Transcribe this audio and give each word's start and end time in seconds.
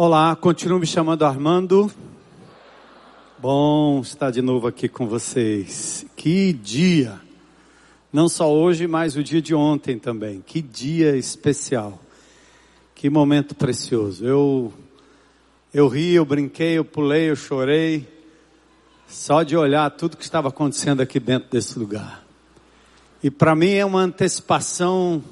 Olá, 0.00 0.36
continuo 0.36 0.78
me 0.78 0.86
chamando 0.86 1.24
Armando. 1.24 1.90
Bom 3.36 4.00
estar 4.00 4.30
de 4.30 4.40
novo 4.40 4.68
aqui 4.68 4.88
com 4.88 5.08
vocês. 5.08 6.06
Que 6.14 6.52
dia! 6.52 7.20
Não 8.12 8.28
só 8.28 8.48
hoje, 8.48 8.86
mas 8.86 9.16
o 9.16 9.24
dia 9.24 9.42
de 9.42 9.56
ontem 9.56 9.98
também. 9.98 10.40
Que 10.40 10.62
dia 10.62 11.16
especial. 11.16 11.98
Que 12.94 13.10
momento 13.10 13.56
precioso. 13.56 14.24
Eu 14.24 14.72
eu 15.74 15.88
ri, 15.88 16.14
eu 16.14 16.24
brinquei, 16.24 16.78
eu 16.78 16.84
pulei, 16.84 17.28
eu 17.30 17.34
chorei. 17.34 18.06
Só 19.08 19.42
de 19.42 19.56
olhar 19.56 19.90
tudo 19.90 20.16
que 20.16 20.22
estava 20.22 20.46
acontecendo 20.46 21.00
aqui 21.00 21.18
dentro 21.18 21.50
desse 21.50 21.76
lugar. 21.76 22.24
E 23.20 23.32
para 23.32 23.56
mim 23.56 23.72
é 23.72 23.84
uma 23.84 24.02
antecipação 24.02 25.24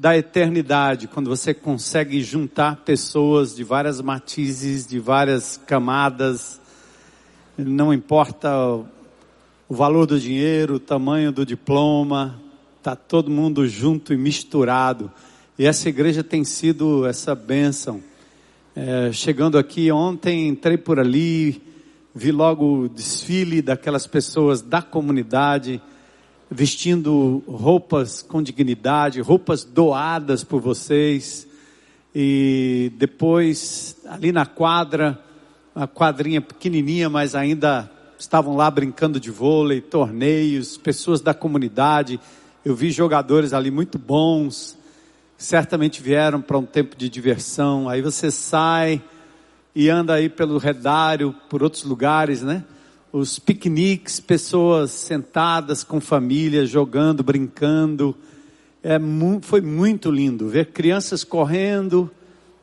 da 0.00 0.16
eternidade, 0.16 1.06
quando 1.06 1.28
você 1.28 1.52
consegue 1.52 2.22
juntar 2.22 2.76
pessoas 2.86 3.54
de 3.54 3.62
várias 3.62 4.00
matizes, 4.00 4.86
de 4.86 4.98
várias 4.98 5.60
camadas, 5.66 6.58
não 7.58 7.92
importa 7.92 8.50
o 9.68 9.74
valor 9.74 10.06
do 10.06 10.18
dinheiro, 10.18 10.76
o 10.76 10.80
tamanho 10.80 11.30
do 11.30 11.44
diploma, 11.44 12.40
tá 12.82 12.96
todo 12.96 13.30
mundo 13.30 13.68
junto 13.68 14.14
e 14.14 14.16
misturado. 14.16 15.12
E 15.58 15.66
essa 15.66 15.90
igreja 15.90 16.24
tem 16.24 16.44
sido 16.44 17.04
essa 17.06 17.34
bênção. 17.34 18.02
É, 18.74 19.12
chegando 19.12 19.58
aqui 19.58 19.92
ontem, 19.92 20.48
entrei 20.48 20.78
por 20.78 20.98
ali, 20.98 21.60
vi 22.14 22.32
logo 22.32 22.84
o 22.84 22.88
desfile 22.88 23.60
daquelas 23.60 24.06
pessoas 24.06 24.62
da 24.62 24.80
comunidade, 24.80 25.78
vestindo 26.50 27.44
roupas 27.46 28.22
com 28.22 28.42
dignidade, 28.42 29.20
roupas 29.20 29.62
doadas 29.62 30.42
por 30.42 30.60
vocês. 30.60 31.46
E 32.14 32.92
depois, 32.96 33.96
ali 34.04 34.32
na 34.32 34.44
quadra, 34.44 35.18
uma 35.74 35.86
quadrinha 35.86 36.40
pequenininha, 36.40 37.08
mas 37.08 37.36
ainda 37.36 37.88
estavam 38.18 38.56
lá 38.56 38.68
brincando 38.70 39.20
de 39.20 39.30
vôlei, 39.30 39.80
torneios, 39.80 40.76
pessoas 40.76 41.20
da 41.20 41.32
comunidade. 41.32 42.18
Eu 42.64 42.74
vi 42.74 42.90
jogadores 42.90 43.52
ali 43.52 43.70
muito 43.70 43.96
bons, 43.96 44.76
certamente 45.38 46.02
vieram 46.02 46.42
para 46.42 46.58
um 46.58 46.66
tempo 46.66 46.96
de 46.96 47.08
diversão. 47.08 47.88
Aí 47.88 48.02
você 48.02 48.30
sai 48.30 49.00
e 49.74 49.88
anda 49.88 50.14
aí 50.14 50.28
pelo 50.28 50.58
redário, 50.58 51.32
por 51.48 51.62
outros 51.62 51.84
lugares, 51.84 52.42
né? 52.42 52.64
Os 53.12 53.40
piqueniques, 53.40 54.20
pessoas 54.20 54.92
sentadas 54.92 55.82
com 55.82 56.00
família, 56.00 56.64
jogando, 56.64 57.22
brincando. 57.22 58.16
É, 58.82 58.98
foi 59.42 59.60
muito 59.60 60.10
lindo 60.10 60.48
ver 60.48 60.66
crianças 60.66 61.24
correndo, 61.24 62.10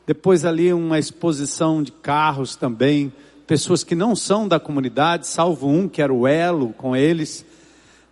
depois 0.06 0.44
ali 0.44 0.72
uma 0.72 0.98
exposição 0.98 1.82
de 1.82 1.92
carros 1.92 2.56
também, 2.56 3.12
pessoas 3.46 3.84
que 3.84 3.94
não 3.94 4.16
são 4.16 4.48
da 4.48 4.58
comunidade, 4.58 5.26
salvo 5.26 5.68
um 5.68 5.86
que 5.86 6.00
era 6.00 6.12
o 6.12 6.26
elo 6.26 6.72
com 6.72 6.96
eles, 6.96 7.44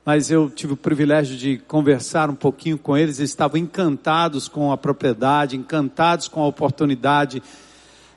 mas 0.04 0.30
eu 0.30 0.48
tive 0.50 0.74
o 0.74 0.76
privilégio 0.76 1.36
de 1.36 1.58
conversar 1.66 2.30
um 2.30 2.34
pouquinho 2.34 2.78
com 2.78 2.96
eles, 2.96 3.18
eles 3.18 3.30
estavam 3.30 3.58
encantados 3.58 4.46
com 4.46 4.70
a 4.70 4.76
propriedade, 4.76 5.56
encantados 5.56 6.28
com 6.28 6.42
a 6.42 6.46
oportunidade 6.46 7.42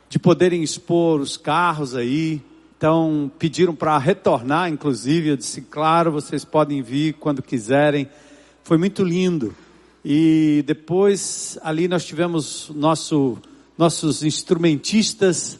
de 0.10 0.20
poderem 0.20 0.62
expor 0.62 1.20
os 1.22 1.38
carros 1.38 1.96
aí, 1.96 2.42
então 2.80 3.30
pediram 3.38 3.76
para 3.76 3.98
retornar, 3.98 4.70
inclusive. 4.70 5.32
Eu 5.32 5.36
disse, 5.36 5.60
claro, 5.64 6.14
vocês 6.14 6.46
podem 6.46 6.82
vir 6.82 7.12
quando 7.16 7.44
quiserem. 7.44 8.08
Foi 8.64 8.78
muito 8.78 9.04
lindo. 9.04 9.54
E 10.04 10.64
depois 10.66 11.60
ali 11.62 11.90
nós 11.90 12.06
tivemos 12.06 12.72
nosso, 12.74 13.38
nossos 13.78 14.24
instrumentistas 14.24 15.60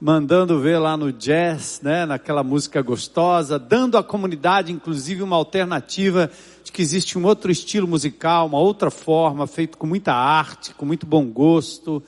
mandando 0.00 0.60
ver 0.60 0.78
lá 0.78 0.96
no 0.96 1.12
jazz, 1.12 1.80
né, 1.82 2.06
naquela 2.06 2.44
música 2.44 2.80
gostosa, 2.80 3.58
dando 3.58 3.98
à 3.98 4.02
comunidade, 4.04 4.70
inclusive, 4.70 5.20
uma 5.20 5.34
alternativa 5.34 6.30
de 6.62 6.70
que 6.70 6.80
existe 6.80 7.18
um 7.18 7.24
outro 7.24 7.50
estilo 7.50 7.88
musical, 7.88 8.46
uma 8.46 8.60
outra 8.60 8.88
forma, 8.88 9.48
feito 9.48 9.76
com 9.76 9.86
muita 9.86 10.12
arte, 10.12 10.74
com 10.74 10.86
muito 10.86 11.06
bom 11.06 11.24
gosto 11.26 12.00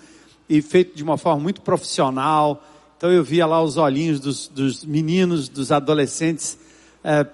e 0.48 0.62
feito 0.62 0.96
de 0.96 1.02
uma 1.02 1.16
forma 1.16 1.42
muito 1.42 1.60
profissional. 1.60 2.64
Então 2.96 3.10
eu 3.10 3.22
via 3.22 3.46
lá 3.46 3.62
os 3.62 3.76
olhinhos 3.76 4.20
dos, 4.20 4.48
dos 4.48 4.84
meninos, 4.84 5.48
dos 5.48 5.72
adolescentes, 5.72 6.58
é, 7.02 7.26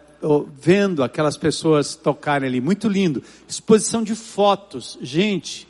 vendo 0.58 1.02
aquelas 1.02 1.36
pessoas 1.36 1.94
tocarem 1.94 2.48
ali. 2.48 2.60
Muito 2.60 2.88
lindo. 2.88 3.22
Exposição 3.48 4.02
de 4.02 4.14
fotos. 4.14 4.98
Gente, 5.00 5.68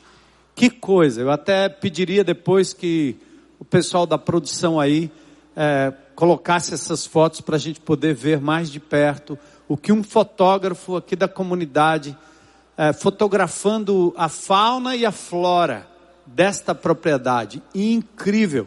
que 0.55 0.71
coisa. 0.71 1.21
Eu 1.21 1.31
até 1.31 1.69
pediria 1.69 2.25
depois 2.25 2.73
que 2.73 3.17
o 3.59 3.65
pessoal 3.65 4.07
da 4.07 4.17
produção 4.17 4.81
aí 4.81 5.11
é, 5.57 5.93
colocasse 6.15 6.73
essas 6.73 7.05
fotos 7.07 7.41
para 7.41 7.57
a 7.57 7.59
gente 7.59 7.81
poder 7.81 8.15
ver 8.15 8.41
mais 8.41 8.71
de 8.71 8.81
perto 8.81 9.39
o 9.69 9.77
que 9.77 9.93
um 9.93 10.03
fotógrafo 10.03 10.97
aqui 10.97 11.15
da 11.15 11.29
comunidade, 11.29 12.17
é, 12.77 12.93
fotografando 12.93 14.13
a 14.17 14.29
fauna 14.29 14.97
e 14.97 15.07
a 15.07 15.13
flora 15.13 15.87
desta 16.27 16.75
propriedade. 16.75 17.63
Incrível 17.75 18.67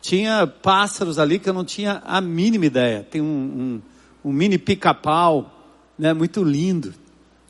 tinha 0.00 0.46
pássaros 0.46 1.18
ali 1.18 1.38
que 1.38 1.48
eu 1.48 1.54
não 1.54 1.64
tinha 1.64 2.02
a 2.04 2.20
mínima 2.20 2.66
ideia. 2.66 3.06
Tem 3.10 3.20
um, 3.20 3.80
um, 4.24 4.30
um 4.30 4.32
mini 4.32 4.58
pica-pau, 4.58 5.52
né, 5.98 6.12
muito 6.12 6.42
lindo. 6.42 6.94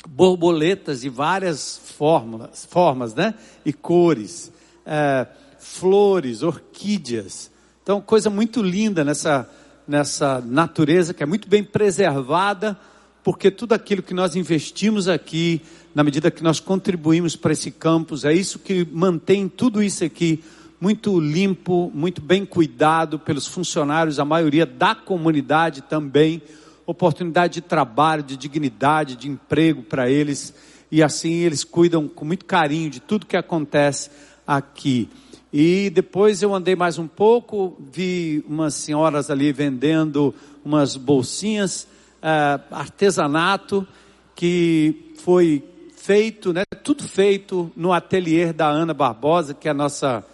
Borboletas 0.09 1.01
de 1.01 1.09
várias 1.09 1.79
formas, 1.97 2.65
formas 2.65 3.15
né, 3.15 3.35
e 3.65 3.73
cores. 3.73 4.53
É, 4.85 5.27
flores, 5.67 6.43
orquídeas. 6.43 7.51
Então, 7.83 8.01
coisa 8.01 8.31
muito 8.31 8.63
linda 8.63 9.05
nessa, 9.05 9.49
nessa 9.87 10.41
natureza 10.41 11.13
que 11.13 11.23
é 11.23 11.27
muito 11.27 11.49
bem 11.49 11.63
preservada, 11.63 12.79
porque 13.23 13.51
tudo 13.51 13.73
aquilo 13.73 14.03
que 14.03 14.15
nós 14.15 14.37
investimos 14.37 15.09
aqui, 15.09 15.61
na 15.95 16.05
medida 16.05 16.31
que 16.31 16.43
nós 16.43 16.61
contribuímos 16.61 17.35
para 17.35 17.53
esse 17.53 17.71
campus, 17.71 18.25
é 18.25 18.33
isso 18.33 18.59
que 18.59 18.87
mantém 18.91 19.49
tudo 19.49 19.83
isso 19.83 20.05
aqui 20.05 20.43
muito 20.81 21.19
limpo, 21.19 21.91
muito 21.95 22.21
bem 22.21 22.45
cuidado 22.45 23.19
pelos 23.19 23.47
funcionários, 23.47 24.19
a 24.19 24.25
maioria 24.25 24.67
da 24.67 24.95
comunidade 24.95 25.83
também, 25.83 26.43
oportunidade 26.87 27.55
de 27.55 27.61
trabalho, 27.63 28.23
de 28.23 28.37
dignidade, 28.37 29.17
de 29.17 29.29
emprego 29.29 29.83
para 29.83 30.11
eles, 30.11 30.55
e 30.91 31.03
assim 31.03 31.35
eles 31.35 31.65
cuidam 31.65 32.07
com 32.07 32.25
muito 32.25 32.45
carinho 32.45 32.91
de 32.91 33.01
tudo 33.01 33.27
que 33.27 33.37
acontece 33.37 34.11
aqui. 34.47 35.09
E 35.53 35.91
depois 35.91 36.43
eu 36.43 36.55
andei 36.55 36.77
mais 36.77 36.99
um 36.99 37.09
pouco, 37.09 37.77
vi 37.91 38.45
umas 38.47 38.75
senhoras 38.75 39.31
ali 39.31 39.53
vendendo 39.53 40.35
umas 40.65 40.97
bolsinhas, 40.97 41.89
uh, 42.23 42.63
artesanato, 42.71 43.87
que 44.35 45.13
foi 45.17 45.65
feito, 45.97 46.53
né, 46.53 46.65
tudo 46.85 47.03
feito 47.03 47.73
no 47.75 47.93
ateliê 47.93 48.53
da 48.53 48.69
Ana 48.69 48.93
Barbosa, 48.93 49.55
que 49.55 49.67
é 49.67 49.71
a 49.71 49.75
nossa 49.75 50.25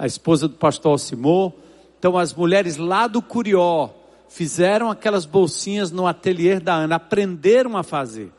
a 0.00 0.06
esposa 0.06 0.48
do 0.48 0.54
pastor 0.54 0.92
Alcimor. 0.92 1.52
Então 1.98 2.16
as 2.16 2.32
mulheres 2.32 2.78
lá 2.78 3.06
do 3.06 3.20
Curió 3.20 3.90
fizeram 4.30 4.90
aquelas 4.90 5.26
bolsinhas 5.26 5.90
no 5.90 6.06
ateliê 6.06 6.58
da 6.58 6.74
Ana, 6.74 6.94
aprenderam 6.94 7.76
a 7.76 7.82
fazer. 7.82 8.32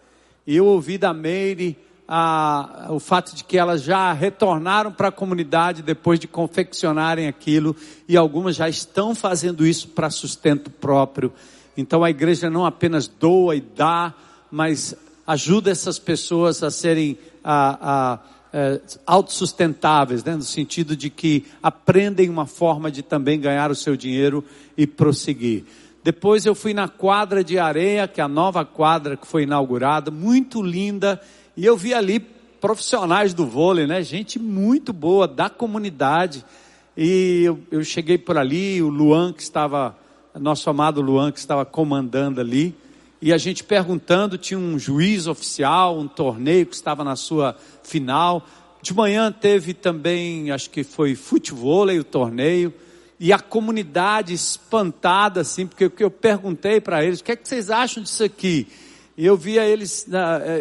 E 0.47 0.55
eu 0.55 0.65
ouvi 0.65 0.97
da 0.97 1.13
Meire 1.13 1.77
a, 2.07 2.87
o 2.89 2.99
fato 2.99 3.35
de 3.35 3.43
que 3.43 3.59
elas 3.59 3.83
já 3.83 4.11
retornaram 4.11 4.91
para 4.91 5.09
a 5.09 5.11
comunidade 5.11 5.83
depois 5.83 6.19
de 6.19 6.27
confeccionarem 6.27 7.27
aquilo 7.27 7.75
e 8.07 8.17
algumas 8.17 8.55
já 8.55 8.67
estão 8.67 9.13
fazendo 9.13 9.63
isso 9.63 9.89
para 9.89 10.09
sustento 10.09 10.71
próprio. 10.71 11.31
Então 11.77 12.03
a 12.03 12.09
igreja 12.09 12.49
não 12.49 12.65
apenas 12.65 13.07
doa 13.07 13.55
e 13.55 13.61
dá, 13.61 14.15
mas 14.49 14.95
ajuda 15.27 15.69
essas 15.69 15.99
pessoas 15.99 16.63
a 16.63 16.71
serem 16.71 17.19
a, 17.43 18.13
a 18.13 18.19
é, 18.53 18.81
autossustentáveis, 19.05 20.23
né? 20.23 20.35
no 20.35 20.43
sentido 20.43 20.95
de 20.95 21.09
que 21.09 21.45
aprendem 21.61 22.29
uma 22.29 22.45
forma 22.45 22.91
de 22.91 23.01
também 23.01 23.39
ganhar 23.39 23.71
o 23.71 23.75
seu 23.75 23.95
dinheiro 23.95 24.43
e 24.77 24.85
prosseguir. 24.85 25.63
Depois 26.03 26.45
eu 26.45 26.55
fui 26.55 26.73
na 26.73 26.87
quadra 26.87 27.43
de 27.43 27.59
areia, 27.59 28.07
que 28.07 28.19
é 28.19 28.23
a 28.23 28.27
nova 28.27 28.65
quadra 28.65 29.15
que 29.15 29.27
foi 29.27 29.43
inaugurada, 29.43 30.09
muito 30.09 30.61
linda, 30.61 31.21
e 31.55 31.65
eu 31.65 31.77
vi 31.77 31.93
ali 31.93 32.19
profissionais 32.59 33.33
do 33.33 33.45
vôlei, 33.45 33.87
né? 33.87 34.01
Gente 34.03 34.39
muito 34.39 34.93
boa 34.93 35.27
da 35.27 35.49
comunidade. 35.49 36.45
E 36.95 37.43
eu, 37.43 37.59
eu 37.71 37.83
cheguei 37.83 38.17
por 38.17 38.37
ali, 38.37 38.81
o 38.81 38.89
Luan 38.89 39.33
que 39.33 39.41
estava, 39.41 39.95
nosso 40.39 40.69
amado 40.69 41.01
Luan 41.01 41.31
que 41.31 41.39
estava 41.39 41.65
comandando 41.65 42.41
ali, 42.41 42.75
e 43.21 43.31
a 43.31 43.37
gente 43.37 43.63
perguntando, 43.63 44.37
tinha 44.37 44.59
um 44.59 44.79
juiz 44.79 45.27
oficial, 45.27 45.99
um 45.99 46.07
torneio 46.07 46.65
que 46.65 46.73
estava 46.73 47.03
na 47.03 47.15
sua 47.15 47.55
final. 47.83 48.47
De 48.81 48.95
manhã 48.95 49.31
teve 49.31 49.75
também, 49.75 50.49
acho 50.49 50.71
que 50.71 50.83
foi 50.83 51.13
futebol 51.13 51.85
o 51.87 52.03
torneio, 52.03 52.73
e 53.19 53.31
a 53.31 53.37
comunidade 53.37 54.33
espantada, 54.33 55.41
assim, 55.41 55.67
porque 55.67 56.03
eu 56.03 56.09
perguntei 56.09 56.81
para 56.81 57.05
eles, 57.05 57.19
o 57.19 57.23
que 57.23 57.31
é 57.31 57.35
que 57.35 57.47
vocês 57.47 57.69
acham 57.69 58.01
disso 58.01 58.23
aqui? 58.23 58.67
E 59.15 59.23
eu 59.23 59.37
via 59.37 59.63
eles, 59.63 60.07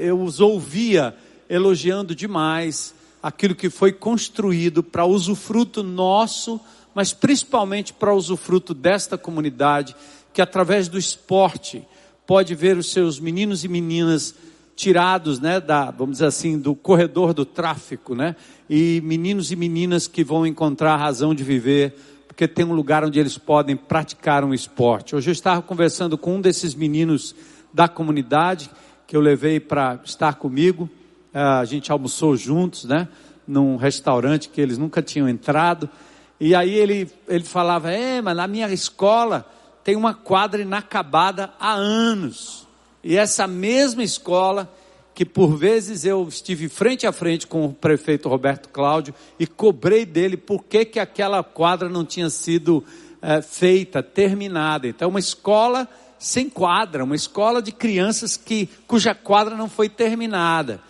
eu 0.02 0.20
os 0.20 0.40
ouvia 0.40 1.16
elogiando 1.48 2.14
demais 2.14 2.94
aquilo 3.22 3.54
que 3.54 3.70
foi 3.70 3.92
construído 3.92 4.82
para 4.82 5.06
usufruto 5.06 5.82
nosso, 5.82 6.60
mas 6.94 7.14
principalmente 7.14 7.94
para 7.94 8.12
usufruto 8.12 8.74
desta 8.74 9.16
comunidade, 9.16 9.96
que 10.34 10.42
através 10.42 10.88
do 10.88 10.98
esporte 10.98 11.82
pode 12.30 12.54
ver 12.54 12.76
os 12.76 12.92
seus 12.92 13.18
meninos 13.18 13.64
e 13.64 13.68
meninas 13.68 14.36
tirados, 14.76 15.40
né, 15.40 15.58
da, 15.58 15.90
vamos 15.90 16.12
dizer 16.12 16.26
assim, 16.26 16.56
do 16.56 16.76
corredor 16.76 17.34
do 17.34 17.44
tráfico, 17.44 18.14
né, 18.14 18.36
e 18.68 19.00
meninos 19.02 19.50
e 19.50 19.56
meninas 19.56 20.06
que 20.06 20.22
vão 20.22 20.46
encontrar 20.46 20.92
a 20.92 20.96
razão 20.96 21.34
de 21.34 21.42
viver, 21.42 21.92
porque 22.28 22.46
tem 22.46 22.64
um 22.64 22.72
lugar 22.72 23.04
onde 23.04 23.18
eles 23.18 23.36
podem 23.36 23.76
praticar 23.76 24.44
um 24.44 24.54
esporte. 24.54 25.16
Hoje 25.16 25.28
eu 25.28 25.32
estava 25.32 25.60
conversando 25.60 26.16
com 26.16 26.36
um 26.36 26.40
desses 26.40 26.72
meninos 26.72 27.34
da 27.74 27.88
comunidade 27.88 28.70
que 29.08 29.16
eu 29.16 29.20
levei 29.20 29.58
para 29.58 29.98
estar 30.04 30.36
comigo. 30.36 30.88
A 31.34 31.64
gente 31.64 31.90
almoçou 31.90 32.36
juntos, 32.36 32.84
né, 32.84 33.08
num 33.44 33.74
restaurante 33.74 34.50
que 34.50 34.60
eles 34.60 34.78
nunca 34.78 35.02
tinham 35.02 35.28
entrado. 35.28 35.90
E 36.38 36.54
aí 36.54 36.74
ele 36.74 37.10
ele 37.26 37.42
falava: 37.42 37.90
"É, 37.90 38.22
mas 38.22 38.36
na 38.36 38.46
minha 38.46 38.72
escola 38.72 39.44
tem 39.90 39.96
uma 39.96 40.14
quadra 40.14 40.62
inacabada 40.62 41.52
há 41.58 41.72
anos". 41.72 42.64
E 43.02 43.16
essa 43.16 43.48
mesma 43.48 44.04
escola, 44.04 44.72
que 45.12 45.24
por 45.24 45.56
vezes 45.56 46.04
eu 46.04 46.28
estive 46.28 46.68
frente 46.68 47.08
a 47.08 47.12
frente 47.12 47.44
com 47.44 47.64
o 47.64 47.72
prefeito 47.72 48.28
Roberto 48.28 48.68
Cláudio 48.68 49.12
e 49.36 49.48
cobrei 49.48 50.06
dele 50.06 50.36
por 50.36 50.62
que, 50.62 50.84
que 50.84 51.00
aquela 51.00 51.42
quadra 51.42 51.88
não 51.88 52.04
tinha 52.04 52.30
sido 52.30 52.84
é, 53.20 53.42
feita, 53.42 54.00
terminada. 54.00 54.86
Então, 54.86 55.08
uma 55.08 55.18
escola 55.18 55.88
sem 56.20 56.48
quadra, 56.48 57.02
uma 57.02 57.16
escola 57.16 57.60
de 57.60 57.72
crianças 57.72 58.36
que, 58.36 58.68
cuja 58.86 59.12
quadra 59.12 59.56
não 59.56 59.68
foi 59.68 59.88
terminada. 59.88 60.80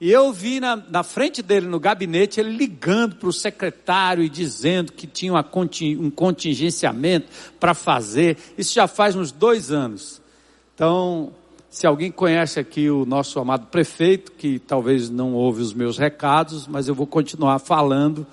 E 0.00 0.10
eu 0.10 0.32
vi 0.32 0.60
na, 0.60 0.76
na 0.76 1.02
frente 1.02 1.42
dele, 1.42 1.66
no 1.66 1.78
gabinete, 1.78 2.40
ele 2.40 2.56
ligando 2.56 3.16
para 3.16 3.28
o 3.28 3.32
secretário 3.32 4.24
e 4.24 4.30
dizendo 4.30 4.92
que 4.92 5.06
tinha 5.06 5.32
uma, 5.32 5.46
um 5.98 6.10
contingenciamento 6.10 7.28
para 7.60 7.74
fazer. 7.74 8.38
Isso 8.56 8.72
já 8.72 8.88
faz 8.88 9.14
uns 9.14 9.30
dois 9.30 9.70
anos. 9.70 10.22
Então, 10.74 11.34
se 11.68 11.86
alguém 11.86 12.10
conhece 12.10 12.58
aqui 12.58 12.88
o 12.88 13.04
nosso 13.04 13.38
amado 13.38 13.66
prefeito, 13.66 14.32
que 14.32 14.58
talvez 14.58 15.10
não 15.10 15.34
ouve 15.34 15.60
os 15.60 15.74
meus 15.74 15.98
recados, 15.98 16.66
mas 16.66 16.88
eu 16.88 16.94
vou 16.94 17.06
continuar 17.06 17.58
falando 17.58 18.26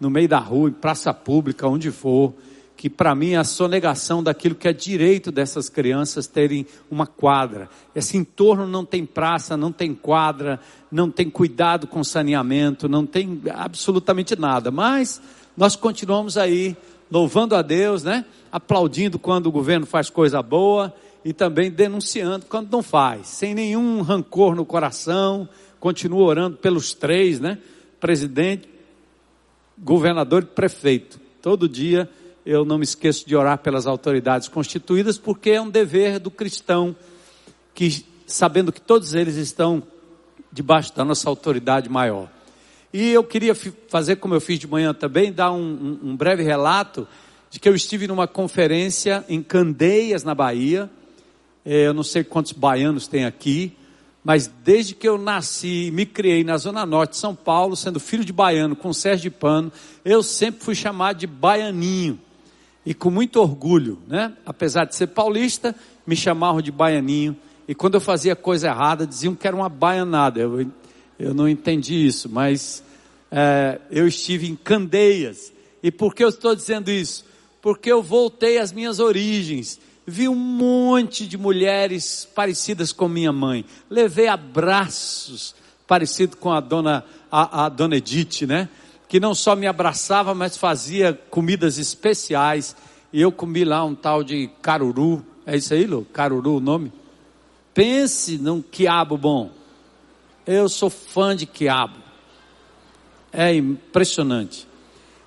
no 0.00 0.08
meio 0.08 0.28
da 0.28 0.38
rua, 0.38 0.70
em 0.70 0.72
praça 0.72 1.12
pública, 1.12 1.68
onde 1.68 1.90
for, 1.90 2.32
que 2.82 2.90
para 2.90 3.14
mim 3.14 3.34
é 3.34 3.36
a 3.36 3.44
sonegação 3.44 4.24
daquilo 4.24 4.56
que 4.56 4.66
é 4.66 4.72
direito 4.72 5.30
dessas 5.30 5.68
crianças 5.68 6.26
terem 6.26 6.66
uma 6.90 7.06
quadra. 7.06 7.70
Esse 7.94 8.16
entorno 8.16 8.66
não 8.66 8.84
tem 8.84 9.06
praça, 9.06 9.56
não 9.56 9.70
tem 9.70 9.94
quadra, 9.94 10.58
não 10.90 11.08
tem 11.08 11.30
cuidado 11.30 11.86
com 11.86 12.02
saneamento, 12.02 12.88
não 12.88 13.06
tem 13.06 13.40
absolutamente 13.54 14.34
nada. 14.34 14.72
Mas 14.72 15.22
nós 15.56 15.76
continuamos 15.76 16.36
aí 16.36 16.76
louvando 17.08 17.54
a 17.54 17.62
Deus, 17.62 18.02
né? 18.02 18.24
Aplaudindo 18.50 19.16
quando 19.16 19.46
o 19.46 19.52
governo 19.52 19.86
faz 19.86 20.10
coisa 20.10 20.42
boa 20.42 20.92
e 21.24 21.32
também 21.32 21.70
denunciando 21.70 22.46
quando 22.46 22.72
não 22.72 22.82
faz, 22.82 23.28
sem 23.28 23.54
nenhum 23.54 24.02
rancor 24.02 24.56
no 24.56 24.66
coração, 24.66 25.48
continua 25.78 26.24
orando 26.24 26.56
pelos 26.56 26.92
três, 26.92 27.38
né? 27.38 27.58
Presidente, 28.00 28.68
governador 29.78 30.42
e 30.42 30.46
prefeito. 30.46 31.20
Todo 31.40 31.68
dia 31.68 32.10
eu 32.44 32.64
não 32.64 32.78
me 32.78 32.84
esqueço 32.84 33.26
de 33.26 33.36
orar 33.36 33.58
pelas 33.58 33.86
autoridades 33.86 34.48
constituídas, 34.48 35.18
porque 35.18 35.50
é 35.50 35.60
um 35.60 35.70
dever 35.70 36.18
do 36.18 36.30
cristão 36.30 36.94
que 37.74 38.04
sabendo 38.26 38.72
que 38.72 38.80
todos 38.80 39.14
eles 39.14 39.36
estão 39.36 39.82
debaixo 40.50 40.94
da 40.94 41.04
nossa 41.04 41.28
autoridade 41.28 41.88
maior. 41.88 42.28
E 42.92 43.10
eu 43.10 43.24
queria 43.24 43.54
fazer 43.88 44.16
como 44.16 44.34
eu 44.34 44.40
fiz 44.40 44.58
de 44.58 44.66
manhã 44.66 44.92
também, 44.92 45.32
dar 45.32 45.52
um, 45.52 45.98
um, 46.02 46.10
um 46.10 46.16
breve 46.16 46.42
relato 46.42 47.06
de 47.50 47.58
que 47.58 47.68
eu 47.68 47.74
estive 47.74 48.06
numa 48.06 48.26
conferência 48.26 49.24
em 49.28 49.42
Candeias, 49.42 50.24
na 50.24 50.34
Bahia, 50.34 50.90
é, 51.64 51.86
eu 51.86 51.94
não 51.94 52.02
sei 52.02 52.24
quantos 52.24 52.52
baianos 52.52 53.06
tem 53.06 53.24
aqui, 53.24 53.76
mas 54.24 54.46
desde 54.46 54.94
que 54.94 55.08
eu 55.08 55.18
nasci 55.18 55.86
e 55.86 55.90
me 55.90 56.06
criei 56.06 56.44
na 56.44 56.56
Zona 56.56 56.84
Norte 56.86 57.12
de 57.12 57.16
São 57.18 57.34
Paulo, 57.34 57.76
sendo 57.76 58.00
filho 58.00 58.24
de 58.24 58.32
baiano 58.32 58.76
com 58.76 58.92
Sérgio 58.92 59.30
de 59.30 59.36
Pano, 59.36 59.72
eu 60.04 60.22
sempre 60.22 60.64
fui 60.64 60.74
chamado 60.74 61.18
de 61.18 61.26
baianinho. 61.26 62.18
E 62.84 62.92
com 62.94 63.10
muito 63.10 63.40
orgulho, 63.40 63.98
né? 64.08 64.32
Apesar 64.44 64.84
de 64.84 64.94
ser 64.94 65.08
paulista, 65.08 65.74
me 66.06 66.16
chamavam 66.16 66.60
de 66.60 66.72
baianinho. 66.72 67.36
E 67.68 67.74
quando 67.74 67.94
eu 67.94 68.00
fazia 68.00 68.34
coisa 68.34 68.68
errada, 68.68 69.06
diziam 69.06 69.34
que 69.34 69.46
era 69.46 69.54
uma 69.54 69.68
baianada. 69.68 70.40
Eu, 70.40 70.66
eu 71.18 71.32
não 71.32 71.48
entendi 71.48 72.06
isso, 72.06 72.28
mas 72.28 72.82
é, 73.30 73.80
eu 73.90 74.06
estive 74.06 74.48
em 74.48 74.56
Candeias. 74.56 75.52
E 75.82 75.90
por 75.90 76.14
que 76.14 76.24
eu 76.24 76.28
estou 76.28 76.54
dizendo 76.54 76.90
isso? 76.90 77.24
Porque 77.60 77.90
eu 77.90 78.02
voltei 78.02 78.58
às 78.58 78.72
minhas 78.72 78.98
origens 78.98 79.78
vi 80.06 80.28
um 80.28 80.34
monte 80.34 81.26
de 81.26 81.38
mulheres 81.38 82.28
parecidas 82.34 82.92
com 82.92 83.08
minha 83.08 83.32
mãe. 83.32 83.64
Levei 83.88 84.28
abraços 84.28 85.54
parecido 85.86 86.36
com 86.36 86.50
a 86.50 86.60
dona, 86.60 87.04
a, 87.30 87.66
a 87.66 87.68
dona 87.68 87.96
Edith, 87.96 88.46
né? 88.46 88.68
Que 89.12 89.20
não 89.20 89.34
só 89.34 89.54
me 89.54 89.66
abraçava, 89.66 90.34
mas 90.34 90.56
fazia 90.56 91.12
comidas 91.28 91.76
especiais. 91.76 92.74
E 93.12 93.20
eu 93.20 93.30
comi 93.30 93.62
lá 93.62 93.84
um 93.84 93.94
tal 93.94 94.24
de 94.24 94.48
caruru. 94.62 95.22
É 95.44 95.54
isso 95.54 95.74
aí, 95.74 95.84
Lu? 95.84 96.06
Caruru 96.14 96.56
o 96.56 96.60
nome? 96.60 96.90
Pense 97.74 98.38
num 98.38 98.62
quiabo 98.62 99.18
bom. 99.18 99.50
Eu 100.46 100.66
sou 100.66 100.88
fã 100.88 101.36
de 101.36 101.44
quiabo. 101.44 101.98
É 103.30 103.54
impressionante. 103.54 104.66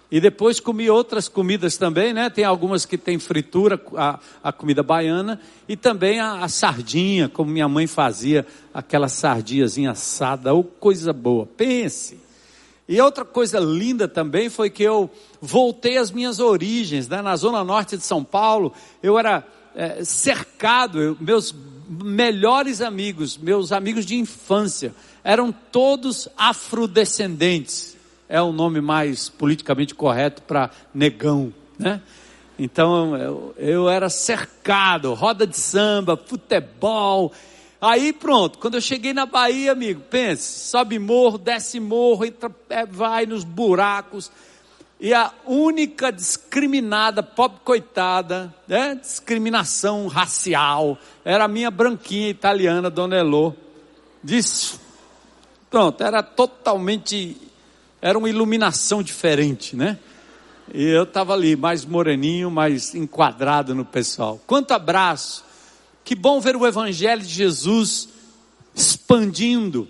E 0.10 0.20
depois 0.20 0.60
comi 0.60 0.90
outras 0.90 1.28
comidas 1.28 1.78
também, 1.78 2.12
né? 2.12 2.28
Tem 2.32 2.44
algumas 2.44 2.88
que 2.88 2.98
tem 2.98 3.20
fritura, 3.20 3.80
a, 3.96 4.20
a 4.44 4.52
comida 4.52 4.82
baiana, 4.82 5.40
e 5.70 5.78
também 5.78 6.20
a, 6.20 6.44
a, 6.44 6.48
sardinha, 6.48 7.30
como 7.30 7.52
minha 7.52 7.70
mãe 7.70 7.86
fazia, 7.86 8.48
aquela 8.74 9.08
sardinhazinha 9.08 9.92
assada, 9.92 10.56
ou 10.56 10.64
coisa 10.64 11.14
boa. 11.14 11.46
Pense. 11.46 12.25
E 12.88 13.02
outra 13.02 13.26
coisa 13.26 13.60
linda 13.60 14.08
também 14.08 14.50
foi 14.50 14.70
que 14.70 14.84
eu 14.84 15.10
voltei 15.42 15.98
às 15.98 16.12
minhas 16.12 16.40
origens, 16.40 17.08
né? 17.08 17.22
Na 17.22 17.36
zona 17.36 17.64
norte 17.64 17.98
de 17.98 18.04
São 18.04 18.24
Paulo, 18.24 18.74
eu 19.02 19.18
era 19.18 19.46
é, 19.76 20.04
cercado, 20.04 21.02
eu, 21.02 21.18
meus 21.20 21.54
melhores 21.88 22.82
amigos, 22.82 23.38
meus 23.38 23.72
amigos 23.72 24.06
de 24.06 24.16
infância, 24.16 24.94
eram 25.24 25.52
todos 25.52 26.28
afrodescendentes 26.38 27.96
é 28.28 28.42
o 28.42 28.52
nome 28.52 28.82
mais 28.82 29.30
politicamente 29.30 29.94
correto 29.94 30.42
para 30.42 30.72
negão, 30.94 31.54
né? 31.78 32.02
Então 32.58 33.16
eu, 33.18 33.54
eu, 33.58 33.90
era 33.90 34.10
cercado, 34.10 35.14
roda 35.14 35.46
de 35.46 35.58
samba, 35.58 36.18
futebol. 36.18 37.32
Aí 37.80 38.14
pronto, 38.14 38.58
quando 38.58 38.76
eu 38.76 38.82
cheguei 38.82 39.14
na 39.14 39.26
Bahia, 39.26 39.72
amigo, 39.72 40.02
pense, 40.10 40.70
sobe 40.70 40.98
morro, 40.98 41.38
desce 41.38 41.80
morro, 41.80 42.26
entra, 42.26 42.50
é, 42.70 42.86
vai 42.86 43.26
nos 43.26 43.44
buracos. 43.44 44.32
E 45.00 45.14
a 45.14 45.32
única 45.46 46.12
discriminada, 46.12 47.22
pobre 47.22 47.60
coitada, 47.64 48.54
né? 48.68 48.96
discriminação 48.96 50.08
racial, 50.08 50.98
era 51.24 51.44
a 51.44 51.50
minha 51.50 51.70
branquinha 51.70 52.30
italiana, 52.30 52.90
Dona 52.90 53.18
Elô. 53.18 53.54
Disse, 54.24 54.80
pronto, 55.70 56.02
era 56.02 56.24
totalmente 56.24 57.38
era 58.02 58.18
uma 58.18 58.30
iluminação 58.30 59.02
diferente, 59.02 59.76
né? 59.76 59.98
E 60.74 60.84
eu 60.84 61.04
estava 61.04 61.34
ali, 61.34 61.56
mais 61.56 61.86
moreninho, 61.86 62.50
mais 62.50 62.94
enquadrado 62.96 63.76
no 63.76 63.86
pessoal. 63.86 64.40
Quanto 64.46 64.72
abraço! 64.72 65.45
Que 66.06 66.14
bom 66.14 66.40
ver 66.40 66.56
o 66.56 66.68
Evangelho 66.68 67.24
de 67.24 67.34
Jesus 67.34 68.08
expandindo. 68.76 69.88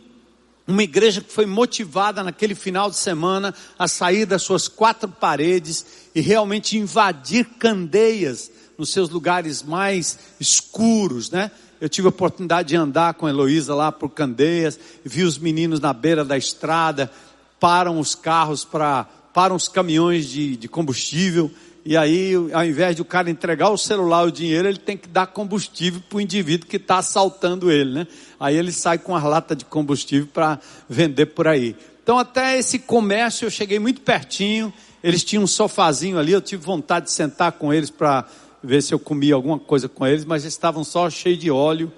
Uma 0.65 0.81
igreja 0.81 1.19
que 1.19 1.31
foi 1.31 1.45
motivada 1.45 2.24
naquele 2.24 2.55
final 2.55 2.89
de 2.89 2.95
semana 2.95 3.53
a 3.77 3.86
sair 3.86 4.25
das 4.25 4.41
suas 4.41 4.69
quatro 4.69 5.10
paredes 5.10 5.86
e 6.15 6.22
realmente 6.22 6.77
invadir 6.77 7.43
candeias 7.60 8.50
nos 8.77 8.93
seus 8.93 9.10
lugares 9.10 9.62
mais 9.62 10.17
escuros, 10.39 11.29
né? 11.29 11.51
Eu 11.81 11.89
tive 11.89 12.07
a 12.07 12.10
oportunidade 12.10 12.69
de 12.69 12.77
andar 12.77 13.15
com 13.15 13.25
a 13.25 13.29
Heloísa 13.29 13.75
lá 13.75 13.91
por 13.91 14.10
Candeias, 14.10 14.79
vi 15.03 15.24
os 15.24 15.38
meninos 15.38 15.81
na 15.81 15.91
beira 15.91 16.24
da 16.24 16.38
estrada, 16.38 17.12
param 17.60 18.00
os 18.00 18.15
carros 18.15 18.63
para, 18.63 19.03
param 19.34 19.57
os 19.57 19.67
caminhões 19.67 20.29
de, 20.29 20.55
de 20.55 20.69
combustível, 20.69 21.51
e 21.88 21.96
aí, 21.96 22.34
ao 22.51 22.65
invés 22.65 22.96
de 22.96 23.04
o 23.04 23.06
cara 23.06 23.30
entregar 23.30 23.70
o 23.70 23.77
celular, 23.77 24.24
o 24.24 24.32
dinheiro, 24.32 24.68
ele 24.68 24.80
tem 24.80 24.98
que 24.98 25.08
dar 25.08 25.27
combustível 25.27 26.01
para 26.10 26.18
o 26.18 26.22
indivíduo 26.22 26.68
que 26.68 26.77
está 26.77 26.98
assaltando 26.98 27.72
ele, 27.72 27.92
né? 27.94 28.08
Aí 28.39 28.58
ele 28.58 28.72
sai 28.72 28.98
com 28.98 29.15
as 29.15 29.24
latas 29.24 29.56
de 29.56 29.65
combustível 29.65 30.27
para 30.34 30.60
vender 30.89 31.27
por 31.27 31.48
aí. 31.48 31.75
Então, 32.01 32.18
até 32.18 32.58
esse 32.58 32.80
comércio 32.80 33.46
eu 33.46 33.51
cheguei 33.51 33.77
muito 33.77 34.01
pertinho. 34.01 34.74
Eles 35.04 35.24
tinham 35.24 35.44
um 35.44 35.48
sofazinho 35.48 36.18
ali, 36.18 36.32
eu 36.32 36.42
tive 36.42 36.63
vontade 36.63 37.06
de 37.06 37.12
sentar 37.12 37.51
com 37.51 37.72
eles 37.72 37.92
para 37.92 38.25
ver 38.63 38.82
se 38.82 38.92
eu 38.92 38.98
comia 38.98 39.36
alguma 39.36 39.60
coisa 39.60 39.88
com 39.88 40.08
eles, 40.08 40.25
mas 40.25 40.42
eles 40.42 40.56
estavam 40.56 40.84
só 40.84 41.08
cheios 41.08 41.38
de 41.38 41.51
óleo 41.51 41.94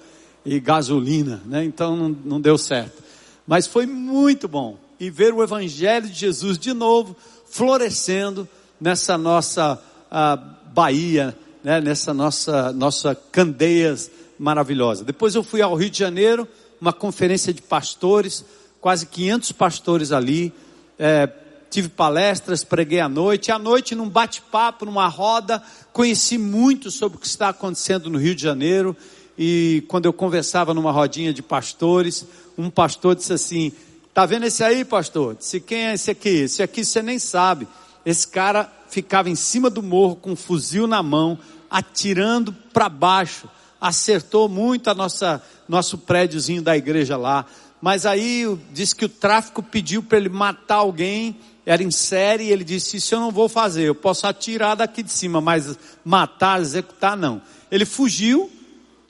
e 0.45 0.59
gasolina, 0.59 1.41
né? 1.45 1.63
Então 1.63 1.95
não, 1.95 2.09
não 2.09 2.41
deu 2.41 2.57
certo. 2.57 3.01
Mas 3.47 3.65
foi 3.65 3.85
muito 3.85 4.49
bom 4.49 4.77
e 4.99 5.09
ver 5.09 5.33
o 5.33 5.41
Evangelho 5.41 6.09
de 6.09 6.19
Jesus 6.19 6.57
de 6.57 6.73
novo 6.73 7.15
florescendo 7.49 8.49
nessa 8.79 9.17
nossa 9.17 9.81
uh, 10.11 10.71
Bahia, 10.73 11.35
né, 11.63 11.81
nessa 11.81 12.13
nossa, 12.13 12.71
nossa 12.71 13.15
Candeias 13.31 14.11
maravilhosa. 14.37 15.03
Depois 15.03 15.35
eu 15.35 15.43
fui 15.43 15.61
ao 15.61 15.75
Rio 15.75 15.89
de 15.89 15.97
Janeiro, 15.97 16.47
uma 16.79 16.93
conferência 16.93 17.53
de 17.53 17.61
pastores, 17.61 18.45
quase 18.79 19.05
500 19.07 19.51
pastores 19.51 20.11
ali, 20.11 20.53
é, 20.99 21.29
tive 21.69 21.89
palestras, 21.89 22.63
preguei 22.63 22.99
à 22.99 23.09
noite, 23.09 23.51
à 23.51 23.59
noite 23.59 23.95
num 23.95 24.07
bate-papo, 24.07 24.85
numa 24.85 25.07
roda, 25.07 25.61
conheci 25.91 26.37
muito 26.37 26.89
sobre 26.91 27.17
o 27.17 27.19
que 27.19 27.27
está 27.27 27.49
acontecendo 27.49 28.09
no 28.09 28.17
Rio 28.17 28.35
de 28.35 28.41
Janeiro, 28.41 28.95
e 29.37 29.83
quando 29.87 30.05
eu 30.05 30.13
conversava 30.13 30.73
numa 30.73 30.91
rodinha 30.91 31.33
de 31.33 31.43
pastores, 31.43 32.25
um 32.57 32.69
pastor 32.69 33.15
disse 33.15 33.33
assim, 33.33 33.71
tá 34.13 34.25
vendo 34.25 34.45
esse 34.45 34.63
aí 34.63 34.83
pastor? 34.83 35.35
Disse, 35.35 35.59
quem 35.59 35.87
é 35.87 35.93
esse 35.93 36.09
aqui? 36.09 36.29
Esse 36.29 36.63
aqui 36.63 36.83
você 36.83 37.03
nem 37.03 37.19
sabe, 37.19 37.67
esse 38.09 38.25
cara 38.25 38.71
ficava 38.87 39.29
em 39.29 39.35
cima 39.35 39.69
do 39.69 39.83
morro 39.83 40.15
com 40.15 40.31
um 40.31 40.35
fuzil 40.35 40.87
na 40.87 41.03
mão, 41.03 41.37
atirando 41.69 42.53
para 42.71 42.87
baixo, 42.87 43.49
acertou 43.81 44.47
muito 44.47 44.89
a 44.89 44.95
nossa, 44.95 45.43
nosso 45.67 45.97
prédiozinho 45.97 46.61
da 46.61 46.77
igreja 46.77 47.17
lá, 47.17 47.45
mas 47.81 48.05
aí 48.05 48.45
disse 48.71 48.95
que 48.95 49.03
o 49.03 49.09
tráfico 49.09 49.61
pediu 49.61 50.01
para 50.01 50.19
ele 50.19 50.29
matar 50.29 50.75
alguém, 50.75 51.35
era 51.65 51.83
em 51.83 51.91
série, 51.91 52.45
e 52.45 52.51
ele 52.53 52.63
disse: 52.63 52.95
Isso 52.95 53.13
eu 53.13 53.19
não 53.19 53.29
vou 53.29 53.49
fazer, 53.49 53.83
eu 53.83 53.93
posso 53.93 54.25
atirar 54.25 54.77
daqui 54.77 55.03
de 55.03 55.11
cima, 55.11 55.41
mas 55.41 55.77
matar, 56.05 56.61
executar, 56.61 57.17
não. 57.17 57.41
Ele 57.69 57.83
fugiu, 57.83 58.49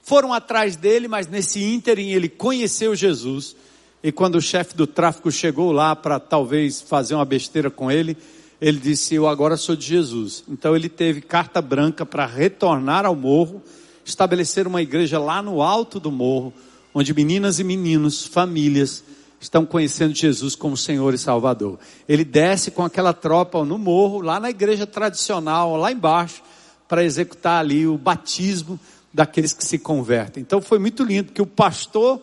foram 0.02 0.34
atrás 0.34 0.76
dele, 0.76 1.08
mas 1.08 1.28
nesse 1.28 1.64
ínterim 1.64 2.10
ele 2.10 2.28
conheceu 2.28 2.96
Jesus, 2.96 3.56
e 4.02 4.12
quando 4.12 4.36
o 4.40 4.42
chefe 4.42 4.76
do 4.76 4.88
tráfico 4.88 5.32
chegou 5.32 5.72
lá 5.72 5.96
para 5.96 6.20
talvez 6.20 6.82
fazer 6.82 7.14
uma 7.14 7.26
besteira 7.26 7.70
com 7.70 7.92
ele, 7.92 8.18
ele 8.60 8.80
disse: 8.80 9.16
Eu 9.16 9.28
agora 9.28 9.58
sou 9.58 9.76
de 9.76 9.86
Jesus. 9.86 10.44
Então 10.48 10.76
ele 10.76 10.90
teve 10.90 11.22
carta 11.22 11.62
branca 11.62 12.06
para 12.06 12.26
retornar 12.26 13.06
ao 13.06 13.16
morro, 13.16 13.62
estabelecer 14.06 14.68
uma 14.68 14.82
igreja 14.82 15.20
lá 15.20 15.42
no 15.42 15.62
alto 15.62 16.00
do 16.00 16.12
morro 16.12 16.54
onde 16.98 17.14
meninas 17.14 17.60
e 17.60 17.64
meninos, 17.64 18.26
famílias, 18.26 19.04
estão 19.40 19.64
conhecendo 19.68 20.16
Jesus 20.16 20.56
como 20.56 20.76
Senhor 20.76 21.14
e 21.14 21.18
Salvador. 21.20 21.78
Ele 22.10 22.26
desce 22.26 22.72
com 22.72 22.84
aquela 22.84 23.14
tropa 23.14 23.64
no 23.64 23.78
morro, 23.78 24.20
lá 24.20 24.40
na 24.40 24.50
igreja 24.50 24.88
tradicional, 24.88 25.76
lá 25.76 25.92
embaixo, 25.92 26.42
para 26.88 27.04
executar 27.04 27.60
ali 27.60 27.86
o 27.86 28.00
batismo 28.00 28.80
daqueles 29.14 29.54
que 29.54 29.64
se 29.64 29.78
convertem. 29.78 30.42
Então 30.42 30.60
foi 30.60 30.80
muito 30.80 31.04
lindo, 31.04 31.26
porque 31.26 31.42
o 31.42 31.46
pastor, 31.46 32.20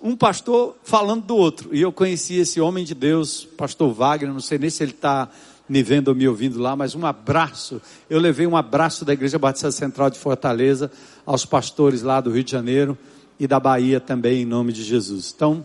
um 0.00 0.16
pastor 0.16 0.74
falando 0.82 1.26
do 1.26 1.36
outro, 1.36 1.68
e 1.74 1.82
eu 1.82 1.92
conheci 1.92 2.36
esse 2.36 2.62
homem 2.62 2.82
de 2.82 2.94
Deus, 2.94 3.44
pastor 3.44 3.92
Wagner, 3.92 4.32
não 4.32 4.40
sei 4.40 4.56
nem 4.56 4.70
se 4.70 4.82
ele 4.82 4.92
está 4.92 5.28
me 5.68 5.82
vendo 5.82 6.08
ou 6.08 6.14
me 6.14 6.28
ouvindo 6.28 6.58
lá, 6.58 6.76
mas 6.76 6.94
um 6.94 7.06
abraço. 7.06 7.80
Eu 8.08 8.20
levei 8.20 8.46
um 8.46 8.56
abraço 8.56 9.04
da 9.04 9.12
Igreja 9.12 9.38
Batista 9.38 9.70
Central 9.70 10.10
de 10.10 10.18
Fortaleza 10.18 10.90
aos 11.24 11.46
pastores 11.46 12.02
lá 12.02 12.20
do 12.20 12.30
Rio 12.30 12.44
de 12.44 12.52
Janeiro 12.52 12.98
e 13.38 13.46
da 13.46 13.58
Bahia 13.58 13.98
também, 13.98 14.42
em 14.42 14.46
nome 14.46 14.72
de 14.72 14.82
Jesus. 14.82 15.32
Então, 15.34 15.64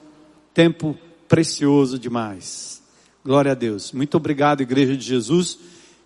tempo 0.54 0.98
precioso 1.28 2.00
demais. 2.00 2.82
Glória 3.24 3.52
a 3.52 3.56
Deus. 3.56 3.92
Muito 3.92 4.16
obrigado, 4.16 4.62
Igreja 4.62 4.96
de 4.96 5.04
Jesus. 5.04 5.60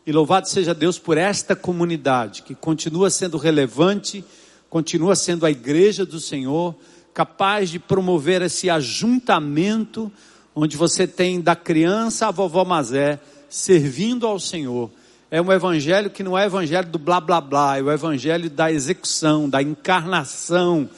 E 0.06 0.12
louvado 0.12 0.50
seja 0.50 0.74
Deus 0.74 1.00
por 1.00 1.18
esta 1.18 1.56
comunidade 1.56 2.42
que 2.42 2.54
continua 2.54 3.10
sendo 3.10 3.38
relevante, 3.38 4.26
continua 4.70 5.16
sendo 5.16 5.46
a 5.46 5.52
igreja 5.52 6.06
do 6.06 6.20
Senhor, 6.20 6.76
capaz 7.14 7.70
de 7.70 7.80
promover 7.80 8.42
esse 8.42 8.70
ajuntamento 8.70 10.12
onde 10.54 10.76
você 10.76 11.08
tem 11.08 11.40
da 11.40 11.56
criança 11.56 12.28
à 12.28 12.32
vovó 12.32 12.66
Mazé 12.66 13.20
servindo 13.54 14.26
ao 14.26 14.40
Senhor. 14.40 14.90
É 15.30 15.40
um 15.40 15.52
evangelho 15.52 16.10
que 16.10 16.24
não 16.24 16.36
é 16.36 16.48
evangelho 16.48 16.88
do 16.88 16.98
blá 16.98 17.22
blá 17.22 17.40
blá, 17.40 17.78
é 17.78 17.84
o 17.84 17.92
evangelho 17.92 18.50
da 18.50 18.72
execução, 18.72 19.48
da 19.48 19.62
encarnação, 19.62 20.90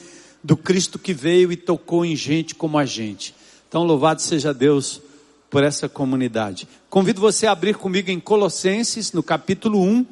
do 0.42 0.56
Cristo 0.56 0.98
que 0.98 1.12
veio 1.12 1.52
e 1.52 1.56
tocou 1.56 2.02
em 2.02 2.16
gente 2.16 2.54
como 2.54 2.78
a 2.78 2.86
gente. 2.86 3.34
Então, 3.68 3.84
louvado 3.84 4.22
seja 4.22 4.54
Deus 4.54 5.02
por 5.50 5.62
essa 5.62 5.86
comunidade. 5.86 6.66
Convido 6.88 7.20
você 7.20 7.46
a 7.46 7.52
abrir 7.52 7.76
comigo 7.76 8.10
em 8.10 8.18
Colossenses, 8.18 9.12
no 9.12 9.22
capítulo 9.22 9.82
1. 9.82 10.06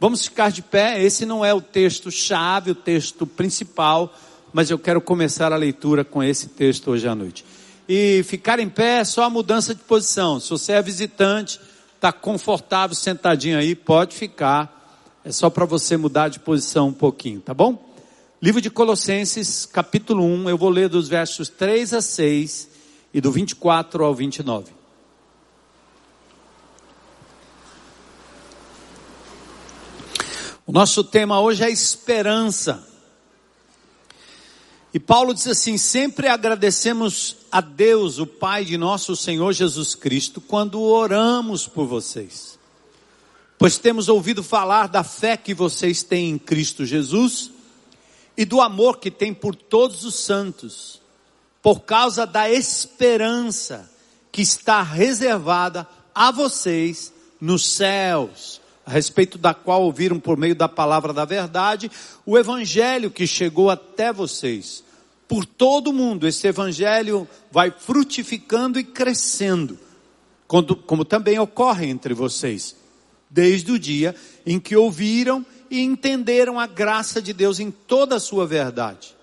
Vamos 0.00 0.24
ficar 0.24 0.50
de 0.50 0.62
pé. 0.62 1.04
Esse 1.04 1.26
não 1.26 1.44
é 1.44 1.52
o 1.52 1.60
texto 1.60 2.10
chave, 2.10 2.70
o 2.70 2.74
texto 2.74 3.26
principal, 3.26 4.14
mas 4.54 4.70
eu 4.70 4.78
quero 4.78 5.02
começar 5.02 5.52
a 5.52 5.56
leitura 5.56 6.02
com 6.02 6.22
esse 6.22 6.48
texto 6.48 6.92
hoje 6.92 7.06
à 7.06 7.14
noite. 7.14 7.44
E 7.86 8.22
ficar 8.22 8.58
em 8.58 8.70
pé 8.70 9.00
é 9.00 9.04
só 9.04 9.24
a 9.24 9.30
mudança 9.30 9.74
de 9.74 9.82
posição. 9.82 10.40
Se 10.40 10.48
você 10.48 10.72
é 10.72 10.80
visitante, 10.80 11.60
está 12.00 12.10
confortável 12.10 12.96
sentadinho 12.96 13.58
aí, 13.58 13.74
pode 13.74 14.16
ficar. 14.16 15.20
É 15.22 15.30
só 15.30 15.50
para 15.50 15.66
você 15.66 15.98
mudar 15.98 16.28
de 16.28 16.40
posição 16.40 16.88
um 16.88 16.94
pouquinho, 16.94 17.42
tá 17.42 17.52
bom? 17.52 17.90
Livro 18.40 18.58
de 18.58 18.70
Colossenses, 18.70 19.66
capítulo 19.66 20.24
1, 20.24 20.48
eu 20.48 20.56
vou 20.56 20.70
ler 20.70 20.88
dos 20.88 21.08
versos 21.08 21.50
3 21.50 21.92
a 21.92 22.00
6 22.00 22.70
e 23.12 23.20
do 23.20 23.30
24 23.30 24.02
ao 24.02 24.14
29. 24.14 24.72
O 30.66 30.72
nosso 30.72 31.04
tema 31.04 31.38
hoje 31.38 31.64
é 31.64 31.70
esperança. 31.70 32.89
E 34.92 34.98
Paulo 34.98 35.32
diz 35.32 35.46
assim: 35.46 35.78
sempre 35.78 36.28
agradecemos 36.28 37.36
a 37.50 37.60
Deus, 37.60 38.18
o 38.18 38.26
Pai 38.26 38.64
de 38.64 38.76
nosso 38.76 39.14
Senhor 39.14 39.52
Jesus 39.52 39.94
Cristo, 39.94 40.40
quando 40.40 40.80
oramos 40.80 41.66
por 41.66 41.86
vocês. 41.86 42.58
Pois 43.58 43.76
temos 43.78 44.08
ouvido 44.08 44.42
falar 44.42 44.88
da 44.88 45.04
fé 45.04 45.36
que 45.36 45.52
vocês 45.52 46.02
têm 46.02 46.30
em 46.30 46.38
Cristo 46.38 46.84
Jesus 46.86 47.50
e 48.36 48.44
do 48.44 48.60
amor 48.60 48.98
que 48.98 49.10
tem 49.10 49.34
por 49.34 49.54
todos 49.54 50.04
os 50.04 50.14
santos, 50.14 51.00
por 51.62 51.80
causa 51.80 52.26
da 52.26 52.50
esperança 52.50 53.90
que 54.32 54.40
está 54.40 54.80
reservada 54.80 55.86
a 56.14 56.30
vocês 56.30 57.12
nos 57.40 57.66
céus, 57.66 58.60
a 58.90 58.92
respeito 58.92 59.38
da 59.38 59.54
qual 59.54 59.84
ouviram 59.84 60.18
por 60.18 60.36
meio 60.36 60.54
da 60.54 60.68
palavra 60.68 61.12
da 61.12 61.24
verdade 61.24 61.88
o 62.26 62.36
evangelho 62.36 63.08
que 63.08 63.24
chegou 63.24 63.70
até 63.70 64.12
vocês. 64.12 64.82
Por 65.28 65.46
todo 65.46 65.90
o 65.90 65.92
mundo, 65.92 66.26
esse 66.26 66.48
evangelho 66.48 67.28
vai 67.52 67.70
frutificando 67.70 68.80
e 68.80 68.84
crescendo, 68.84 69.78
como, 70.48 71.04
também 71.04 71.38
ocorre 71.38 71.86
entre 71.86 72.12
vocês, 72.14 72.74
desde 73.30 73.70
o 73.70 73.78
dia 73.78 74.12
em 74.44 74.58
que 74.58 74.74
ouviram 74.74 75.46
e 75.70 75.80
entenderam 75.80 76.58
a 76.58 76.66
graça 76.66 77.22
de 77.22 77.32
Deus 77.32 77.60
em 77.60 77.70
toda 77.70 78.16
a 78.16 78.20
sua 78.20 78.44
verdade. 78.44 79.14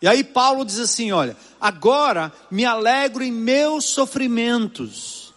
E 0.00 0.06
aí 0.06 0.22
Paulo 0.22 0.64
diz 0.64 0.78
assim: 0.78 1.10
olha, 1.10 1.36
agora 1.60 2.32
me 2.52 2.64
alegro 2.64 3.24
em 3.24 3.32
meus 3.32 3.86
sofrimentos 3.86 5.34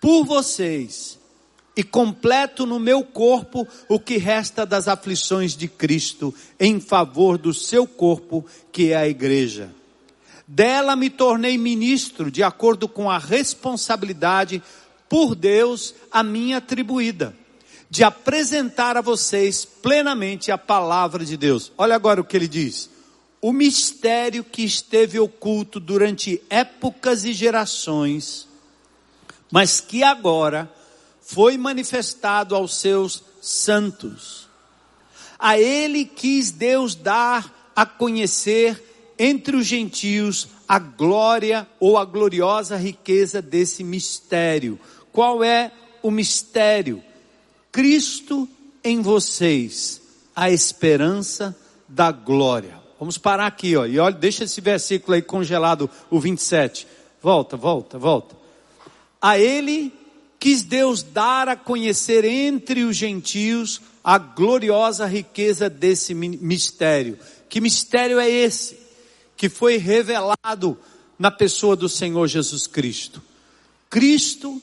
por 0.00 0.24
vocês 0.24 1.18
e 1.76 1.82
completo 1.82 2.66
no 2.66 2.78
meu 2.78 3.02
corpo 3.02 3.66
o 3.88 3.98
que 3.98 4.16
resta 4.16 4.64
das 4.64 4.86
aflições 4.88 5.56
de 5.56 5.66
Cristo 5.66 6.34
em 6.58 6.80
favor 6.80 7.36
do 7.36 7.52
seu 7.52 7.86
corpo, 7.86 8.44
que 8.70 8.92
é 8.92 8.96
a 8.96 9.08
igreja. 9.08 9.70
Dela 10.46 10.94
me 10.94 11.10
tornei 11.10 11.58
ministro 11.58 12.30
de 12.30 12.42
acordo 12.42 12.86
com 12.86 13.10
a 13.10 13.18
responsabilidade 13.18 14.62
por 15.08 15.34
Deus 15.34 15.94
a 16.10 16.22
mim 16.22 16.52
atribuída 16.52 17.34
de 17.94 18.02
apresentar 18.02 18.96
a 18.96 19.00
vocês 19.00 19.64
plenamente 19.64 20.50
a 20.50 20.58
palavra 20.58 21.24
de 21.24 21.36
Deus. 21.36 21.70
Olha 21.78 21.94
agora 21.94 22.20
o 22.20 22.24
que 22.24 22.36
ele 22.36 22.48
diz. 22.48 22.90
O 23.40 23.52
mistério 23.52 24.42
que 24.42 24.64
esteve 24.64 25.20
oculto 25.20 25.78
durante 25.78 26.42
épocas 26.50 27.24
e 27.24 27.32
gerações, 27.32 28.48
mas 29.48 29.78
que 29.78 30.02
agora 30.02 30.68
foi 31.24 31.56
manifestado 31.56 32.54
aos 32.54 32.78
seus 32.78 33.22
santos. 33.40 34.48
A 35.38 35.58
ele 35.58 36.04
quis 36.04 36.50
Deus 36.50 36.94
dar 36.94 37.72
a 37.74 37.84
conhecer 37.84 38.82
entre 39.18 39.56
os 39.56 39.66
gentios 39.66 40.48
a 40.68 40.78
glória 40.78 41.66
ou 41.80 41.98
a 41.98 42.04
gloriosa 42.04 42.76
riqueza 42.76 43.40
desse 43.40 43.82
mistério. 43.82 44.78
Qual 45.12 45.42
é 45.42 45.72
o 46.02 46.10
mistério? 46.10 47.02
Cristo 47.72 48.48
em 48.82 49.00
vocês, 49.00 50.00
a 50.34 50.50
esperança 50.50 51.56
da 51.88 52.12
glória. 52.12 52.78
Vamos 52.98 53.18
parar 53.18 53.46
aqui, 53.46 53.76
ó. 53.76 53.86
E 53.86 53.98
olha, 53.98 54.14
deixa 54.14 54.44
esse 54.44 54.60
versículo 54.60 55.14
aí 55.14 55.22
congelado, 55.22 55.90
o 56.10 56.20
27. 56.20 56.86
Volta, 57.22 57.56
volta, 57.56 57.98
volta. 57.98 58.36
A 59.20 59.38
ele 59.38 59.92
quis 60.44 60.62
Deus 60.62 61.02
dar 61.02 61.48
a 61.48 61.56
conhecer 61.56 62.22
entre 62.22 62.84
os 62.84 62.94
gentios 62.94 63.80
a 64.04 64.18
gloriosa 64.18 65.06
riqueza 65.06 65.70
desse 65.70 66.12
mistério. 66.12 67.18
Que 67.48 67.62
mistério 67.62 68.20
é 68.20 68.28
esse? 68.28 68.76
Que 69.38 69.48
foi 69.48 69.78
revelado 69.78 70.78
na 71.18 71.30
pessoa 71.30 71.74
do 71.74 71.88
Senhor 71.88 72.26
Jesus 72.28 72.66
Cristo. 72.66 73.22
Cristo 73.88 74.60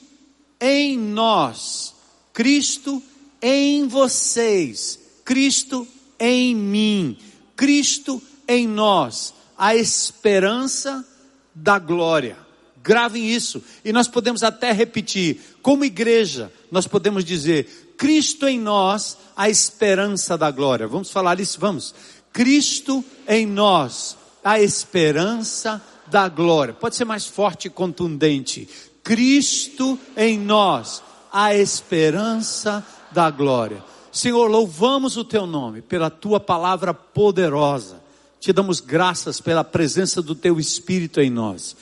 em 0.60 0.96
nós, 0.96 1.92
Cristo 2.32 3.02
em 3.42 3.88
vocês, 3.88 5.00
Cristo 5.24 5.84
em 6.16 6.54
mim, 6.54 7.18
Cristo 7.56 8.22
em 8.46 8.68
nós, 8.68 9.34
a 9.58 9.74
esperança 9.74 11.04
da 11.52 11.76
glória. 11.80 12.36
Gravem 12.82 13.28
isso. 13.30 13.62
E 13.84 13.92
nós 13.92 14.08
podemos 14.08 14.42
até 14.42 14.72
repetir, 14.72 15.40
como 15.62 15.84
igreja, 15.84 16.52
nós 16.70 16.86
podemos 16.86 17.24
dizer: 17.24 17.94
Cristo 17.96 18.48
em 18.48 18.58
nós, 18.58 19.16
a 19.36 19.48
esperança 19.48 20.36
da 20.36 20.50
glória. 20.50 20.88
Vamos 20.88 21.10
falar 21.10 21.38
isso? 21.38 21.60
Vamos. 21.60 21.94
Cristo 22.32 23.04
em 23.28 23.46
nós, 23.46 24.16
a 24.42 24.60
esperança 24.60 25.80
da 26.08 26.28
glória. 26.28 26.74
Pode 26.74 26.96
ser 26.96 27.04
mais 27.04 27.26
forte 27.26 27.66
e 27.66 27.70
contundente. 27.70 28.68
Cristo 29.02 29.98
em 30.16 30.38
nós, 30.38 31.02
a 31.32 31.54
esperança 31.54 32.84
da 33.12 33.30
glória. 33.30 33.82
Senhor, 34.10 34.50
louvamos 34.50 35.16
o 35.16 35.24
teu 35.24 35.46
nome 35.46 35.80
pela 35.80 36.10
tua 36.10 36.38
palavra 36.38 36.92
poderosa. 36.92 38.00
Te 38.40 38.52
damos 38.52 38.80
graças 38.80 39.40
pela 39.40 39.62
presença 39.62 40.20
do 40.20 40.34
teu 40.34 40.58
Espírito 40.58 41.20
em 41.20 41.30
nós. 41.30 41.76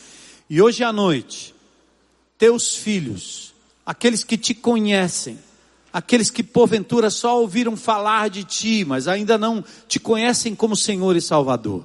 E 0.52 0.60
hoje 0.60 0.82
à 0.82 0.92
noite, 0.92 1.54
teus 2.36 2.74
filhos, 2.74 3.54
aqueles 3.86 4.24
que 4.24 4.36
te 4.36 4.52
conhecem, 4.52 5.38
aqueles 5.92 6.28
que 6.28 6.42
porventura 6.42 7.08
só 7.08 7.40
ouviram 7.40 7.76
falar 7.76 8.28
de 8.28 8.42
ti, 8.42 8.84
mas 8.84 9.06
ainda 9.06 9.38
não 9.38 9.64
te 9.86 10.00
conhecem 10.00 10.52
como 10.56 10.74
Senhor 10.74 11.14
e 11.14 11.20
Salvador. 11.20 11.84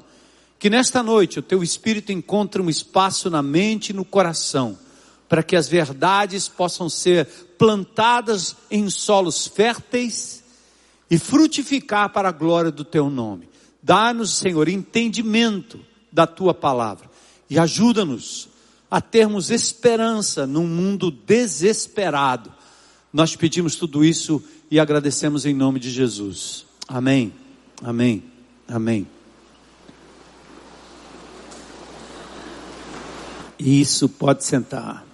Que 0.57 0.67
nesta 0.67 1.03
noite 1.03 1.38
o 1.38 1.43
teu 1.43 1.62
espírito 1.62 2.12
encontre 2.12 2.60
um 2.60 2.67
espaço 2.67 3.29
na 3.29 3.43
mente 3.43 3.89
e 3.89 3.93
no 3.93 4.03
coração, 4.03 4.75
para 5.29 5.43
que 5.43 5.55
as 5.55 5.67
verdades 5.67 6.48
possam 6.48 6.89
ser 6.89 7.27
plantadas 7.60 8.55
em 8.72 8.89
solos 8.89 9.45
férteis 9.45 10.43
e 11.07 11.19
frutificar 11.19 12.12
para 12.12 12.29
a 12.29 12.31
glória 12.31 12.72
do 12.72 12.84
teu 12.84 13.12
nome. 13.12 13.48
Dá-nos, 13.84 14.34
Senhor, 14.34 14.67
entendimento 14.67 15.79
da 16.12 16.25
tua 16.25 16.51
palavra 16.51 17.13
e 17.48 17.60
ajuda-nos 17.60 18.54
a 18.95 19.01
termos 19.01 19.51
esperança 19.51 20.47
num 20.47 20.65
mundo 20.65 21.11
desesperado. 21.11 22.49
Nós 23.11 23.35
pedimos 23.35 23.75
tudo 23.75 24.05
isso 24.05 24.41
e 24.71 24.79
agradecemos 24.79 25.45
em 25.45 25.53
nome 25.53 25.81
de 25.81 25.91
Jesus. 25.91 26.65
Amém. 26.87 27.33
Amém. 27.83 28.23
Amém. 28.65 29.05
Isso, 33.59 34.07
pode 34.07 34.45
sentar. 34.45 35.05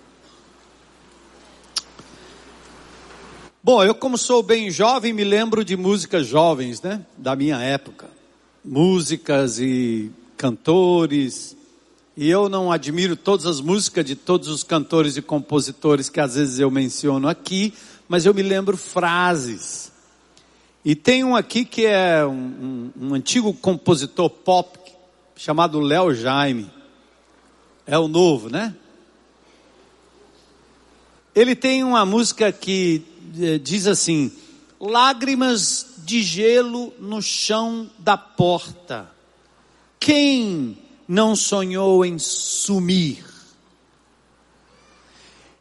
Bom, 3.64 3.84
eu 3.84 3.96
como 3.96 4.16
sou 4.16 4.44
bem 4.44 4.70
jovem, 4.70 5.12
me 5.12 5.24
lembro 5.24 5.66
de 5.66 5.76
músicas 5.76 6.28
jovens, 6.28 6.84
né? 6.84 7.04
Da 7.18 7.36
minha 7.36 7.58
época. 7.58 8.12
Músicas 8.64 9.60
e 9.60 10.12
cantores, 10.38 11.58
e 12.16 12.30
eu 12.30 12.50
não 12.50 12.72
admiro 12.72 13.16
todas 13.16 13.46
as 13.46 13.62
músicas 13.62 14.04
de 14.06 14.16
todos 14.16 14.50
os 14.50 14.64
cantores 14.64 15.16
e 15.16 15.22
compositores 15.22 16.10
que 16.10 16.20
às 16.20 16.36
vezes 16.36 16.60
eu 16.60 16.70
menciono 16.70 17.28
aqui, 17.28 17.74
mas 18.08 18.26
eu 18.26 18.34
me 18.34 18.42
lembro 18.42 18.76
frases. 18.76 19.92
E 20.84 20.96
tem 20.96 21.24
um 21.24 21.36
aqui 21.36 21.64
que 21.64 21.86
é 21.86 22.26
um, 22.26 22.92
um, 23.00 23.08
um 23.08 23.14
antigo 23.14 23.54
compositor 23.54 24.30
pop 24.30 24.78
chamado 25.36 25.80
Léo 25.80 26.14
Jaime. 26.14 26.70
É 27.86 27.98
o 27.98 28.08
novo, 28.08 28.50
né? 28.50 28.76
Ele 31.34 31.56
tem 31.56 31.84
uma 31.84 32.06
música 32.06 32.52
que 32.52 33.04
eh, 33.40 33.58
diz 33.58 33.88
assim: 33.88 34.32
lágrimas 34.80 35.96
de 36.00 36.22
gelo 36.22 36.94
no 37.00 37.22
chão 37.22 37.90
da 37.98 38.18
porta. 38.18 39.10
Quem 40.00 40.78
não 41.12 41.36
sonhou 41.36 42.06
em 42.06 42.18
sumir. 42.18 43.26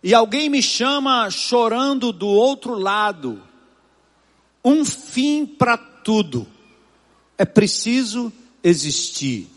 E 0.01 0.15
alguém 0.15 0.49
me 0.49 0.63
chama 0.63 1.29
chorando 1.29 2.13
do 2.13 2.29
outro 2.29 2.75
lado. 2.75 3.43
Um 4.65 4.85
fim 4.85 5.45
para 5.45 5.77
tudo. 5.77 6.47
É 7.37 7.45
preciso 7.45 8.33
existir. 8.63 9.49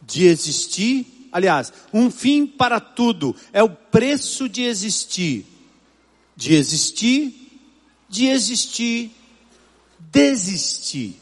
De 0.00 0.24
existir, 0.24 1.28
aliás, 1.30 1.70
um 1.92 2.10
fim 2.10 2.46
para 2.46 2.80
tudo 2.80 3.36
é 3.52 3.62
o 3.62 3.68
preço 3.68 4.48
de 4.48 4.62
existir. 4.62 5.44
De 6.34 6.54
existir, 6.54 7.34
de 8.08 8.28
existir, 8.28 9.10
desistir. 10.10 11.20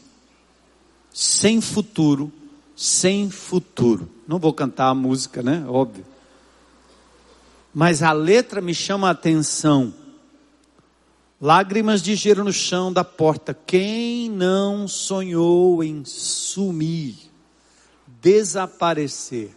Sem 1.11 1.59
futuro 1.59 2.31
sem 2.75 3.29
futuro. 3.29 4.09
Não 4.27 4.37
vou 4.37 4.53
cantar 4.53 4.89
a 4.89 4.95
música, 4.95 5.41
né? 5.41 5.65
Óbvio. 5.67 6.05
Mas 7.73 8.03
a 8.03 8.11
letra 8.11 8.61
me 8.61 8.73
chama 8.73 9.07
a 9.07 9.11
atenção. 9.11 9.93
Lágrimas 11.41 12.01
de 12.01 12.15
gelo 12.15 12.43
no 12.43 12.53
chão 12.53 12.91
da 12.91 13.03
porta. 13.03 13.53
Quem 13.53 14.29
não 14.29 14.87
sonhou 14.87 15.83
em 15.83 16.03
sumir, 16.05 17.15
desaparecer? 18.21 19.51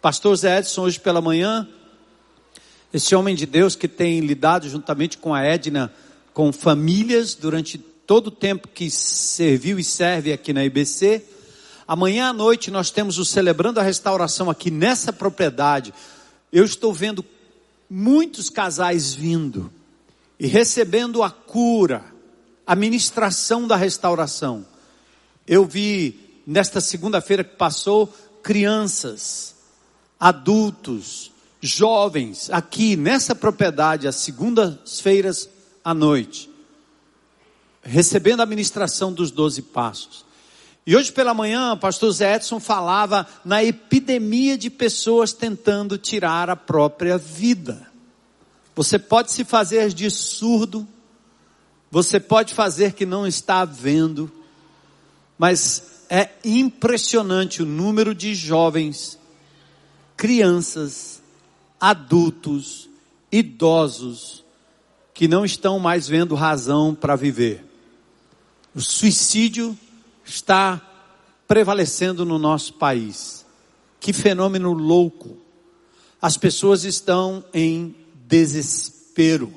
Pastor 0.00 0.36
Zé 0.36 0.58
Edson, 0.58 0.82
hoje 0.82 1.00
pela 1.00 1.20
manhã, 1.20 1.68
esse 2.92 3.14
homem 3.14 3.34
de 3.34 3.44
Deus 3.44 3.74
que 3.74 3.88
tem 3.88 4.20
lidado 4.20 4.68
juntamente 4.68 5.18
com 5.18 5.34
a 5.34 5.42
Edna, 5.42 5.92
com 6.32 6.52
famílias 6.52 7.34
durante 7.34 7.78
todo 7.78 8.28
o 8.28 8.30
tempo 8.30 8.68
que 8.68 8.88
serviu 8.88 9.78
e 9.78 9.84
serve 9.84 10.32
aqui 10.32 10.52
na 10.52 10.64
IBC, 10.64 11.24
Amanhã 11.88 12.30
à 12.30 12.32
noite 12.32 12.70
nós 12.70 12.90
temos 12.90 13.16
o 13.18 13.24
Celebrando 13.24 13.78
a 13.78 13.82
Restauração 13.82 14.50
aqui 14.50 14.70
nessa 14.70 15.12
propriedade. 15.12 15.94
Eu 16.52 16.64
estou 16.64 16.92
vendo 16.92 17.24
muitos 17.88 18.50
casais 18.50 19.14
vindo 19.14 19.70
e 20.38 20.48
recebendo 20.48 21.22
a 21.22 21.30
cura, 21.30 22.04
a 22.66 22.74
ministração 22.74 23.68
da 23.68 23.76
restauração. 23.76 24.66
Eu 25.46 25.64
vi 25.64 26.42
nesta 26.44 26.80
segunda-feira 26.80 27.44
que 27.44 27.54
passou 27.54 28.12
crianças, 28.42 29.54
adultos, 30.18 31.30
jovens 31.60 32.50
aqui 32.50 32.96
nessa 32.96 33.34
propriedade 33.34 34.08
às 34.08 34.16
segundas-feiras 34.16 35.48
à 35.84 35.94
noite, 35.94 36.50
recebendo 37.82 38.40
a 38.40 38.46
ministração 38.46 39.12
dos 39.12 39.30
doze 39.30 39.62
passos. 39.62 40.26
E 40.86 40.94
hoje 40.94 41.10
pela 41.10 41.34
manhã, 41.34 41.72
o 41.72 41.76
pastor 41.76 42.12
Zé 42.12 42.36
Edson 42.36 42.60
falava 42.60 43.26
na 43.44 43.64
epidemia 43.64 44.56
de 44.56 44.70
pessoas 44.70 45.32
tentando 45.32 45.98
tirar 45.98 46.48
a 46.48 46.54
própria 46.54 47.18
vida. 47.18 47.90
Você 48.76 48.96
pode 48.96 49.32
se 49.32 49.42
fazer 49.42 49.92
de 49.92 50.08
surdo, 50.08 50.86
você 51.90 52.20
pode 52.20 52.54
fazer 52.54 52.92
que 52.92 53.04
não 53.04 53.26
está 53.26 53.64
vendo, 53.64 54.30
mas 55.36 56.04
é 56.08 56.28
impressionante 56.44 57.64
o 57.64 57.66
número 57.66 58.14
de 58.14 58.32
jovens, 58.32 59.18
crianças, 60.16 61.20
adultos, 61.80 62.88
idosos, 63.32 64.44
que 65.12 65.26
não 65.26 65.44
estão 65.44 65.80
mais 65.80 66.06
vendo 66.06 66.36
razão 66.36 66.94
para 66.94 67.16
viver. 67.16 67.64
O 68.72 68.80
suicídio 68.80 69.76
está 70.26 70.80
prevalecendo 71.46 72.24
no 72.24 72.38
nosso 72.38 72.74
país. 72.74 73.46
Que 74.00 74.12
fenômeno 74.12 74.72
louco. 74.72 75.36
As 76.20 76.36
pessoas 76.36 76.84
estão 76.84 77.44
em 77.54 77.94
desespero. 78.26 79.52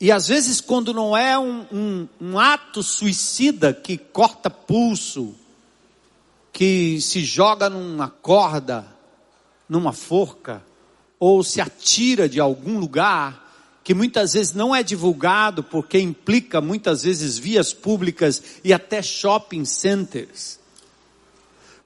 E 0.00 0.12
às 0.12 0.28
vezes, 0.28 0.60
quando 0.60 0.92
não 0.92 1.16
é 1.16 1.38
um, 1.38 1.66
um, 1.72 2.08
um 2.20 2.38
ato 2.38 2.82
suicida 2.82 3.72
que 3.72 3.96
corta 3.96 4.50
pulso, 4.50 5.34
que 6.52 7.00
se 7.00 7.24
joga 7.24 7.70
numa 7.70 8.08
corda, 8.08 8.86
numa 9.68 9.92
forca, 9.92 10.62
ou 11.18 11.42
se 11.42 11.60
atira 11.60 12.28
de 12.28 12.38
algum 12.38 12.78
lugar, 12.78 13.43
que 13.84 13.92
muitas 13.92 14.32
vezes 14.32 14.54
não 14.54 14.74
é 14.74 14.82
divulgado 14.82 15.62
porque 15.62 16.00
implica 16.00 16.58
muitas 16.58 17.02
vezes 17.02 17.36
vias 17.36 17.74
públicas 17.74 18.42
e 18.64 18.72
até 18.72 19.02
shopping 19.02 19.66
centers. 19.66 20.58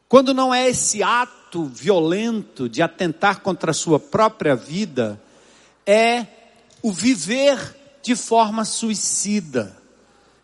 Quando 0.09 0.33
não 0.33 0.55
é 0.55 0.69
esse 0.69 1.03
ato 1.03 1.65
violento 1.65 2.69
de 2.69 2.81
atentar 2.81 3.41
contra 3.41 3.73
a 3.73 3.75
sua 3.75 3.99
própria 3.99 4.55
vida, 4.55 5.21
é 5.85 6.25
o 6.81 6.93
viver 6.93 7.77
de 8.01 8.15
forma 8.15 8.65
suicida. 8.65 9.77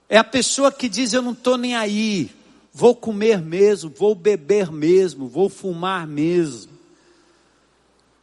É 0.08 0.18
a 0.18 0.24
pessoa 0.24 0.72
que 0.72 0.88
diz: 0.88 1.12
Eu 1.12 1.22
não 1.22 1.32
estou 1.32 1.56
nem 1.56 1.76
aí, 1.76 2.30
vou 2.72 2.96
comer 2.96 3.40
mesmo, 3.40 3.92
vou 3.96 4.14
beber 4.14 4.72
mesmo, 4.72 5.28
vou 5.28 5.48
fumar 5.48 6.04
mesmo. 6.04 6.73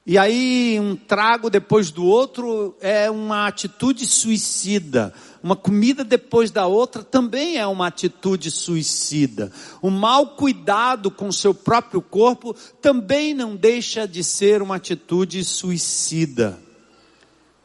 E 0.03 0.17
aí, 0.17 0.79
um 0.79 0.95
trago 0.95 1.47
depois 1.47 1.91
do 1.91 2.03
outro 2.03 2.75
é 2.81 3.09
uma 3.11 3.45
atitude 3.45 4.07
suicida. 4.07 5.13
Uma 5.43 5.55
comida 5.55 6.03
depois 6.03 6.49
da 6.49 6.65
outra 6.65 7.03
também 7.03 7.57
é 7.57 7.67
uma 7.67 7.85
atitude 7.85 8.49
suicida. 8.49 9.51
O 9.79 9.91
mau 9.91 10.29
cuidado 10.29 11.11
com 11.11 11.31
seu 11.31 11.53
próprio 11.53 12.01
corpo 12.01 12.55
também 12.81 13.35
não 13.35 13.55
deixa 13.55 14.07
de 14.07 14.23
ser 14.23 14.63
uma 14.63 14.77
atitude 14.77 15.43
suicida. 15.43 16.59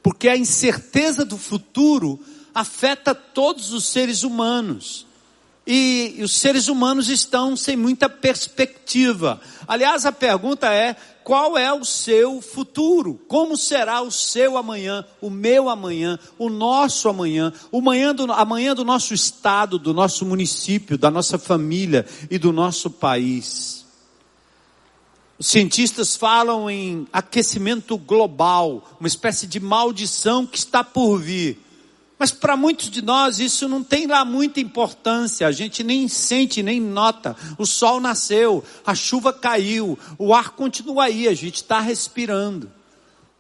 Porque 0.03 0.29
a 0.29 0.37
incerteza 0.37 1.25
do 1.25 1.39
futuro 1.39 2.21
afeta 2.55 3.15
todos 3.15 3.73
os 3.73 3.87
seres 3.87 4.23
humanos. 4.23 5.07
E, 5.67 6.19
os 6.23 6.37
seres 6.37 6.69
humanos 6.69 7.09
estão 7.09 7.57
sem 7.57 7.77
muita 7.77 8.09
perspectiva. 8.09 9.41
Aliás, 9.67 10.07
a 10.07 10.13
pergunta 10.13 10.73
é: 10.73 10.95
qual 11.27 11.59
é 11.59 11.73
o 11.73 11.85
seu 11.85 12.41
futuro? 12.41 13.21
Como 13.27 13.57
será 13.57 14.01
o 14.01 14.13
seu 14.13 14.57
amanhã, 14.57 15.05
o 15.21 15.29
meu 15.29 15.69
amanhã, 15.69 16.17
o 16.39 16.49
nosso 16.49 17.09
amanhã, 17.09 17.53
o 17.73 17.79
amanhã 17.79 18.15
do, 18.15 18.31
amanhã 18.31 18.77
do 18.77 18.85
nosso 18.85 19.13
estado, 19.13 19.77
do 19.77 19.93
nosso 19.93 20.25
município, 20.25 20.97
da 20.97 21.11
nossa 21.11 21.37
família 21.37 22.07
e 22.31 22.39
do 22.39 22.53
nosso 22.53 22.89
país? 22.89 23.85
Os 25.37 25.49
cientistas 25.49 26.15
falam 26.15 26.71
em 26.71 27.09
aquecimento 27.13 27.99
global, 27.99 28.97
uma 29.01 29.09
espécie 29.09 29.49
de 29.49 29.59
maldição 29.59 30.47
que 30.47 30.59
está 30.59 30.85
por 30.85 31.19
vir. 31.19 31.61
Mas 32.19 32.31
para 32.31 32.57
muitos 32.57 32.91
de 32.91 33.03
nós 33.03 33.39
isso 33.39 33.69
não 33.69 33.83
tem 33.83 34.07
lá 34.07 34.25
muita 34.25 34.59
importância, 34.59 35.47
a 35.47 35.53
gente 35.53 35.85
nem 35.85 36.09
sente, 36.09 36.63
nem 36.63 36.81
nota. 36.81 37.37
O 37.59 37.67
sol 37.67 38.01
nasceu, 38.01 38.65
a 38.87 38.95
chuva 38.95 39.33
caiu, 39.33 39.99
o 40.19 40.35
ar 40.35 40.51
continua 40.51 41.05
aí, 41.05 41.29
a 41.29 41.35
gente 41.35 41.57
está 41.57 41.79
respirando. 41.79 42.71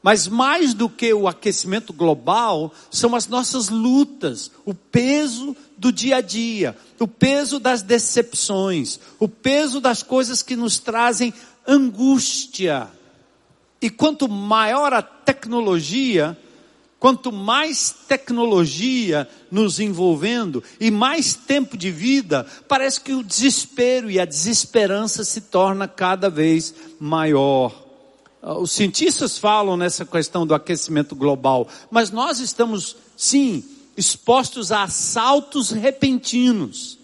Mas 0.02 0.28
mais 0.28 0.74
do 0.74 0.88
que 0.88 1.12
o 1.12 1.26
aquecimento 1.26 1.92
global, 1.92 2.72
são 2.90 3.16
as 3.16 3.26
nossas 3.26 3.70
lutas, 3.70 4.50
o 4.64 4.72
peso 4.72 5.56
do 5.76 5.90
dia 5.90 6.18
a 6.18 6.20
dia, 6.20 6.76
o 7.00 7.08
peso 7.08 7.58
das 7.58 7.82
decepções, 7.82 9.00
o 9.18 9.26
peso 9.26 9.80
das 9.80 10.02
coisas 10.02 10.42
que 10.42 10.54
nos 10.54 10.78
trazem 10.78 11.34
angústia. 11.66 12.88
E 13.80 13.90
quanto 13.90 14.28
maior 14.28 14.92
a 14.92 15.02
tecnologia, 15.02 16.38
Quanto 16.98 17.30
mais 17.30 17.94
tecnologia 18.08 19.28
nos 19.50 19.78
envolvendo 19.78 20.62
e 20.80 20.90
mais 20.90 21.34
tempo 21.34 21.76
de 21.76 21.90
vida, 21.90 22.46
parece 22.66 23.00
que 23.00 23.12
o 23.12 23.22
desespero 23.22 24.10
e 24.10 24.18
a 24.18 24.24
desesperança 24.24 25.22
se 25.22 25.42
torna 25.42 25.86
cada 25.86 26.30
vez 26.30 26.74
maior. 26.98 27.86
Ah, 28.42 28.58
os 28.58 28.72
cientistas 28.72 29.38
falam 29.38 29.76
nessa 29.76 30.06
questão 30.06 30.46
do 30.46 30.54
aquecimento 30.54 31.14
global, 31.14 31.68
mas 31.90 32.10
nós 32.10 32.38
estamos, 32.38 32.96
sim, 33.14 33.62
expostos 33.94 34.72
a 34.72 34.84
assaltos 34.84 35.70
repentinos, 35.70 36.98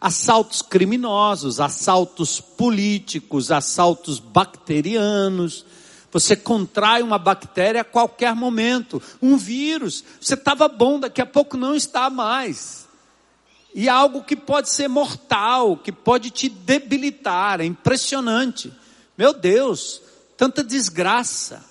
assaltos 0.00 0.62
criminosos, 0.62 1.60
assaltos 1.60 2.40
políticos, 2.40 3.50
assaltos 3.50 4.18
bacterianos, 4.18 5.66
você 6.12 6.36
contrai 6.36 7.02
uma 7.02 7.16
bactéria 7.16 7.80
a 7.80 7.84
qualquer 7.84 8.34
momento, 8.34 9.02
um 9.20 9.38
vírus. 9.38 10.04
Você 10.20 10.34
estava 10.34 10.68
bom, 10.68 11.00
daqui 11.00 11.22
a 11.22 11.26
pouco 11.26 11.56
não 11.56 11.74
está 11.74 12.10
mais. 12.10 12.86
E 13.74 13.88
algo 13.88 14.22
que 14.22 14.36
pode 14.36 14.68
ser 14.68 14.88
mortal, 14.88 15.74
que 15.78 15.90
pode 15.90 16.30
te 16.30 16.50
debilitar, 16.50 17.62
é 17.62 17.64
impressionante. 17.64 18.70
Meu 19.16 19.32
Deus, 19.32 20.02
tanta 20.36 20.62
desgraça. 20.62 21.64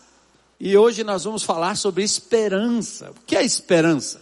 E 0.60 0.76
hoje 0.76 1.04
nós 1.04 1.24
vamos 1.24 1.44
falar 1.44 1.78
sobre 1.78 2.04
esperança. 2.04 3.12
O 3.12 3.26
que 3.28 3.36
é 3.36 3.44
esperança? 3.44 4.20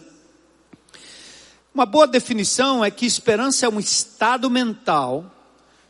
Uma 1.72 1.86
boa 1.86 2.06
definição 2.06 2.84
é 2.84 2.90
que 2.90 3.06
esperança 3.06 3.64
é 3.64 3.68
um 3.70 3.80
estado 3.80 4.50
mental 4.50 5.34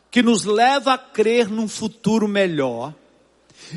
que 0.09 0.23
nos 0.23 0.45
leva 0.45 0.95
a 0.95 0.99
crer 0.99 1.49
num 1.49 1.67
futuro 1.67 2.29
melhor 2.29 2.95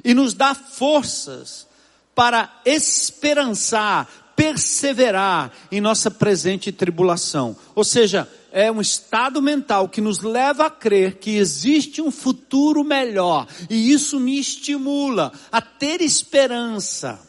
e 0.03 0.13
nos 0.13 0.33
dá 0.33 0.55
forças 0.55 1.67
para 2.15 2.61
esperançar, 2.65 4.07
perseverar 4.35 5.51
em 5.71 5.81
nossa 5.81 6.09
presente 6.09 6.71
tribulação. 6.71 7.55
Ou 7.75 7.83
seja, 7.83 8.27
é 8.51 8.71
um 8.71 8.79
estado 8.79 9.41
mental 9.41 9.89
que 9.89 9.99
nos 9.99 10.21
leva 10.21 10.67
a 10.67 10.69
crer 10.69 11.15
que 11.15 11.31
existe 11.31 12.01
um 12.01 12.11
futuro 12.11 12.83
melhor, 12.83 13.47
e 13.69 13.91
isso 13.91 14.19
me 14.19 14.39
estimula 14.39 15.31
a 15.51 15.59
ter 15.59 16.01
esperança. 16.01 17.19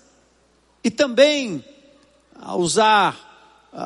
E 0.82 0.90
também 0.90 1.64
a 2.38 2.54
usar 2.56 3.32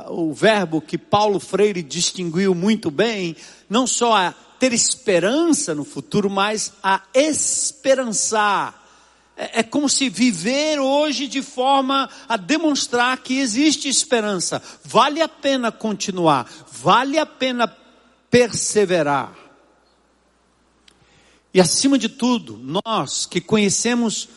o 0.09 0.35
verbo 0.35 0.81
que 0.81 0.99
Paulo 0.99 1.39
Freire 1.39 1.83
distinguiu 1.83 2.55
muito 2.55 2.91
bem, 2.91 3.37
não 3.71 3.87
só 3.87 4.17
a 4.17 4.35
ter 4.59 4.73
esperança 4.73 5.75
no 5.75 5.85
futuro, 5.85 6.29
mas 6.29 6.73
a 6.83 7.03
esperançar. 7.15 8.87
É, 9.37 9.61
é 9.61 9.63
como 9.63 9.89
se 9.89 10.09
viver 10.09 10.81
hoje 10.81 11.29
de 11.29 11.43
forma 11.43 12.11
a 12.29 12.37
demonstrar 12.37 13.19
que 13.19 13.39
existe 13.39 13.89
esperança. 13.89 14.63
Vale 14.85 15.23
a 15.23 15.29
pena 15.29 15.71
continuar, 15.71 16.51
vale 16.71 17.19
a 17.19 17.27
pena 17.27 17.69
perseverar. 18.31 19.35
E 21.55 21.61
acima 21.61 21.99
de 21.99 22.09
tudo, 22.09 22.59
nós 22.59 23.25
que 23.27 23.41
conhecemos 23.41 24.29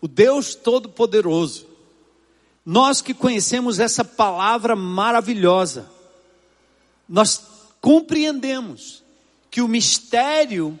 o 0.00 0.08
Deus 0.08 0.54
Todo-Poderoso, 0.54 1.66
nós 2.64 3.02
que 3.02 3.12
conhecemos 3.12 3.78
essa 3.78 4.04
palavra 4.04 4.74
maravilhosa, 4.74 5.90
nós 7.06 7.42
compreendemos 7.80 9.03
que 9.54 9.62
o 9.62 9.68
mistério 9.68 10.76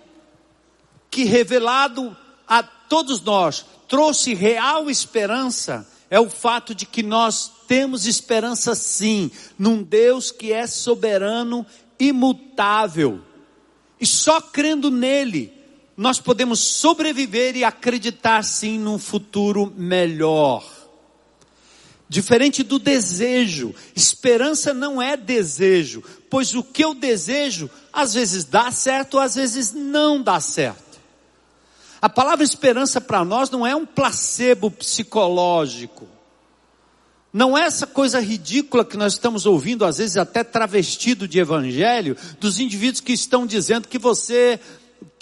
que 1.08 1.22
revelado 1.22 2.16
a 2.44 2.60
todos 2.60 3.20
nós 3.20 3.64
trouxe 3.86 4.34
real 4.34 4.90
esperança 4.90 5.88
é 6.10 6.18
o 6.18 6.28
fato 6.28 6.74
de 6.74 6.84
que 6.84 7.00
nós 7.00 7.52
temos 7.68 8.04
esperança 8.04 8.74
sim, 8.74 9.30
num 9.56 9.80
Deus 9.80 10.32
que 10.32 10.52
é 10.52 10.66
soberano, 10.66 11.64
imutável. 12.00 13.20
E 14.00 14.04
só 14.04 14.40
crendo 14.40 14.90
nele, 14.90 15.52
nós 15.96 16.18
podemos 16.18 16.58
sobreviver 16.58 17.56
e 17.56 17.62
acreditar 17.62 18.42
sim 18.42 18.76
num 18.76 18.98
futuro 18.98 19.72
melhor. 19.76 20.68
Diferente 22.14 22.62
do 22.62 22.78
desejo, 22.78 23.74
esperança 23.92 24.72
não 24.72 25.02
é 25.02 25.16
desejo, 25.16 26.00
pois 26.30 26.54
o 26.54 26.62
que 26.62 26.84
eu 26.84 26.94
desejo 26.94 27.68
às 27.92 28.14
vezes 28.14 28.44
dá 28.44 28.70
certo, 28.70 29.18
às 29.18 29.34
vezes 29.34 29.72
não 29.72 30.22
dá 30.22 30.38
certo. 30.38 31.00
A 32.00 32.08
palavra 32.08 32.44
esperança 32.44 33.00
para 33.00 33.24
nós 33.24 33.50
não 33.50 33.66
é 33.66 33.74
um 33.74 33.84
placebo 33.84 34.70
psicológico. 34.70 36.06
Não 37.32 37.58
é 37.58 37.62
essa 37.62 37.84
coisa 37.84 38.20
ridícula 38.20 38.84
que 38.84 38.96
nós 38.96 39.14
estamos 39.14 39.44
ouvindo, 39.44 39.84
às 39.84 39.98
vezes 39.98 40.16
até 40.16 40.44
travestido 40.44 41.26
de 41.26 41.40
evangelho, 41.40 42.16
dos 42.38 42.60
indivíduos 42.60 43.00
que 43.00 43.12
estão 43.12 43.44
dizendo 43.44 43.88
que 43.88 43.98
você 43.98 44.60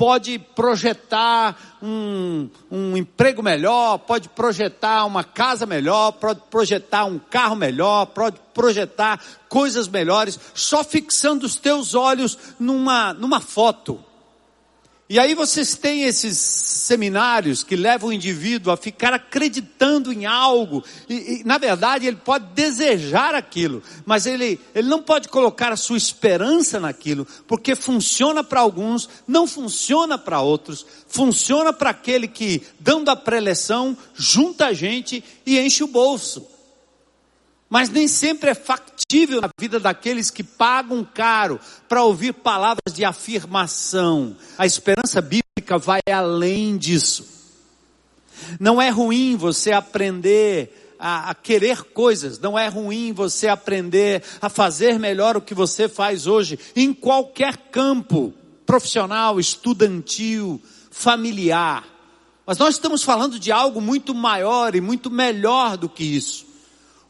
pode 0.02 0.36
projetar 0.36 1.56
um, 1.80 2.50
um 2.68 2.96
emprego 2.96 3.40
melhor, 3.40 3.98
pode 3.98 4.28
projetar 4.28 5.04
uma 5.04 5.22
casa 5.22 5.64
melhor, 5.64 6.10
pode 6.10 6.40
projetar 6.50 7.04
um 7.04 7.20
carro 7.20 7.54
melhor, 7.54 8.06
pode 8.06 8.36
projetar 8.52 9.20
coisas 9.48 9.86
melhores, 9.86 10.40
só 10.54 10.82
fixando 10.82 11.46
os 11.46 11.54
teus 11.54 11.94
olhos 11.94 12.36
numa, 12.58 13.12
numa 13.12 13.40
foto. 13.40 14.04
E 15.12 15.18
aí 15.18 15.34
vocês 15.34 15.76
têm 15.76 16.04
esses 16.04 16.38
seminários 16.38 17.62
que 17.62 17.76
levam 17.76 18.08
o 18.08 18.12
indivíduo 18.14 18.72
a 18.72 18.78
ficar 18.78 19.12
acreditando 19.12 20.10
em 20.10 20.24
algo, 20.24 20.82
e, 21.06 21.40
e, 21.40 21.44
na 21.44 21.58
verdade 21.58 22.06
ele 22.06 22.16
pode 22.16 22.46
desejar 22.54 23.34
aquilo, 23.34 23.82
mas 24.06 24.24
ele, 24.24 24.58
ele 24.74 24.88
não 24.88 25.02
pode 25.02 25.28
colocar 25.28 25.70
a 25.70 25.76
sua 25.76 25.98
esperança 25.98 26.80
naquilo, 26.80 27.26
porque 27.46 27.74
funciona 27.76 28.42
para 28.42 28.60
alguns, 28.60 29.06
não 29.28 29.46
funciona 29.46 30.16
para 30.16 30.40
outros, 30.40 30.86
funciona 31.06 31.74
para 31.74 31.90
aquele 31.90 32.26
que, 32.26 32.62
dando 32.80 33.10
a 33.10 33.14
preleção, 33.14 33.94
junta 34.14 34.68
a 34.68 34.72
gente 34.72 35.22
e 35.44 35.58
enche 35.60 35.84
o 35.84 35.88
bolso 35.88 36.51
mas 37.72 37.88
nem 37.88 38.06
sempre 38.06 38.50
é 38.50 38.54
factível 38.54 39.40
na 39.40 39.48
vida 39.58 39.80
daqueles 39.80 40.30
que 40.30 40.44
pagam 40.44 41.02
caro 41.02 41.58
para 41.88 42.04
ouvir 42.04 42.34
palavras 42.34 42.92
de 42.92 43.02
afirmação. 43.02 44.36
A 44.58 44.66
esperança 44.66 45.22
bíblica 45.22 45.78
vai 45.78 46.02
além 46.06 46.76
disso. 46.76 47.26
Não 48.60 48.80
é 48.80 48.90
ruim 48.90 49.36
você 49.38 49.72
aprender 49.72 50.94
a, 50.98 51.30
a, 51.30 51.34
querer 51.34 51.82
coisas, 51.82 52.38
não 52.38 52.58
é 52.58 52.68
ruim 52.68 53.14
você 53.14 53.48
aprender 53.48 54.22
a 54.42 54.50
fazer 54.50 54.98
melhor 54.98 55.38
o 55.38 55.40
que 55.40 55.54
você 55.54 55.88
faz 55.88 56.26
hoje, 56.26 56.58
em 56.76 56.92
qualquer 56.92 57.56
campo, 57.56 58.34
profissional, 58.66 59.40
estudantil, 59.40 60.60
familiar. 60.90 61.86
Mas 62.44 62.58
nós 62.58 62.74
estamos 62.74 63.02
falando 63.02 63.38
de 63.38 63.50
algo 63.50 63.80
muito 63.80 64.14
maior 64.14 64.74
e 64.74 64.80
muito 64.82 65.10
melhor 65.10 65.78
do 65.78 65.88
que 65.88 66.04
isso. 66.04 66.51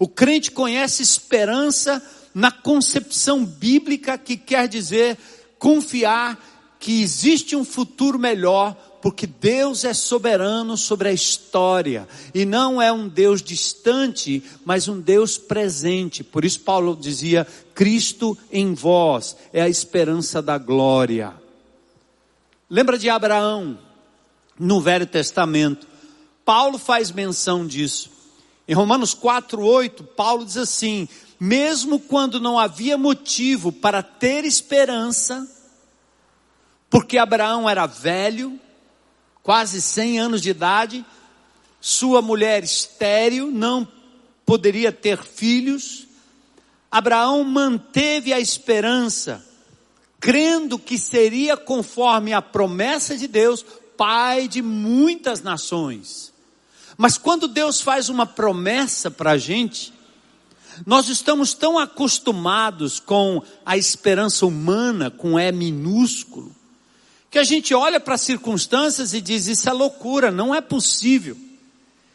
O 0.03 0.09
crente 0.09 0.51
conhece 0.51 1.01
esperança 1.01 2.03
na 2.35 2.51
concepção 2.51 3.45
bíblica 3.47 4.19
que 4.19 4.37
quer 4.37 4.67
dizer 4.67 5.17
confiar 5.61 6.45
que 6.81 7.01
existe 7.01 7.55
um 7.55 7.65
futuro 7.65 8.19
melhor, 8.19 8.75
porque 9.01 9.29
Deus 9.29 9.85
é 9.85 9.95
soberano 9.95 10.77
sobre 10.77 11.09
a 11.09 11.13
história 11.13 12.09
e 12.35 12.45
não 12.45 12.83
é 12.83 12.93
um 12.93 13.07
Deus 13.07 13.41
distante, 13.41 14.43
mas 14.65 14.89
um 14.89 14.99
Deus 15.01 15.39
presente. 15.39 16.25
Por 16.25 16.45
isso 16.45 16.59
Paulo 16.63 16.99
dizia: 17.01 17.47
Cristo 17.73 18.37
em 18.51 18.75
vós 18.75 19.37
é 19.53 19.63
a 19.63 19.69
esperança 19.69 20.43
da 20.43 20.59
glória. 20.59 21.33
Lembra 22.69 22.99
de 22.99 23.09
Abraão 23.09 23.79
no 24.59 24.81
Velho 24.81 25.07
Testamento? 25.07 25.87
Paulo 26.45 26.77
faz 26.77 27.13
menção 27.13 27.65
disso. 27.65 28.22
Em 28.67 28.75
Romanos 28.75 29.15
4:8, 29.15 30.05
Paulo 30.15 30.45
diz 30.45 30.57
assim: 30.57 31.09
mesmo 31.39 31.99
quando 31.99 32.39
não 32.39 32.57
havia 32.57 32.97
motivo 32.97 33.73
para 33.73 34.01
ter 34.01 34.45
esperança, 34.45 35.45
porque 36.89 37.19
Abraão 37.19 37.69
era 37.69 37.85
velho, 37.85 38.61
quase 39.43 39.83
100 39.83 40.21
anos 40.21 40.41
de 40.41 40.51
idade, 40.51 41.05
sua 41.81 42.23
mulher 42.23 42.63
estéril, 42.63 43.51
não 43.51 43.89
poderia 44.47 44.93
ter 44.93 45.21
filhos. 45.21 46.07
Abraão 46.89 47.43
manteve 47.43 48.33
a 48.33 48.39
esperança, 48.39 49.45
crendo 50.21 50.79
que 50.79 50.97
seria 50.97 51.57
conforme 51.57 52.33
a 52.33 52.41
promessa 52.41 53.19
de 53.19 53.27
Deus, 53.27 53.65
pai 53.97 54.47
de 54.47 54.63
muitas 54.63 55.43
nações. 55.43 56.32
Mas 57.03 57.19
quando 57.19 57.49
Deus 57.49 57.81
faz 57.81 58.09
uma 58.09 58.25
promessa 58.25 59.11
para 59.11 59.33
a 59.33 59.37
gente, 59.37 59.93
nós 60.87 61.09
estamos 61.09 61.53
tão 61.53 61.77
acostumados 61.77 63.01
com 63.01 63.43
a 63.67 63.77
esperança 63.77 64.47
humana, 64.47 65.11
com 65.11 65.37
E 65.37 65.51
minúsculo, 65.51 66.55
que 67.29 67.41
a 67.41 67.43
gente 67.43 67.75
olha 67.75 67.99
para 67.99 68.15
as 68.15 68.21
circunstâncias 68.21 69.15
e 69.15 69.21
diz: 69.21 69.49
Isso 69.49 69.69
é 69.69 69.73
loucura, 69.73 70.31
não 70.31 70.55
é 70.55 70.61
possível 70.61 71.37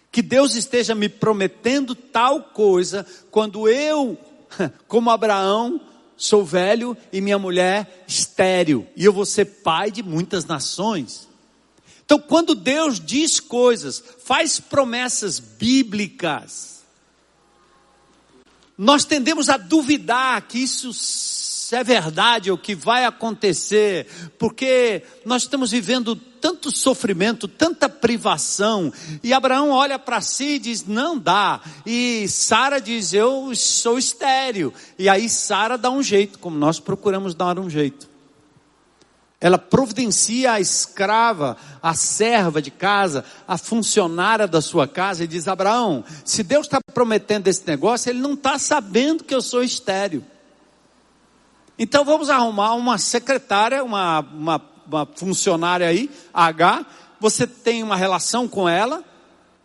que 0.10 0.22
Deus 0.22 0.56
esteja 0.56 0.96
me 0.96 1.10
prometendo 1.10 1.94
tal 1.94 2.44
coisa 2.44 3.06
quando 3.30 3.68
eu, 3.68 4.18
como 4.88 5.10
Abraão, 5.10 5.82
sou 6.16 6.46
velho 6.46 6.96
e 7.12 7.20
minha 7.20 7.38
mulher 7.38 8.06
estéril, 8.08 8.88
e 8.96 9.04
eu 9.04 9.12
vou 9.12 9.26
ser 9.26 9.44
pai 9.44 9.92
de 9.92 10.02
muitas 10.02 10.46
nações. 10.46 11.28
Então, 12.08 12.20
quando 12.20 12.56
Deus 12.56 13.02
diz 13.02 13.38
coisas, 13.38 14.02
faz 14.24 14.62
promessas 14.62 15.40
bíblicas, 15.40 16.86
nós 18.78 19.04
tendemos 19.04 19.50
a 19.50 19.58
duvidar 19.58 20.42
que 20.44 20.60
isso 20.60 20.90
é 21.76 21.84
verdade 21.84 22.50
ou 22.50 22.58
que 22.58 22.74
vai 22.74 23.04
acontecer, 23.04 24.08
porque 24.40 25.04
nós 25.26 25.42
estamos 25.42 25.72
vivendo 25.72 26.16
tanto 26.16 26.74
sofrimento, 26.74 27.46
tanta 27.46 27.90
privação, 27.90 28.94
e 29.22 29.34
Abraão 29.34 29.72
olha 29.72 30.00
para 30.00 30.22
si 30.22 30.52
e 30.52 30.60
diz: 30.60 30.86
não 30.86 31.20
dá, 31.20 31.60
e 31.86 32.26
Sara 32.30 32.80
diz: 32.80 33.12
eu 33.12 33.54
sou 33.54 34.00
estéril, 34.00 34.74
e 34.98 35.10
aí 35.10 35.28
Sara 35.28 35.78
dá 35.78 35.92
um 35.92 36.02
jeito, 36.02 36.40
como 36.40 36.58
nós 36.58 36.80
procuramos 36.80 37.36
dar 37.36 37.60
um 37.60 37.70
jeito. 37.70 38.08
Ela 39.40 39.60
providencia 39.60 40.54
a 40.54 40.60
escrava, 40.60 41.58
a 41.82 41.94
serva 41.94 42.60
de 42.60 42.72
casa, 42.72 43.24
a 43.48 43.56
funcionária 43.56 44.48
da 44.48 44.62
sua 44.62 44.88
casa 44.88 45.24
e 45.24 45.28
diz: 45.28 45.48
Abraão, 45.48 46.04
se 46.26 46.42
Deus 46.42 46.66
está 46.66 46.80
prometendo 46.92 47.48
esse 47.48 47.66
negócio, 47.68 48.10
ele 48.10 48.20
não 48.20 48.34
está 48.34 48.58
sabendo 48.58 49.24
que 49.24 49.36
eu 49.36 49.42
sou 49.42 49.64
estéreo. 49.64 50.26
Então 51.78 52.04
vamos 52.04 52.32
arrumar 52.32 52.74
uma 52.74 52.98
secretária, 52.98 53.84
uma, 53.84 54.22
uma, 54.22 54.62
uma 54.88 55.06
funcionária 55.16 55.88
aí, 55.88 56.10
H. 56.34 56.84
Você 57.20 57.46
tem 57.46 57.84
uma 57.84 57.96
relação 57.96 58.48
com 58.48 58.68
ela 58.68 59.04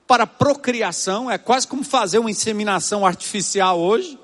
para 0.06 0.26
procriação, 0.26 1.30
é 1.30 1.38
quase 1.38 1.66
como 1.66 1.82
fazer 1.82 2.18
uma 2.18 2.30
inseminação 2.30 3.06
artificial 3.06 3.80
hoje, 3.80 4.18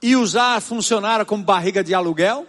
e 0.00 0.14
usar 0.14 0.54
a 0.54 0.60
funcionária 0.60 1.24
como 1.24 1.42
barriga 1.42 1.82
de 1.82 1.92
aluguel 1.92 2.46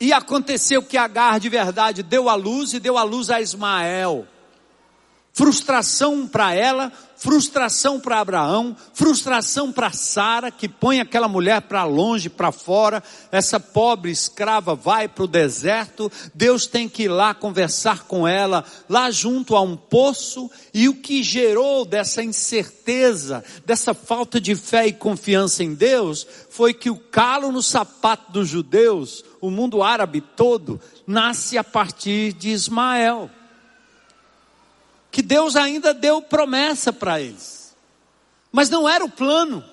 e 0.00 0.12
aconteceu 0.12 0.82
que 0.82 0.96
Agar 0.96 1.40
de 1.40 1.48
verdade 1.48 2.02
deu 2.02 2.28
a 2.28 2.34
luz 2.34 2.72
e 2.72 2.80
deu 2.80 2.96
a 2.98 3.02
luz 3.02 3.30
a 3.30 3.40
Ismael. 3.40 4.26
Frustração 5.38 6.26
para 6.26 6.52
ela, 6.52 6.92
frustração 7.16 8.00
para 8.00 8.18
Abraão, 8.18 8.76
frustração 8.92 9.70
para 9.70 9.92
Sara, 9.92 10.50
que 10.50 10.68
põe 10.68 10.98
aquela 10.98 11.28
mulher 11.28 11.62
para 11.62 11.84
longe, 11.84 12.28
para 12.28 12.50
fora. 12.50 13.00
Essa 13.30 13.60
pobre 13.60 14.10
escrava 14.10 14.74
vai 14.74 15.06
para 15.06 15.22
o 15.22 15.28
deserto. 15.28 16.10
Deus 16.34 16.66
tem 16.66 16.88
que 16.88 17.04
ir 17.04 17.08
lá 17.08 17.34
conversar 17.34 18.02
com 18.08 18.26
ela, 18.26 18.64
lá 18.88 19.12
junto 19.12 19.54
a 19.54 19.60
um 19.60 19.76
poço. 19.76 20.50
E 20.74 20.88
o 20.88 20.96
que 20.96 21.22
gerou 21.22 21.84
dessa 21.84 22.20
incerteza, 22.20 23.44
dessa 23.64 23.94
falta 23.94 24.40
de 24.40 24.56
fé 24.56 24.88
e 24.88 24.92
confiança 24.92 25.62
em 25.62 25.72
Deus, 25.72 26.26
foi 26.50 26.74
que 26.74 26.90
o 26.90 26.98
calo 26.98 27.52
no 27.52 27.62
sapato 27.62 28.32
dos 28.32 28.48
judeus, 28.48 29.24
o 29.40 29.52
mundo 29.52 29.84
árabe 29.84 30.20
todo, 30.20 30.80
nasce 31.06 31.56
a 31.56 31.62
partir 31.62 32.32
de 32.32 32.48
Ismael 32.48 33.30
que 35.18 35.22
Deus 35.22 35.56
ainda 35.56 35.92
deu 35.92 36.22
promessa 36.22 36.92
para 36.92 37.20
eles. 37.20 37.74
Mas 38.52 38.70
não 38.70 38.88
era 38.88 39.04
o 39.04 39.10
plano, 39.10 39.64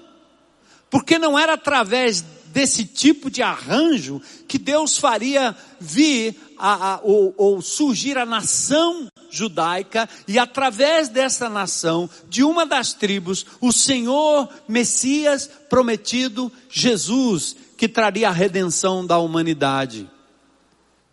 porque 0.90 1.20
não 1.20 1.38
era 1.38 1.54
através 1.54 2.22
desse 2.48 2.84
tipo 2.84 3.30
de 3.30 3.44
arranjo 3.44 4.20
que 4.48 4.58
Deus 4.58 4.98
faria 4.98 5.56
vir 5.80 6.36
a, 6.58 6.94
a, 6.94 7.00
ou, 7.04 7.32
ou 7.38 7.62
surgir 7.62 8.18
a 8.18 8.26
nação 8.26 9.08
judaica 9.30 10.10
e 10.28 10.40
através 10.40 11.10
dessa 11.10 11.48
nação, 11.48 12.10
de 12.28 12.44
uma 12.44 12.66
das 12.66 12.94
tribos, 12.94 13.46
o 13.62 13.72
Senhor 13.72 14.50
Messias 14.68 15.48
prometido, 15.70 16.52
Jesus, 16.72 17.56
que 17.78 17.88
traria 17.88 18.30
a 18.30 18.32
redenção 18.32 19.06
da 19.06 19.20
humanidade. 19.20 20.10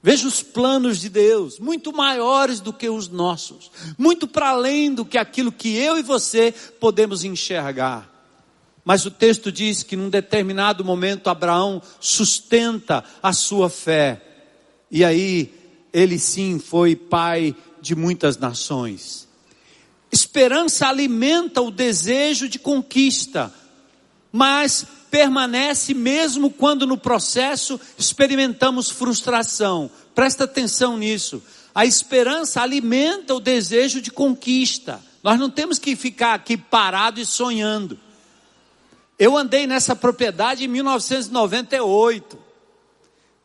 Veja 0.02 0.26
os 0.26 0.42
planos 0.42 0.98
de 0.98 1.08
Deus, 1.08 1.60
muito 1.60 1.92
maiores 1.92 2.58
do 2.58 2.72
que 2.72 2.88
os 2.88 3.08
nossos, 3.08 3.70
muito 3.96 4.26
para 4.26 4.48
além 4.48 4.92
do 4.92 5.04
que 5.04 5.16
aquilo 5.16 5.52
que 5.52 5.76
eu 5.76 5.96
e 5.96 6.02
você 6.02 6.52
podemos 6.80 7.22
enxergar. 7.22 8.10
Mas 8.84 9.06
o 9.06 9.12
texto 9.12 9.52
diz 9.52 9.84
que 9.84 9.94
num 9.94 10.10
determinado 10.10 10.84
momento 10.84 11.30
Abraão 11.30 11.80
sustenta 12.00 13.04
a 13.22 13.32
sua 13.32 13.70
fé, 13.70 14.20
e 14.90 15.04
aí 15.04 15.54
ele 15.92 16.18
sim 16.18 16.58
foi 16.58 16.96
pai 16.96 17.54
de 17.80 17.94
muitas 17.94 18.36
nações. 18.36 19.28
Esperança 20.10 20.88
alimenta 20.88 21.62
o 21.62 21.70
desejo 21.70 22.48
de 22.48 22.58
conquista, 22.58 23.54
mas 24.32 24.84
permanece 25.12 25.92
mesmo 25.92 26.50
quando 26.50 26.86
no 26.86 26.96
processo 26.96 27.78
experimentamos 27.98 28.88
frustração. 28.88 29.90
Presta 30.14 30.44
atenção 30.44 30.96
nisso. 30.96 31.42
A 31.74 31.84
esperança 31.84 32.62
alimenta 32.62 33.34
o 33.34 33.40
desejo 33.40 34.00
de 34.00 34.10
conquista. 34.10 35.02
Nós 35.22 35.38
não 35.38 35.50
temos 35.50 35.78
que 35.78 35.94
ficar 35.94 36.32
aqui 36.32 36.56
parado 36.56 37.20
e 37.20 37.26
sonhando. 37.26 37.98
Eu 39.18 39.36
andei 39.36 39.66
nessa 39.66 39.94
propriedade 39.94 40.64
em 40.64 40.68
1998. 40.68 42.38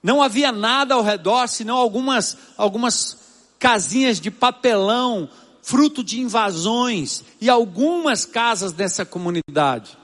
Não 0.01 0.23
havia 0.23 0.53
nada 0.53 0.93
ao 0.95 1.03
redor, 1.03 1.47
senão 1.47 1.75
algumas, 1.75 2.37
algumas 2.55 3.17
casinhas 3.59 4.21
de 4.21 4.31
papelão, 4.31 5.29
fruto 5.61 6.01
de 6.01 6.21
invasões, 6.21 7.25
e 7.41 7.49
algumas 7.49 8.23
casas 8.23 8.71
dessa 8.71 9.05
comunidade. 9.05 9.97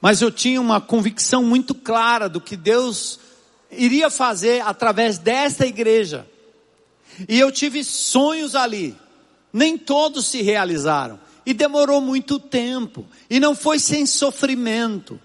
Mas 0.00 0.20
eu 0.20 0.30
tinha 0.30 0.60
uma 0.60 0.80
convicção 0.80 1.42
muito 1.42 1.74
clara 1.74 2.28
do 2.28 2.40
que 2.40 2.56
Deus 2.56 3.18
iria 3.70 4.10
fazer 4.10 4.62
através 4.62 5.18
desta 5.18 5.66
igreja. 5.66 6.26
E 7.28 7.38
eu 7.38 7.50
tive 7.50 7.82
sonhos 7.82 8.54
ali. 8.54 8.94
Nem 9.52 9.78
todos 9.78 10.26
se 10.26 10.42
realizaram. 10.42 11.18
E 11.44 11.54
demorou 11.54 12.00
muito 12.00 12.38
tempo. 12.38 13.06
E 13.30 13.40
não 13.40 13.54
foi 13.54 13.78
sem 13.78 14.04
sofrimento. 14.04 15.18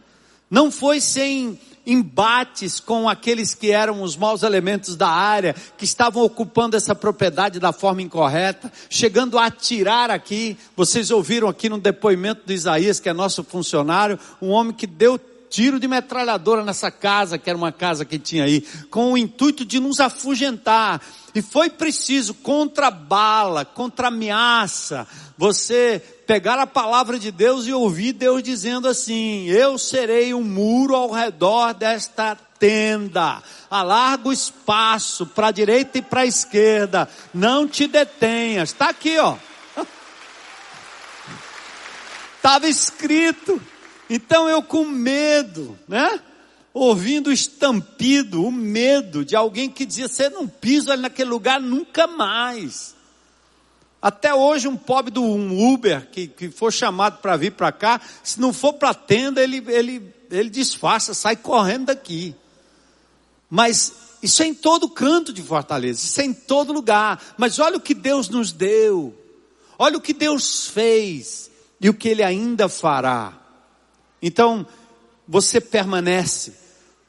Não 0.50 0.72
foi 0.72 1.02
sem 1.02 1.60
embates 1.86 2.80
com 2.80 3.10
aqueles 3.10 3.54
que 3.54 3.72
eram 3.72 4.02
os 4.02 4.16
maus 4.16 4.44
elementos 4.44 4.96
da 4.96 5.10
área, 5.10 5.56
que 5.78 5.86
estavam 5.86 6.24
ocupando 6.24 6.78
essa 6.78 6.94
propriedade 6.94 7.60
da 7.60 7.72
forma 7.72 8.02
incorreta, 8.02 8.72
chegando 8.90 9.38
a 9.38 9.46
atirar 9.46 10.12
aqui. 10.12 10.58
Vocês 10.76 11.12
ouviram 11.12 11.48
aqui 11.48 11.70
no 11.70 11.80
depoimento 11.80 12.42
de 12.46 12.54
Isaías, 12.54 13.00
que 13.00 13.10
é 13.10 13.14
nosso 13.14 13.44
funcionário, 13.44 14.20
um 14.42 14.50
homem 14.50 14.74
que 14.74 14.88
deu 14.88 15.20
tiro 15.52 15.80
de 15.80 15.88
metralhadora 15.88 16.64
nessa 16.64 16.90
casa, 16.90 17.38
que 17.38 17.50
era 17.50 17.58
uma 17.58 17.74
casa 17.74 18.06
que 18.06 18.18
tinha 18.18 18.46
aí, 18.46 18.62
com 18.90 19.12
o 19.12 19.18
intuito 19.18 19.66
de 19.66 19.82
nos 19.82 20.00
afugentar. 20.00 21.02
E 21.36 21.42
foi 21.42 21.70
preciso, 21.70 22.34
contra 22.34 22.90
bala, 22.90 23.66
contra 23.66 24.08
ameaça, 24.08 25.06
você 25.38 26.02
pegar 26.26 26.58
a 26.58 26.66
palavra 26.66 27.20
de 27.20 27.32
Deus 27.32 27.68
e 27.68 27.74
ouvir 27.74 28.14
Deus 28.14 28.42
dizendo 28.42 28.88
assim: 28.88 29.46
Eu 29.48 29.78
serei 29.78 30.34
um 30.34 30.44
muro 30.44 30.96
ao 30.96 31.12
redor 31.12 31.74
desta 31.74 32.38
tenda, 32.58 33.44
alarga 33.70 34.30
o 34.30 34.34
espaço 34.34 35.26
para 35.26 35.48
a 35.48 35.52
direita 35.52 35.98
e 35.98 36.02
para 36.02 36.22
a 36.22 36.26
esquerda, 36.26 37.10
não 37.34 37.68
te 37.68 37.88
detenhas. 37.88 38.70
Está 38.70 38.90
aqui, 38.90 39.18
ó. 39.20 39.36
Estava 42.38 42.68
escrito. 42.68 43.62
Então 44.14 44.50
eu 44.50 44.62
com 44.62 44.84
medo, 44.84 45.80
né? 45.88 46.20
Ouvindo 46.74 47.28
o 47.28 47.32
estampido, 47.32 48.46
o 48.46 48.52
medo 48.52 49.24
de 49.24 49.38
alguém 49.38 49.70
que 49.70 49.86
dizia, 49.86 50.10
você 50.10 50.30
não 50.30 50.50
pisa 50.50 50.92
ali 50.92 51.04
naquele 51.04 51.30
lugar 51.30 51.62
nunca 51.62 52.08
mais. 52.08 52.94
Até 54.02 54.36
hoje 54.36 54.68
um 54.68 54.76
pobre 54.76 55.14
do 55.14 55.24
um 55.24 55.74
Uber 55.74 56.10
que, 56.12 56.28
que 56.28 56.50
for 56.50 56.74
chamado 56.74 57.20
para 57.22 57.38
vir 57.38 57.54
para 57.54 57.72
cá, 57.72 58.02
se 58.22 58.38
não 58.38 58.52
for 58.52 58.74
para 58.74 58.90
a 58.90 58.94
tenda, 58.94 59.42
ele, 59.42 59.64
ele, 59.70 60.14
ele 60.30 60.50
disfarça, 60.50 61.14
sai 61.14 61.38
correndo 61.38 61.86
daqui. 61.86 62.36
Mas 63.50 63.94
isso 64.22 64.44
é 64.44 64.46
em 64.46 64.54
todo 64.54 64.90
canto 64.90 65.32
de 65.32 65.42
Fortaleza, 65.42 66.06
isso 66.06 66.20
é 66.20 66.26
em 66.26 66.34
todo 66.34 66.74
lugar. 66.74 67.24
Mas 67.38 67.60
olha 67.60 67.78
o 67.78 67.82
que 67.82 67.94
Deus 67.94 68.28
nos 68.28 68.52
deu, 68.52 69.18
olha 69.80 69.96
o 69.96 70.02
que 70.02 70.14
Deus 70.14 70.68
fez 70.68 71.50
e 71.80 71.88
o 71.88 71.94
que 71.94 72.10
Ele 72.10 72.24
ainda 72.24 72.68
fará. 72.68 73.41
Então, 74.22 74.66
você 75.28 75.62
permanece, 75.62 76.54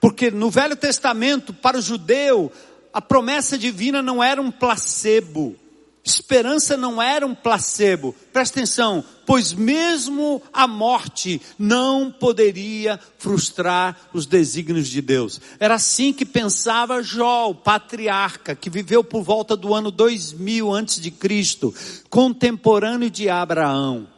porque 0.01 0.31
no 0.31 0.51
Velho 0.51 0.77
Testamento, 0.77 1.53
para 1.53 1.79
o 1.79 1.83
judeu, 1.83 2.51
a 2.93 3.01
promessa 3.01 3.57
divina 3.57 4.03
não 4.03 4.23
era 4.23 4.41
um 4.41 4.51
placebo, 4.51 5.57
esperança 6.05 6.77
não 6.77 7.01
era 7.01 7.27
um 7.27 7.35
placebo. 7.35 8.15
Presta 8.33 8.59
atenção, 8.59 9.05
pois 9.25 9.53
mesmo 9.53 10.43
a 10.53 10.67
morte 10.67 11.41
não 11.59 12.11
poderia 12.11 12.99
frustrar 13.19 13.97
os 14.13 14.27
desígnios 14.27 14.89
de 14.89 15.01
Deus. 15.01 15.41
Era 15.59 15.75
assim 15.75 16.13
que 16.13 16.25
pensava 16.25 17.03
Jó, 17.03 17.51
o 17.51 17.55
patriarca, 17.55 18.55
que 18.55 18.69
viveu 18.69 19.03
por 19.03 19.23
volta 19.23 19.57
do 19.57 19.75
ano 19.75 19.91
2000 19.91 20.73
antes 20.73 21.01
de 21.01 21.11
Cristo, 21.11 21.75
contemporâneo 22.11 23.11
de 23.11 23.29
Abraão. 23.29 24.12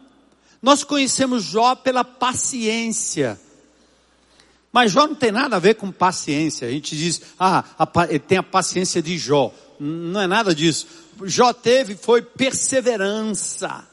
Nós 0.64 0.82
conhecemos 0.82 1.44
Jó 1.44 1.74
pela 1.74 2.02
paciência. 2.02 3.38
Mas 4.72 4.92
Jó 4.92 5.06
não 5.06 5.14
tem 5.14 5.30
nada 5.30 5.56
a 5.56 5.58
ver 5.58 5.74
com 5.74 5.92
paciência. 5.92 6.66
A 6.66 6.70
gente 6.70 6.96
diz, 6.96 7.20
ah, 7.38 7.62
ele 8.08 8.18
tem 8.18 8.38
a 8.38 8.42
paciência 8.42 9.02
de 9.02 9.18
Jó. 9.18 9.52
Não 9.78 10.22
é 10.22 10.26
nada 10.26 10.54
disso. 10.54 10.86
Jó 11.24 11.52
teve 11.52 11.94
foi 11.96 12.22
perseverança. 12.22 13.86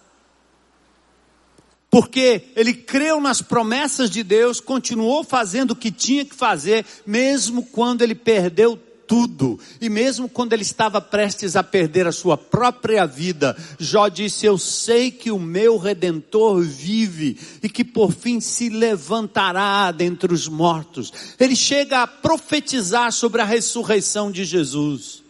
Porque 1.89 2.53
ele 2.55 2.73
creu 2.73 3.19
nas 3.19 3.41
promessas 3.41 4.10
de 4.10 4.23
Deus, 4.23 4.62
continuou 4.62 5.25
fazendo 5.25 5.71
o 5.71 5.75
que 5.75 5.91
tinha 5.91 6.23
que 6.23 6.34
fazer, 6.34 6.86
mesmo 7.05 7.63
quando 7.63 8.01
ele 8.01 8.15
perdeu 8.15 8.81
tudo. 9.12 9.60
E 9.82 9.89
mesmo 9.89 10.30
quando 10.30 10.54
ele 10.54 10.62
estava 10.62 11.02
prestes 11.02 11.58
a 11.58 11.63
perder 11.63 12.08
a 12.08 12.13
sua 12.13 12.38
própria 12.38 13.06
vida, 13.06 13.58
Jó 13.78 14.08
disse: 14.08 14.45
Eu 14.45 14.58
sei 14.58 15.12
que 15.12 15.30
o 15.30 15.38
meu 15.38 15.78
redentor 15.78 16.62
vive 16.62 17.38
e 17.62 17.67
que 17.67 17.84
por 17.84 18.13
fim 18.13 18.39
se 18.39 18.69
levantará 18.69 19.91
dentre 19.91 20.34
os 20.34 20.47
mortos. 20.47 21.12
Ele 21.38 21.58
chega 21.58 22.04
a 22.04 22.08
profetizar 22.08 23.12
sobre 23.12 23.41
a 23.41 23.45
ressurreição 23.45 24.32
de 24.32 24.45
Jesus. 24.45 25.21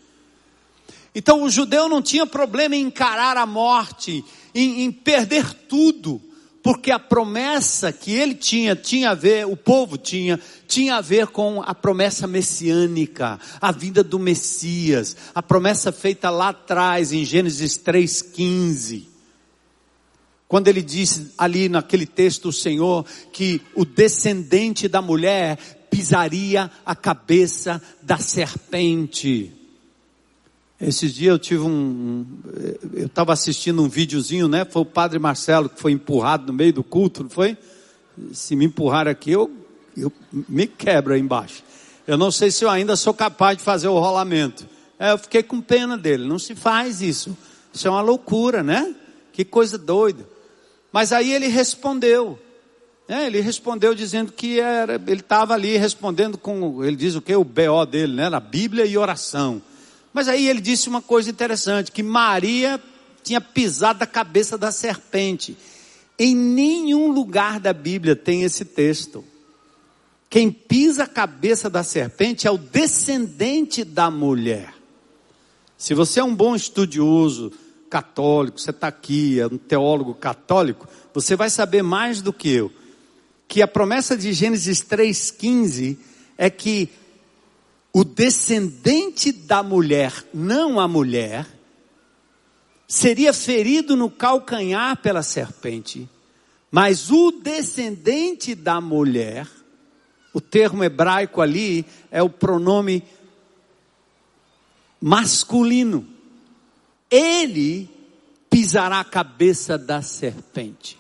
Então 1.16 1.42
o 1.42 1.50
judeu 1.50 1.90
não 1.90 2.04
tinha 2.04 2.28
problema 2.28 2.76
em 2.76 2.84
encarar 2.84 3.36
a 3.36 3.48
morte, 3.48 4.24
em, 4.54 4.84
em 4.84 4.92
perder 4.92 5.52
tudo 5.68 6.22
porque 6.64 6.92
a 6.92 7.00
promessa 7.00 7.92
que 7.92 8.12
ele 8.12 8.36
tinha, 8.36 8.76
tinha 8.76 9.12
a 9.12 9.16
ver, 9.16 9.48
o 9.48 9.58
povo 9.58 9.98
tinha, 9.98 10.40
tinha 10.68 10.96
a 10.96 11.02
ver 11.02 11.28
com 11.28 11.62
a 11.62 11.74
promessa 11.74 12.28
messiânica, 12.28 13.40
a 13.60 13.72
vinda 13.72 14.04
do 14.04 14.20
Messias, 14.20 15.16
a 15.34 15.42
promessa 15.42 15.92
feita 15.92 16.30
lá 16.30 16.50
atrás, 16.50 17.12
em 17.12 17.26
Gênesis 17.26 17.78
3,15. 17.80 19.06
Quando 20.48 20.68
ele 20.68 20.82
disse 20.82 21.32
ali 21.38 21.70
naquele 21.70 22.06
texto, 22.06 22.50
o 22.50 22.54
Senhor, 22.54 23.06
que 23.32 23.62
o 23.74 23.86
descendente 23.86 24.88
da 24.88 25.02
mulher 25.02 25.58
pisaria 25.90 26.70
a 26.86 26.96
cabeça 26.96 27.82
da 28.02 28.18
serpente. 28.18 29.61
Esses 30.82 31.14
dias 31.14 31.34
eu 31.34 31.38
tive 31.38 31.62
um, 31.62 32.26
eu 32.94 33.06
estava 33.06 33.32
assistindo 33.32 33.84
um 33.84 33.88
videozinho, 33.88 34.48
né? 34.48 34.66
Foi 34.66 34.82
o 34.82 34.86
padre 34.86 35.20
Marcelo 35.20 35.70
que 35.70 35.80
foi 35.80 35.92
empurrado 35.92 36.48
no 36.48 36.54
meio 36.54 36.74
do 36.74 36.84
culto, 36.84 37.22
não 37.22 37.30
foi? 37.30 37.56
Se 38.34 38.56
me 38.56 38.66
empurrar 38.66 39.08
aqui, 39.08 39.32
eu, 39.32 39.52
eu 39.96 40.12
me 40.50 40.66
quebro 40.66 41.14
aí 41.14 41.20
embaixo. 41.20 41.64
Eu 42.08 42.18
não 42.18 42.32
sei 42.32 42.50
se 42.50 42.66
eu 42.66 42.70
ainda 42.70 42.96
sou 42.96 43.14
capaz 43.14 43.60
de 43.60 43.64
fazer 43.64 43.90
o 43.90 44.00
rolamento. 44.00 44.68
É, 44.98 45.12
eu 45.12 45.20
fiquei 45.20 45.44
com 45.44 45.62
pena 45.62 45.96
dele. 45.96 46.28
Não 46.28 46.40
se 46.40 46.56
faz 46.56 47.00
isso. 47.00 47.38
Isso 47.72 47.88
é 47.88 47.92
uma 47.92 48.02
loucura, 48.02 48.64
né? 48.64 48.96
Que 49.32 49.46
coisa 49.46 49.78
doida. 49.78 50.28
Mas 50.92 51.14
aí 51.14 51.32
ele 51.32 51.48
respondeu. 51.48 52.40
É, 53.08 53.28
ele 53.28 53.40
respondeu 53.40 53.94
dizendo 53.94 54.32
que 54.32 54.60
era, 54.60 54.96
ele 54.96 55.22
estava 55.22 55.54
ali 55.54 55.78
respondendo 55.78 56.40
com, 56.40 56.84
ele 56.84 56.96
diz 56.96 57.14
o 57.14 57.22
que? 57.22 57.36
O 57.36 57.44
BO 57.44 57.86
dele, 57.86 58.14
né? 58.14 58.30
Na 58.30 58.40
Bíblia 58.40 58.86
e 58.86 58.98
oração. 58.98 59.62
Mas 60.14 60.28
aí 60.28 60.48
ele 60.48 60.62
disse 60.62 60.90
uma 60.90 61.02
coisa 61.02 61.30
interessante, 61.30 61.92
que 61.92 62.04
Maria 62.04 62.82
tinha 63.24 63.40
pisado 63.40 64.04
a 64.04 64.08
cabeça 64.08 64.58
da 64.58 64.72
serpente. 64.72 65.58
Em 66.18 66.36
nenhum 66.36 67.12
lugar 67.12 67.60
da 67.60 67.74
Bíblia 67.74 68.16
tem 68.16 68.44
esse 68.44 68.66
texto. 68.66 69.24
Quem 70.30 70.52
pisa 70.52 71.04
a 71.04 71.08
cabeça 71.08 71.70
da 71.70 71.84
serpente 71.84 72.48
é 72.48 72.52
o 72.52 72.58
descendente 72.58 73.84
da 73.84 74.10
mulher. 74.10 74.74
Se 75.78 75.94
você 75.94 76.20
é 76.20 76.24
um 76.24 76.36
bom 76.36 76.56
estudioso 76.56 77.52
católico, 77.90 78.60
você 78.60 78.70
está 78.70 78.88
aqui, 78.88 79.40
é 79.40 79.48
um 79.48 79.58
teólogo 79.58 80.14
católico, 80.14 80.88
você 81.14 81.36
vai 81.36 81.50
saber 81.50 81.82
mais 81.82 82.22
do 82.22 82.32
que 82.32 82.50
eu. 82.50 82.72
Que 83.48 83.62
a 83.62 83.68
promessa 83.68 84.16
de 84.16 84.32
Gênesis 84.32 84.82
3,15 84.82 85.98
é 86.38 86.50
que 86.50 86.90
o 87.94 88.04
descendente 88.04 89.32
da 89.32 89.62
mulher, 89.62 90.14
não 90.34 90.80
a 90.80 90.88
mulher, 90.88 91.46
seria 92.88 93.34
ferido 93.34 93.96
no 93.96 94.10
calcanhar 94.10 94.98
pela 94.98 95.24
serpente, 95.24 96.10
mas 96.70 97.12
o 97.12 97.32
descendente 97.32 98.56
da 98.56 98.80
mulher, 98.80 99.48
o 100.34 100.40
termo 100.40 100.84
hebraico 100.84 101.42
ali 101.42 101.86
é 102.10 102.24
o 102.24 102.30
pronome 102.30 103.04
masculino. 105.02 106.08
Ele 107.10 107.90
pisará 108.50 109.02
a 109.02 109.06
cabeça 109.06 109.78
da 109.78 110.02
serpente, 110.02 110.98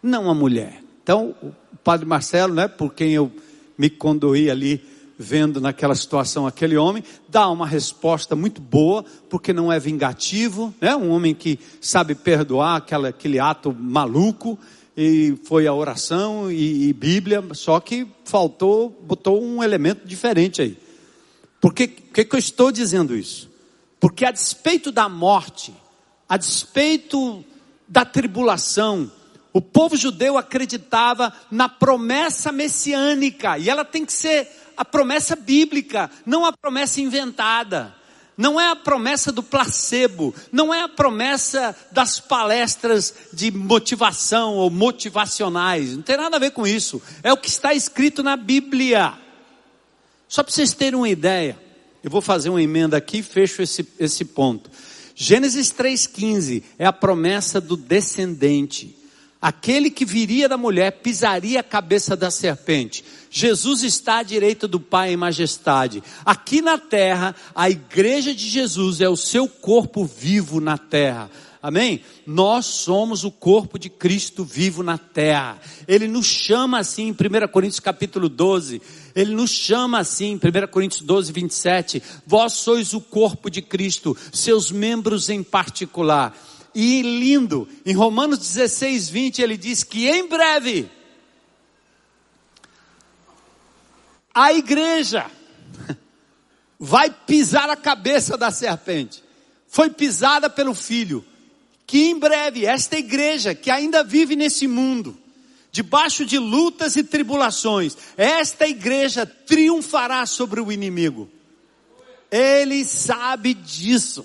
não 0.00 0.30
a 0.30 0.34
mulher. 0.34 0.82
Então, 1.02 1.34
o 1.42 1.76
padre 1.82 2.06
Marcelo, 2.06 2.54
né, 2.54 2.68
por 2.68 2.94
quem 2.94 3.12
eu 3.12 3.32
me 3.76 3.90
conduí 3.90 4.50
ali 4.50 4.97
vendo 5.18 5.60
naquela 5.60 5.96
situação 5.96 6.46
aquele 6.46 6.76
homem, 6.76 7.02
dá 7.28 7.50
uma 7.50 7.66
resposta 7.66 8.36
muito 8.36 8.60
boa, 8.60 9.04
porque 9.28 9.52
não 9.52 9.72
é 9.72 9.80
vingativo, 9.80 10.72
né? 10.80 10.94
Um 10.94 11.10
homem 11.10 11.34
que 11.34 11.58
sabe 11.80 12.14
perdoar 12.14 12.76
aquela, 12.76 13.08
aquele 13.08 13.40
ato 13.40 13.74
maluco, 13.74 14.56
e 14.96 15.36
foi 15.44 15.66
a 15.66 15.74
oração 15.74 16.50
e, 16.50 16.88
e 16.88 16.92
Bíblia, 16.92 17.44
só 17.52 17.80
que 17.80 18.06
faltou, 18.24 18.90
botou 19.02 19.42
um 19.42 19.62
elemento 19.62 20.06
diferente 20.06 20.62
aí. 20.62 20.78
Por 21.60 21.74
que, 21.74 21.88
que, 21.88 22.24
que 22.24 22.34
eu 22.34 22.38
estou 22.38 22.70
dizendo 22.70 23.16
isso? 23.16 23.50
Porque 23.98 24.24
a 24.24 24.30
despeito 24.30 24.92
da 24.92 25.08
morte, 25.08 25.74
a 26.28 26.36
despeito 26.36 27.44
da 27.88 28.04
tribulação, 28.04 29.10
o 29.52 29.60
povo 29.60 29.96
judeu 29.96 30.38
acreditava 30.38 31.32
na 31.50 31.68
promessa 31.68 32.52
messiânica, 32.52 33.58
e 33.58 33.68
ela 33.68 33.84
tem 33.84 34.04
que 34.04 34.12
ser 34.12 34.48
a 34.78 34.84
promessa 34.84 35.34
bíblica, 35.34 36.08
não 36.24 36.46
a 36.46 36.52
promessa 36.52 37.00
inventada. 37.00 37.94
Não 38.36 38.60
é 38.60 38.68
a 38.68 38.76
promessa 38.76 39.32
do 39.32 39.42
placebo, 39.42 40.32
não 40.52 40.72
é 40.72 40.82
a 40.82 40.88
promessa 40.88 41.76
das 41.90 42.20
palestras 42.20 43.12
de 43.32 43.50
motivação 43.50 44.54
ou 44.54 44.70
motivacionais, 44.70 45.96
não 45.96 46.02
tem 46.02 46.16
nada 46.16 46.36
a 46.36 46.38
ver 46.38 46.52
com 46.52 46.64
isso. 46.64 47.02
É 47.24 47.32
o 47.32 47.36
que 47.36 47.48
está 47.48 47.74
escrito 47.74 48.22
na 48.22 48.36
Bíblia. 48.36 49.14
Só 50.28 50.44
para 50.44 50.52
vocês 50.52 50.72
terem 50.72 50.94
uma 50.94 51.08
ideia, 51.08 51.58
eu 52.04 52.10
vou 52.12 52.20
fazer 52.20 52.48
uma 52.48 52.62
emenda 52.62 52.96
aqui 52.96 53.18
e 53.18 53.22
fecho 53.24 53.60
esse, 53.60 53.84
esse 53.98 54.24
ponto. 54.24 54.70
Gênesis 55.16 55.72
3,15 55.72 56.62
é 56.78 56.86
a 56.86 56.92
promessa 56.92 57.60
do 57.60 57.76
descendente. 57.76 58.96
Aquele 59.40 59.90
que 59.90 60.04
viria 60.04 60.48
da 60.48 60.56
mulher 60.56 61.00
pisaria 61.00 61.60
a 61.60 61.62
cabeça 61.62 62.16
da 62.16 62.30
serpente. 62.30 63.04
Jesus 63.30 63.84
está 63.84 64.18
à 64.18 64.22
direita 64.22 64.66
do 64.66 64.80
Pai 64.80 65.12
em 65.12 65.16
majestade. 65.16 66.02
Aqui 66.24 66.60
na 66.60 66.76
terra, 66.76 67.36
a 67.54 67.70
igreja 67.70 68.34
de 68.34 68.48
Jesus 68.48 69.00
é 69.00 69.08
o 69.08 69.16
seu 69.16 69.48
corpo 69.48 70.04
vivo 70.04 70.60
na 70.60 70.76
terra. 70.76 71.30
Amém? 71.60 72.02
Nós 72.24 72.66
somos 72.66 73.24
o 73.24 73.32
corpo 73.32 73.78
de 73.78 73.90
Cristo 73.90 74.44
vivo 74.44 74.82
na 74.82 74.96
terra. 74.96 75.60
Ele 75.88 76.06
nos 76.06 76.26
chama 76.26 76.78
assim 76.78 77.08
em 77.08 77.10
1 77.10 77.48
Coríntios 77.48 77.80
capítulo 77.80 78.28
12. 78.28 78.80
Ele 79.14 79.34
nos 79.34 79.50
chama 79.50 79.98
assim 79.98 80.32
em 80.32 80.36
1 80.36 80.66
Coríntios 80.68 81.02
12, 81.02 81.32
27. 81.32 82.02
Vós 82.24 82.52
sois 82.54 82.94
o 82.94 83.00
corpo 83.00 83.50
de 83.50 83.60
Cristo, 83.60 84.16
seus 84.32 84.70
membros 84.70 85.28
em 85.28 85.42
particular. 85.42 86.36
E 86.80 87.02
lindo, 87.02 87.68
em 87.84 87.92
Romanos 87.92 88.38
16, 88.38 89.08
20, 89.08 89.42
ele 89.42 89.56
diz 89.56 89.82
que 89.82 90.08
em 90.08 90.28
breve 90.28 90.88
a 94.32 94.52
igreja 94.52 95.28
vai 96.78 97.10
pisar 97.10 97.68
a 97.68 97.74
cabeça 97.74 98.36
da 98.36 98.52
serpente. 98.52 99.24
Foi 99.66 99.90
pisada 99.90 100.48
pelo 100.48 100.72
filho. 100.72 101.24
Que 101.84 102.10
em 102.10 102.16
breve 102.16 102.64
esta 102.64 102.96
igreja 102.96 103.56
que 103.56 103.72
ainda 103.72 104.04
vive 104.04 104.36
nesse 104.36 104.68
mundo, 104.68 105.18
debaixo 105.72 106.24
de 106.24 106.38
lutas 106.38 106.94
e 106.94 107.02
tribulações, 107.02 107.96
esta 108.16 108.68
igreja 108.68 109.26
triunfará 109.26 110.24
sobre 110.26 110.60
o 110.60 110.70
inimigo. 110.70 111.28
Ele 112.30 112.84
sabe 112.84 113.52
disso. 113.52 114.24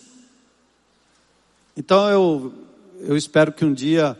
Então 1.76 2.10
eu, 2.10 2.54
eu 3.00 3.18
espero 3.18 3.52
que 3.52 3.66
um 3.66 3.74
dia, 3.74 4.18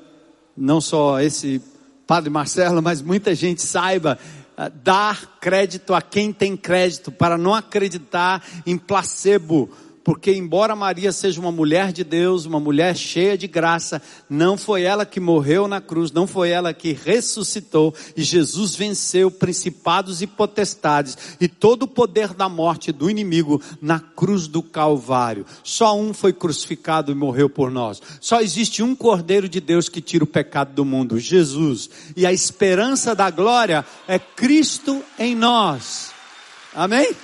não 0.58 0.82
só 0.82 1.20
esse 1.20 1.62
Padre 2.08 2.30
Marcelo, 2.30 2.82
mas 2.82 3.02
muita 3.02 3.36
gente 3.36 3.62
saiba 3.62 4.18
uh, 4.58 4.70
dar 4.84 5.38
crédito 5.40 5.94
a 5.94 6.02
quem 6.02 6.34
tem 6.34 6.58
crédito, 6.58 7.12
para 7.12 7.38
não 7.38 7.54
acreditar 7.54 8.44
em 8.66 8.78
placebo, 8.78 9.70
porque 10.04 10.34
embora 10.34 10.76
Maria 10.76 11.12
seja 11.12 11.40
uma 11.40 11.52
mulher 11.52 11.92
de 11.92 12.04
Deus, 12.04 12.46
uma 12.46 12.60
mulher 12.60 12.96
cheia 12.96 13.38
de 13.38 13.48
graça, 13.48 14.02
não 14.30 14.58
foi 14.58 14.84
ela 14.84 15.06
que 15.06 15.20
morreu 15.20 15.68
na 15.68 15.80
cruz, 15.80 16.12
não 16.12 16.28
foi 16.28 16.50
ela 16.50 16.74
que 16.74 16.92
ressuscitou, 16.92 17.94
e 18.16 18.22
Jesus 18.22 18.76
venceu 18.76 19.32
principados 19.32 20.22
e 20.22 20.28
potestades 20.28 21.18
e 21.40 21.48
todo 21.48 21.84
o 21.84 21.88
poder 21.88 22.34
da 22.34 22.50
morte 22.50 22.92
do 22.92 23.10
inimigo 23.10 23.62
na 23.82 24.00
cruz 24.00 24.48
do 24.48 24.62
Calvário. 24.62 25.46
Só 25.64 25.98
um 25.98 26.14
foi 26.14 26.34
crucificado 26.34 27.12
e 27.12 27.16
morreu 27.16 27.50
por 27.50 27.72
nós. 27.72 28.02
Só 28.20 28.42
existe 28.42 28.84
um 28.84 28.96
Cordeiro 28.96 29.48
de 29.48 29.60
Deus 29.60 29.88
que 29.88 30.02
tira 30.02 30.24
o 30.24 30.28
pecado 30.28 30.74
do 30.74 30.86
mundo, 30.86 31.20
Jesus. 31.20 31.90
E 32.16 32.26
a 32.26 32.34
esperança 32.34 33.16
da 33.16 33.30
glória 33.30 33.86
é 34.08 34.20
Cristo 34.20 35.02
em 35.18 35.36
nós. 35.36 36.12
Amém? 36.74 37.16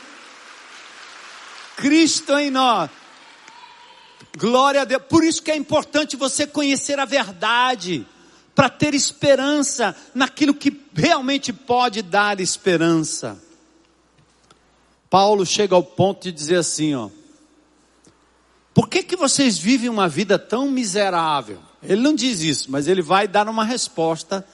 Cristo 1.80 2.38
em 2.38 2.52
nós. 2.52 2.90
Glória 4.38 4.82
a 4.82 4.86
Deus. 4.86 5.02
Por 5.10 5.24
isso 5.24 5.42
que 5.42 5.50
é 5.50 5.56
importante 5.56 6.18
você 6.18 6.46
conhecer 6.46 7.00
a 7.00 7.06
verdade, 7.06 8.06
para 8.54 8.70
ter 8.70 8.94
esperança 8.94 9.96
naquilo 10.14 10.54
que 10.54 10.78
realmente 10.94 11.54
pode 11.54 12.02
dar 12.02 12.42
esperança. 12.42 13.42
Paulo 15.10 15.46
chega 15.46 15.74
ao 15.74 15.82
ponto 15.82 16.24
de 16.24 16.32
dizer 16.32 16.58
assim, 16.58 16.94
ó: 16.94 17.10
Por 18.74 18.90
que 18.90 19.02
que 19.02 19.16
vocês 19.16 19.58
vivem 19.58 19.90
uma 19.90 20.10
vida 20.10 20.38
tão 20.38 20.70
miserável? 20.70 21.60
Ele 21.82 22.02
não 22.02 22.14
diz 22.14 22.42
isso, 22.42 22.70
mas 22.70 22.88
ele 22.88 23.02
vai 23.02 23.28
dar 23.28 23.48
uma 23.48 23.64
resposta 23.64 24.46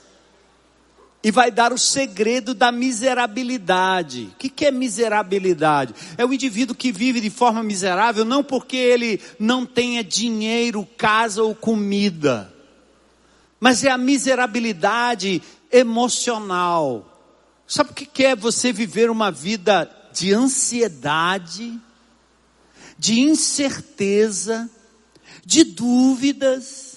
e 1.26 1.32
vai 1.32 1.49
dar 1.49 1.73
o 1.73 1.78
segredo 1.78 2.53
da 2.53 2.71
miserabilidade. 2.71 4.30
O 4.36 4.38
que, 4.38 4.47
que 4.47 4.63
é 4.63 4.69
miserabilidade? 4.69 5.95
É 6.19 6.23
o 6.23 6.32
indivíduo 6.32 6.76
que 6.76 6.91
vive 6.91 7.19
de 7.19 7.32
forma 7.32 7.63
miserável 7.63 8.23
não 8.23 8.43
porque 8.43 8.78
ele 8.78 9.19
não 9.39 9.65
tenha 9.65 10.03
dinheiro, 10.03 10.88
casa 10.95 11.41
ou 11.41 11.55
comida, 11.55 12.53
mas 13.59 13.84
é 13.84 13.89
a 13.89 13.97
miserabilidade 13.97 15.41
emocional. 15.71 17.11
Sabe 17.65 17.89
o 17.89 17.93
que, 17.95 18.05
que 18.05 18.23
é 18.23 18.36
você 18.36 18.71
viver 18.71 19.09
uma 19.09 19.32
vida 19.32 19.89
de 20.13 20.32
ansiedade, 20.32 21.76
de 22.99 23.19
incerteza, 23.19 24.69
de 25.43 25.63
dúvidas? 25.63 26.95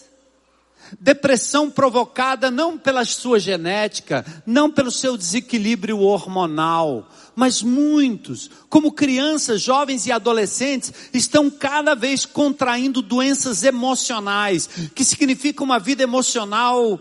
Depressão 1.01 1.71
provocada 1.71 2.51
não 2.51 2.79
pela 2.79 3.05
sua 3.05 3.39
genética, 3.39 4.25
não 4.47 4.71
pelo 4.71 4.91
seu 4.91 5.17
desequilíbrio 5.17 5.99
hormonal, 6.01 7.09
mas 7.35 7.63
muitos, 7.63 8.51
como 8.69 8.93
crianças, 8.93 9.63
jovens 9.63 10.07
e 10.07 10.13
adolescentes, 10.13 10.93
estão 11.13 11.49
cada 11.51 11.95
vez 11.95 12.25
contraindo 12.25 13.01
doenças 13.01 13.63
emocionais, 13.63 14.69
que 14.95 15.05
significa 15.05 15.63
uma 15.63 15.79
vida 15.79 16.03
emocional 16.03 16.99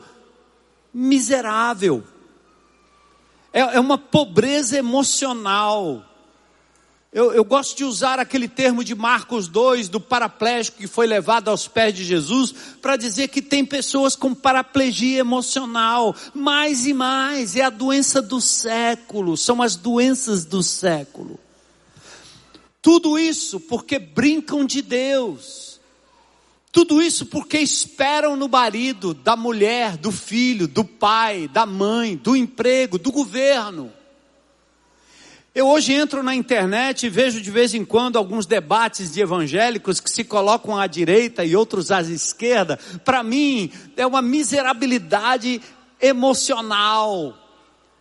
miserável. 0.94 2.04
É, 3.52 3.62
é 3.62 3.80
uma 3.80 3.98
pobreza 3.98 4.78
emocional. 4.78 6.07
Eu, 7.12 7.32
eu, 7.32 7.44
gosto 7.46 7.78
de 7.78 7.86
usar 7.86 8.20
aquele 8.20 8.50
termo 8.50 8.84
de 8.84 8.94
Marcos 8.94 9.48
2, 9.48 9.88
do 9.88 10.00
paraplégico 10.00 10.78
que 10.78 10.88
foi 10.88 11.08
levado 11.08 11.50
aos 11.50 11.66
pés 11.66 11.94
de 11.94 12.04
Jesus, 12.04 12.54
para 12.82 12.98
dizer 12.98 13.30
que 13.30 13.42
tem 13.42 13.64
pessoas 13.64 14.14
com 14.16 14.36
paraplegia 14.36 15.20
emocional, 15.20 16.14
mais 16.34 16.86
e 16.86 16.94
mais, 16.94 17.56
é 17.56 17.62
a 17.62 17.70
doença 17.70 18.22
do 18.22 18.42
século, 18.42 19.38
são 19.38 19.62
as 19.62 19.78
doenças 19.78 20.44
do 20.44 20.62
século. 20.62 21.40
Tudo 22.82 23.18
isso 23.18 23.60
porque 23.62 23.98
brincam 23.98 24.66
de 24.66 24.82
Deus, 24.82 25.80
tudo 26.74 27.02
isso 27.02 27.26
porque 27.26 27.58
esperam 27.58 28.36
no 28.36 28.50
marido, 28.50 29.14
da 29.14 29.36
mulher, 29.36 29.96
do 29.96 30.12
filho, 30.12 30.68
do 30.68 30.84
pai, 30.84 31.48
da 31.48 31.66
mãe, 31.66 32.18
do 32.18 32.36
emprego, 32.36 33.00
do 33.00 33.14
governo. 33.14 33.97
Eu 35.58 35.68
hoje 35.70 35.92
entro 35.92 36.22
na 36.22 36.36
internet 36.36 37.08
e 37.08 37.10
vejo 37.10 37.42
de 37.42 37.50
vez 37.50 37.74
em 37.74 37.84
quando 37.84 38.16
alguns 38.16 38.46
debates 38.46 39.12
de 39.12 39.22
evangélicos 39.22 40.00
que 40.00 40.08
se 40.08 40.24
colocam 40.24 40.78
à 40.78 40.86
direita 40.86 41.44
e 41.44 41.56
outros 41.56 41.90
à 41.90 42.00
esquerda. 42.00 42.78
Para 43.04 43.24
mim, 43.24 43.72
é 43.96 44.06
uma 44.06 44.22
miserabilidade 44.22 45.60
emocional. 46.00 47.36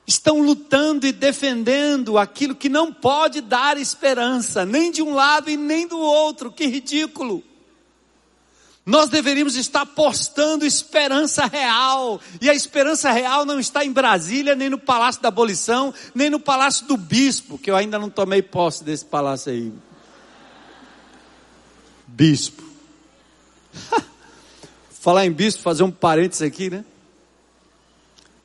Estão 0.07 0.43
lutando 0.43 1.07
e 1.07 1.13
defendendo 1.13 2.19
aquilo 2.19 2.55
que 2.55 2.69
não 2.69 2.93
pode 2.93 3.41
dar 3.41 3.79
esperança, 3.79 4.67
nem 4.67 4.91
de 4.91 5.01
um 5.01 5.15
lado 5.15 5.49
e 5.49 5.57
nem 5.57 5.89
do 5.89 5.99
outro. 5.99 6.53
Que 6.53 6.67
ridículo! 6.67 7.43
Nós 8.87 9.09
deveríamos 9.09 9.57
estar 9.57 9.85
postando 9.85 10.65
esperança 10.65 11.45
real. 11.47 12.21
E 12.41 12.49
a 12.49 12.55
esperança 12.55 13.11
real 13.11 13.45
não 13.45 13.59
está 13.59 13.85
em 13.85 13.91
Brasília, 13.91 14.55
nem 14.55 14.71
no 14.71 14.79
Palácio 14.79 15.21
da 15.21 15.27
Abolição, 15.27 15.93
nem 16.15 16.31
no 16.31 16.39
Palácio 16.39 16.87
do 16.87 16.97
Bispo, 16.97 17.59
que 17.59 17.69
eu 17.69 17.75
ainda 17.75 17.99
não 17.99 18.09
tomei 18.09 18.43
posse 18.43 18.85
desse 18.85 19.05
palácio 19.05 19.51
aí. 19.51 19.73
Bispo. 22.07 22.63
Falar 25.01 25.27
em 25.27 25.33
bispo, 25.33 25.63
fazer 25.63 25.85
um 25.85 25.91
parênteses 25.91 26.43
aqui, 26.43 26.69
né? 26.69 26.85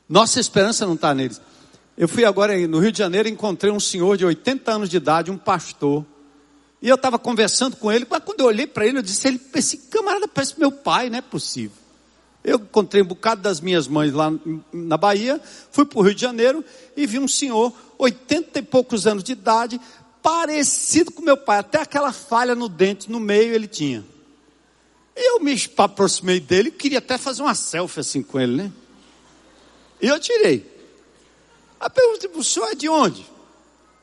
Nossa 0.08 0.38
esperança 0.38 0.86
não 0.86 0.94
está 0.94 1.12
neles. 1.12 1.40
Eu 1.96 2.06
fui 2.06 2.24
agora 2.24 2.56
no 2.68 2.78
Rio 2.78 2.92
de 2.92 2.98
Janeiro 2.98 3.28
e 3.28 3.32
encontrei 3.32 3.72
um 3.72 3.80
senhor 3.80 4.16
de 4.16 4.24
80 4.24 4.70
anos 4.70 4.88
de 4.88 4.96
idade, 4.96 5.30
um 5.30 5.36
pastor 5.36 6.06
e 6.82 6.88
eu 6.88 6.96
estava 6.96 7.16
conversando 7.16 7.76
com 7.76 7.92
ele, 7.92 8.04
mas 8.10 8.24
quando 8.24 8.40
eu 8.40 8.46
olhei 8.46 8.66
para 8.66 8.84
ele, 8.84 8.98
eu 8.98 9.02
disse: 9.02 9.40
esse 9.54 9.76
camarada 9.76 10.26
parece 10.26 10.58
meu 10.58 10.72
pai, 10.72 11.08
não 11.08 11.18
é 11.18 11.22
possível. 11.22 11.76
Eu 12.42 12.56
encontrei 12.56 13.00
um 13.00 13.06
bocado 13.06 13.40
das 13.40 13.60
minhas 13.60 13.86
mães 13.86 14.12
lá 14.12 14.32
na 14.72 14.96
Bahia, 14.96 15.40
fui 15.70 15.84
para 15.84 16.00
o 16.00 16.02
Rio 16.02 16.12
de 16.12 16.20
Janeiro 16.20 16.64
e 16.96 17.06
vi 17.06 17.20
um 17.20 17.28
senhor, 17.28 17.72
oitenta 17.96 18.58
e 18.58 18.62
poucos 18.62 19.06
anos 19.06 19.22
de 19.22 19.30
idade, 19.30 19.80
parecido 20.20 21.12
com 21.12 21.22
meu 21.22 21.36
pai, 21.36 21.58
até 21.58 21.80
aquela 21.80 22.12
falha 22.12 22.56
no 22.56 22.68
dente 22.68 23.08
no 23.08 23.20
meio 23.20 23.54
ele 23.54 23.68
tinha. 23.68 24.04
Eu 25.14 25.38
me 25.38 25.54
aproximei 25.76 26.40
dele, 26.40 26.72
queria 26.72 26.98
até 26.98 27.16
fazer 27.16 27.42
uma 27.42 27.54
selfie 27.54 28.00
assim 28.00 28.22
com 28.24 28.40
ele, 28.40 28.56
né? 28.56 28.72
E 30.00 30.08
eu 30.08 30.18
tirei. 30.18 30.66
A 31.78 31.88
pergunta, 31.88 32.28
o 32.34 32.42
senhor 32.42 32.70
é 32.70 32.74
de 32.74 32.88
onde? 32.88 33.24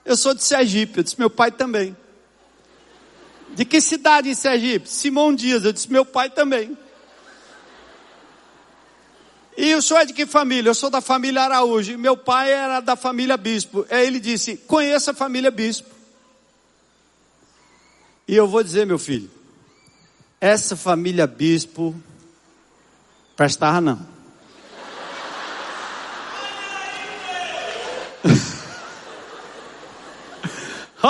Eu 0.06 0.16
sou 0.16 0.34
de 0.34 0.44
Sergipe, 0.44 1.00
eu 1.00 1.04
disse, 1.04 1.20
meu 1.20 1.30
pai 1.30 1.52
também. 1.52 1.96
De 3.56 3.66
que 3.66 3.82
cidade 3.82 4.30
em 4.30 4.36
Sergipe? 4.36 4.90
Simão 4.90 5.34
Dias. 5.34 5.66
Eu 5.66 5.74
disse, 5.74 5.92
meu 5.92 6.06
pai 6.06 6.30
também. 6.30 6.78
E 9.58 9.76
o 9.76 9.82
senhor 9.82 10.00
é 10.00 10.06
de 10.06 10.14
que 10.14 10.26
família? 10.26 10.70
Eu 10.70 10.74
sou 10.74 10.90
da 10.90 11.02
família 11.02 11.42
Araújo. 11.42 11.98
Meu 11.98 12.16
pai 12.16 12.52
era 12.52 12.80
da 12.80 12.96
família 12.96 13.36
Bispo. 13.36 13.86
Aí 13.90 14.08
ele 14.08 14.18
disse: 14.18 14.56
Conheça 14.56 15.12
a 15.12 15.14
família 15.14 15.52
Bispo. 15.52 15.94
E 18.26 18.36
eu 18.36 18.48
vou 18.48 18.64
dizer, 18.64 18.86
meu 18.86 19.00
filho, 19.00 19.30
essa 20.40 20.78
família 20.78 21.28
Bispo 21.28 21.94
prestava 23.36 23.82
não. 23.82 24.19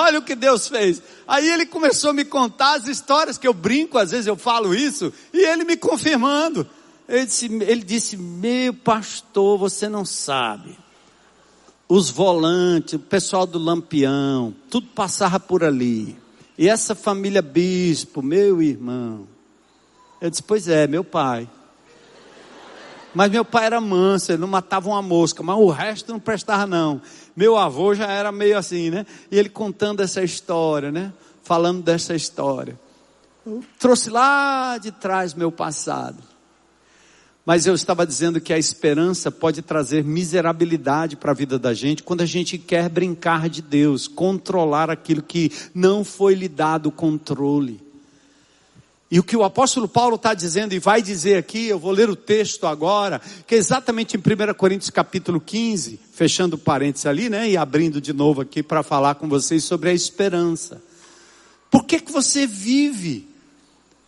Olha 0.10 0.20
o 0.20 0.24
que 0.24 0.36
Deus 0.36 0.68
fez. 0.68 1.02
Aí 1.28 1.50
ele 1.50 1.66
começou 1.66 2.10
a 2.10 2.14
me 2.14 2.26
contar 2.26 2.76
as 2.76 2.88
histórias 2.88 3.38
que 3.38 3.48
eu 3.48 3.54
brinco, 3.54 3.98
às 3.98 4.12
vezes 4.12 4.28
eu 4.28 4.36
falo 4.36 4.76
isso, 4.76 5.14
e 5.34 5.46
ele 5.46 5.64
me 5.64 5.78
confirmando. 5.78 6.68
Ele 7.08 7.26
disse, 7.26 7.46
ele 7.46 7.84
disse 7.84 8.18
meu 8.18 8.74
pastor, 8.74 9.58
você 9.58 9.88
não 9.88 10.04
sabe. 10.04 10.78
Os 11.88 12.10
volantes, 12.10 12.94
o 12.94 13.00
pessoal 13.00 13.48
do 13.48 13.58
Lampião, 13.58 14.54
tudo 14.70 14.88
passava 14.88 15.40
por 15.40 15.64
ali. 15.64 16.18
E 16.58 16.68
essa 16.68 16.94
família 16.94 17.42
bispo, 17.42 18.22
meu 18.22 18.62
irmão. 18.62 19.28
Eu 20.22 20.30
disse, 20.30 20.44
pois 20.44 20.68
é, 20.68 20.86
meu 20.86 21.04
pai. 21.04 21.50
Mas 23.14 23.32
meu 23.32 23.44
pai 23.44 23.66
era 23.66 23.82
manso, 23.82 24.32
ele 24.32 24.42
não 24.42 24.48
matava 24.48 24.90
uma 24.90 25.02
mosca, 25.02 25.42
mas 25.42 25.58
o 25.58 25.70
resto 25.70 26.12
não 26.12 26.20
prestava 26.20 26.68
não. 26.68 27.02
Meu 27.40 27.56
avô 27.56 27.96
já 27.96 28.12
era 28.12 28.34
meio 28.34 28.58
assim, 28.58 28.90
né? 28.90 29.06
E 29.32 29.40
ele 29.40 29.48
contando 29.48 30.02
essa 30.02 30.22
história, 30.22 30.92
né? 30.92 31.14
Falando 31.42 31.82
dessa 31.82 32.14
história. 32.14 32.78
Trouxe 33.80 34.10
lá 34.10 34.78
de 34.78 34.92
trás 34.92 35.34
meu 35.34 35.50
passado. 35.50 36.22
Mas 37.46 37.66
eu 37.66 37.74
estava 37.74 38.06
dizendo 38.06 38.42
que 38.42 38.52
a 38.52 38.58
esperança 38.58 39.32
pode 39.32 39.62
trazer 39.62 40.04
miserabilidade 40.04 41.16
para 41.16 41.32
a 41.32 41.34
vida 41.34 41.58
da 41.58 41.74
gente 41.74 42.04
quando 42.04 42.20
a 42.20 42.26
gente 42.26 42.58
quer 42.58 42.90
brincar 42.90 43.48
de 43.48 43.62
Deus, 43.62 44.06
controlar 44.06 44.90
aquilo 44.90 45.24
que 45.24 45.50
não 45.74 46.04
foi 46.04 46.36
lhe 46.36 46.50
dado 46.50 46.92
controle. 46.92 47.82
E 49.12 49.20
o 49.20 49.24
que 49.24 49.36
o 49.36 49.44
apóstolo 49.44 49.88
Paulo 49.88 50.18
está 50.18 50.36
dizendo 50.36 50.74
e 50.74 50.80
vai 50.80 51.02
dizer 51.02 51.38
aqui, 51.38 51.66
eu 51.66 51.80
vou 51.80 51.92
ler 51.92 52.10
o 52.10 52.16
texto 52.16 52.68
agora, 52.68 53.20
que 53.48 53.56
é 53.56 53.58
exatamente 53.58 54.16
em 54.16 54.20
1 54.20 54.54
Coríntios 54.54 54.92
capítulo 54.92 55.42
15, 55.42 56.00
fechando 56.14 56.60
parênteses 56.60 57.08
ali, 57.08 57.28
né, 57.28 57.50
e 57.50 57.58
abrindo 57.58 58.00
de 58.00 58.14
novo 58.14 58.42
aqui 58.42 58.62
para 58.62 58.84
falar 58.84 59.16
com 59.16 59.28
vocês 59.28 59.64
sobre 59.64 59.90
a 59.90 59.94
esperança. 59.94 60.80
Por 61.72 61.86
que 61.86 62.00
que 62.00 62.12
você 62.12 62.46
vive 62.46 63.28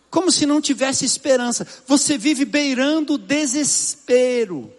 como 0.08 0.30
se 0.30 0.46
não 0.46 0.60
tivesse 0.60 1.04
esperança? 1.04 1.66
Você 1.86 2.16
vive 2.16 2.44
beirando 2.44 3.14
o 3.14 3.18
desespero, 3.18 4.70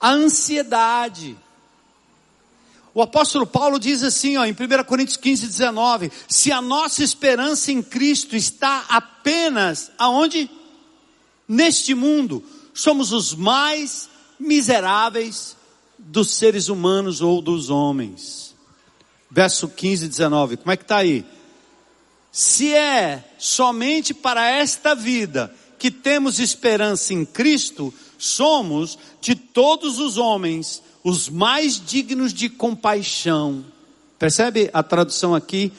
a 0.00 0.10
ansiedade, 0.10 1.36
o 2.94 3.02
apóstolo 3.02 3.44
Paulo 3.44 3.78
diz 3.80 4.04
assim, 4.04 4.36
ó, 4.36 4.44
em 4.44 4.52
1 4.52 4.84
Coríntios 4.84 5.16
15, 5.16 5.46
19: 5.48 6.12
se 6.28 6.52
a 6.52 6.62
nossa 6.62 7.02
esperança 7.02 7.72
em 7.72 7.82
Cristo 7.82 8.36
está 8.36 8.84
apenas 8.88 9.90
aonde? 9.98 10.48
Neste 11.46 11.94
mundo, 11.94 12.42
somos 12.72 13.12
os 13.12 13.34
mais 13.34 14.08
miseráveis 14.38 15.56
dos 15.98 16.36
seres 16.36 16.68
humanos 16.68 17.20
ou 17.20 17.42
dos 17.42 17.68
homens. 17.68 18.54
Verso 19.30 19.68
15 19.68 20.04
e 20.04 20.08
19, 20.08 20.56
como 20.58 20.70
é 20.70 20.76
que 20.76 20.84
está 20.84 20.98
aí? 20.98 21.24
Se 22.30 22.72
é 22.72 23.24
somente 23.38 24.14
para 24.14 24.48
esta 24.48 24.94
vida 24.94 25.54
que 25.78 25.90
temos 25.90 26.38
esperança 26.38 27.12
em 27.12 27.24
Cristo, 27.24 27.92
somos 28.16 28.96
de 29.20 29.34
todos 29.34 29.98
os 29.98 30.16
homens 30.16 30.82
os 31.04 31.28
mais 31.28 31.78
dignos 31.78 32.32
de 32.32 32.48
compaixão. 32.48 33.62
Percebe 34.18 34.70
a 34.72 34.82
tradução 34.82 35.34
aqui? 35.34 35.70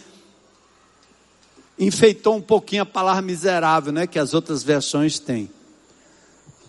Enfeitou 1.80 2.36
um 2.36 2.42
pouquinho 2.42 2.84
a 2.84 2.86
palavra 2.86 3.24
miserável, 3.24 3.92
né? 3.92 4.06
Que 4.06 4.20
as 4.20 4.36
outras 4.36 4.64
versões 4.64 5.18
têm. 5.18 5.50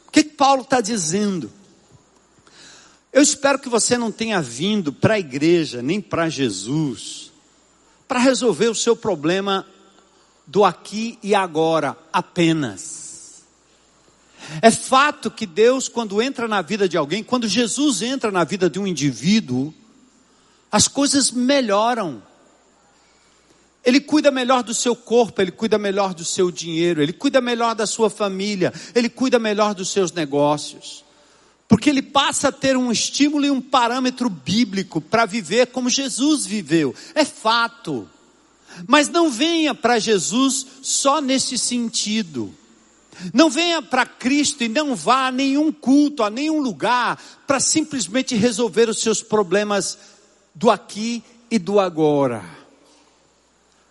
O 0.09 0.11
que, 0.11 0.25
que 0.25 0.31
Paulo 0.31 0.63
está 0.63 0.81
dizendo? 0.81 1.53
Eu 3.13 3.23
espero 3.23 3.59
que 3.59 3.69
você 3.69 3.99
não 3.99 4.11
tenha 4.11 4.41
vindo 4.41 4.91
para 4.91 5.15
a 5.15 5.19
igreja, 5.19 5.83
nem 5.83 6.01
para 6.01 6.31
Jesus, 6.31 7.31
para 8.09 8.19
resolver 8.19 8.69
o 8.69 8.75
seu 8.75 8.97
problema 8.97 9.67
do 10.47 10.65
aqui 10.65 11.19
e 11.23 11.35
agora 11.35 11.97
apenas. 12.13 12.96
É 14.63 14.71
fato 14.71 15.31
que 15.31 15.47
Deus, 15.47 15.89
quando 15.89 16.21
entra 16.21 16.47
na 16.47 16.63
vida 16.63 16.89
de 16.89 16.97
alguém, 16.97 17.23
quando 17.23 17.49
Jesus 17.49 18.03
entra 18.03 18.31
na 18.31 18.45
vida 18.45 18.69
de 18.71 18.79
um 18.79 18.87
indivíduo, 18.87 19.73
as 20.71 20.89
coisas 20.89 21.31
melhoram. 21.31 22.23
Ele 23.85 24.01
cuida 24.01 24.31
melhor 24.31 24.63
do 24.63 24.75
seu 24.75 24.97
corpo, 24.97 25.41
ele 25.41 25.53
cuida 25.53 25.79
melhor 25.79 26.13
do 26.13 26.25
seu 26.25 26.51
dinheiro, 26.51 27.01
ele 27.01 27.13
cuida 27.13 27.41
melhor 27.41 27.75
da 27.75 27.87
sua 27.87 28.11
família, 28.11 28.73
ele 28.95 29.09
cuida 29.09 29.39
melhor 29.39 29.75
dos 29.75 29.91
seus 29.91 30.11
negócios. 30.13 31.05
Porque 31.69 31.91
ele 31.91 32.03
passa 32.03 32.49
a 32.49 32.53
ter 32.53 32.77
um 32.77 32.93
estímulo 32.93 33.45
e 33.45 33.51
um 33.51 33.61
parâmetro 33.61 34.29
bíblico 34.29 35.01
para 35.01 35.27
viver 35.27 35.69
como 35.69 35.91
Jesus 35.91 36.47
viveu. 36.47 36.95
É 37.15 37.25
fato. 37.25 38.09
Mas 38.87 39.09
não 39.09 39.31
venha 39.31 39.75
para 39.75 39.99
Jesus 39.99 40.67
só 40.83 41.21
nesse 41.21 41.57
sentido. 41.57 42.55
Não 43.33 43.51
venha 43.51 43.83
para 43.83 44.07
Cristo 44.07 44.64
e 44.64 44.69
não 44.69 44.95
vá 44.95 45.29
a 45.29 45.33
nenhum 45.33 45.73
culto, 45.73 46.23
a 46.23 46.31
nenhum 46.31 46.61
lugar, 46.61 47.21
para 47.47 47.61
simplesmente 47.61 48.35
resolver 48.35 48.89
os 48.89 49.01
seus 49.01 49.23
problemas 49.23 49.99
do 50.55 50.71
aqui 50.71 51.23
e 51.51 51.59
do 51.59 51.79
agora. 51.79 52.56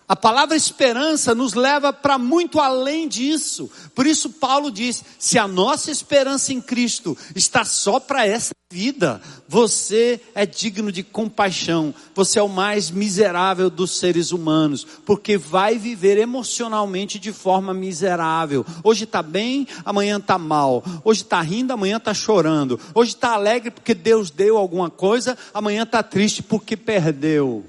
A 0.08 0.16
palavra 0.16 0.56
esperança 0.56 1.34
nos 1.34 1.56
leva 1.56 1.92
para 1.92 2.20
muito 2.20 2.60
além 2.60 3.08
disso. 3.08 3.72
Por 3.96 4.06
isso 4.06 4.30
Paulo 4.30 4.70
diz: 4.70 5.04
se 5.18 5.40
a 5.40 5.48
nossa 5.48 5.90
esperança 5.90 6.54
em 6.54 6.62
Cristo 6.62 7.18
está 7.36 7.66
só 7.66 8.00
para 8.00 8.26
essa 8.26 8.54
vida, 8.70 9.20
você 9.48 10.22
é 10.36 10.46
digno 10.46 10.92
de 10.92 11.02
compaixão. 11.02 11.92
Você 12.14 12.38
é 12.38 12.44
o 12.44 12.48
mais 12.48 12.92
miserável 12.92 13.68
dos 13.68 13.98
seres 13.98 14.32
humanos, 14.32 14.86
porque 15.06 15.40
vai 15.40 15.80
viver 15.80 16.20
emocionalmente 16.20 17.18
de 17.18 17.34
forma 17.34 17.74
miserável. 17.74 18.64
Hoje 18.84 19.06
está 19.06 19.24
bem, 19.24 19.68
amanhã 19.84 20.18
está 20.18 20.38
mal. 20.38 20.84
Hoje 21.04 21.24
está 21.24 21.42
rindo, 21.42 21.74
amanhã 21.74 21.98
está 21.98 22.14
chorando. 22.14 22.80
Hoje 22.94 23.16
está 23.16 23.32
alegre 23.32 23.72
porque 23.72 23.96
Deus 23.96 24.30
deu 24.30 24.56
alguma 24.56 24.92
coisa, 24.92 25.36
amanhã 25.52 25.82
está 25.82 26.04
triste 26.04 26.44
porque 26.44 26.78
perdeu. 26.78 27.66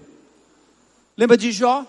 Lembra 1.17 1.39
de 1.39 1.51
Jó? 1.51 1.87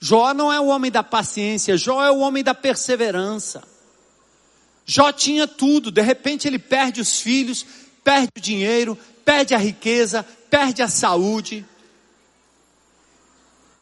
Jó 0.00 0.32
não 0.32 0.52
é 0.52 0.60
o 0.60 0.66
homem 0.66 0.90
da 0.90 1.02
paciência, 1.02 1.76
Jó 1.76 2.04
é 2.04 2.10
o 2.10 2.18
homem 2.18 2.44
da 2.44 2.54
perseverança. 2.54 3.62
Jó 4.86 5.12
tinha 5.12 5.46
tudo, 5.46 5.90
de 5.90 6.00
repente 6.00 6.46
ele 6.46 6.58
perde 6.58 7.00
os 7.00 7.20
filhos, 7.20 7.66
perde 8.02 8.30
o 8.36 8.40
dinheiro, 8.40 8.96
perde 9.24 9.54
a 9.54 9.58
riqueza, 9.58 10.24
perde 10.48 10.82
a 10.82 10.88
saúde. 10.88 11.66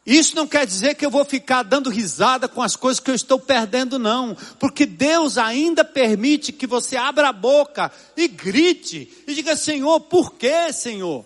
Isso 0.07 0.37
não 0.37 0.47
quer 0.47 0.65
dizer 0.65 0.95
que 0.95 1.05
eu 1.05 1.11
vou 1.11 1.25
ficar 1.25 1.65
dando 1.65 1.91
risada 1.91 2.49
com 2.49 2.63
as 2.63 2.77
coisas 2.77 3.01
que 3.01 3.11
eu 3.11 3.15
estou 3.15 3.41
perdendo, 3.41 3.99
não. 3.99 4.37
Porque 4.59 4.87
Deus 4.87 5.37
ainda 5.37 5.85
permite 5.85 6.53
que 6.53 6.67
você 6.67 6.97
abra 6.97 7.29
a 7.29 7.33
boca 7.33 7.91
e 8.17 8.29
grite 8.29 9.13
e 9.27 9.35
diga: 9.35 9.57
Senhor, 9.57 10.01
por 10.01 10.35
que, 10.35 10.73
Senhor? 10.73 11.25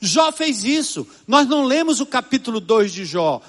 Jó 0.00 0.30
fez 0.32 0.64
isso. 0.64 1.06
Nós 1.26 1.46
não 1.46 1.64
lemos 1.64 2.00
o 2.00 2.06
capítulo 2.06 2.60
2 2.60 2.92
de 2.92 3.04
Jó. 3.06 3.40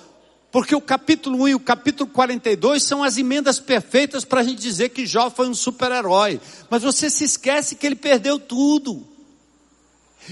Porque 0.51 0.75
o 0.75 0.81
capítulo 0.81 1.43
1 1.43 1.47
e 1.49 1.55
o 1.55 1.59
capítulo 1.59 2.09
42 2.09 2.83
são 2.83 3.03
as 3.03 3.17
emendas 3.17 3.59
perfeitas 3.59 4.23
para 4.23 4.41
a 4.41 4.43
gente 4.43 4.61
dizer 4.61 4.89
que 4.89 5.05
Jó 5.05 5.29
foi 5.29 5.49
um 5.49 5.53
super-herói. 5.53 6.39
Mas 6.69 6.83
você 6.83 7.09
se 7.09 7.25
esquece 7.25 7.75
que 7.75 7.85
ele 7.85 7.95
perdeu 7.95 8.39
tudo. 8.39 9.05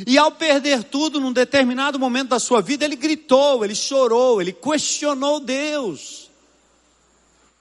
E 0.07 0.17
ao 0.17 0.31
perder 0.31 0.83
tudo, 0.83 1.19
num 1.19 1.31
determinado 1.31 1.99
momento 1.99 2.29
da 2.29 2.39
sua 2.39 2.61
vida, 2.61 2.83
ele 2.83 2.95
gritou, 2.95 3.63
ele 3.63 3.75
chorou, 3.75 4.41
ele 4.41 4.51
questionou 4.51 5.39
Deus. 5.39 6.29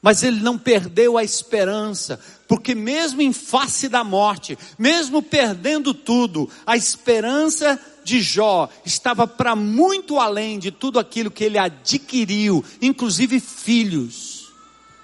Mas 0.00 0.22
ele 0.22 0.40
não 0.40 0.58
perdeu 0.58 1.16
a 1.16 1.24
esperança, 1.24 2.20
porque 2.54 2.72
mesmo 2.72 3.20
em 3.20 3.32
face 3.32 3.88
da 3.88 4.04
morte, 4.04 4.56
mesmo 4.78 5.20
perdendo 5.20 5.92
tudo, 5.92 6.48
a 6.64 6.76
esperança 6.76 7.80
de 8.04 8.22
Jó 8.22 8.68
estava 8.86 9.26
para 9.26 9.56
muito 9.56 10.20
além 10.20 10.60
de 10.60 10.70
tudo 10.70 11.00
aquilo 11.00 11.32
que 11.32 11.42
ele 11.42 11.58
adquiriu, 11.58 12.64
inclusive 12.80 13.40
filhos. 13.40 14.52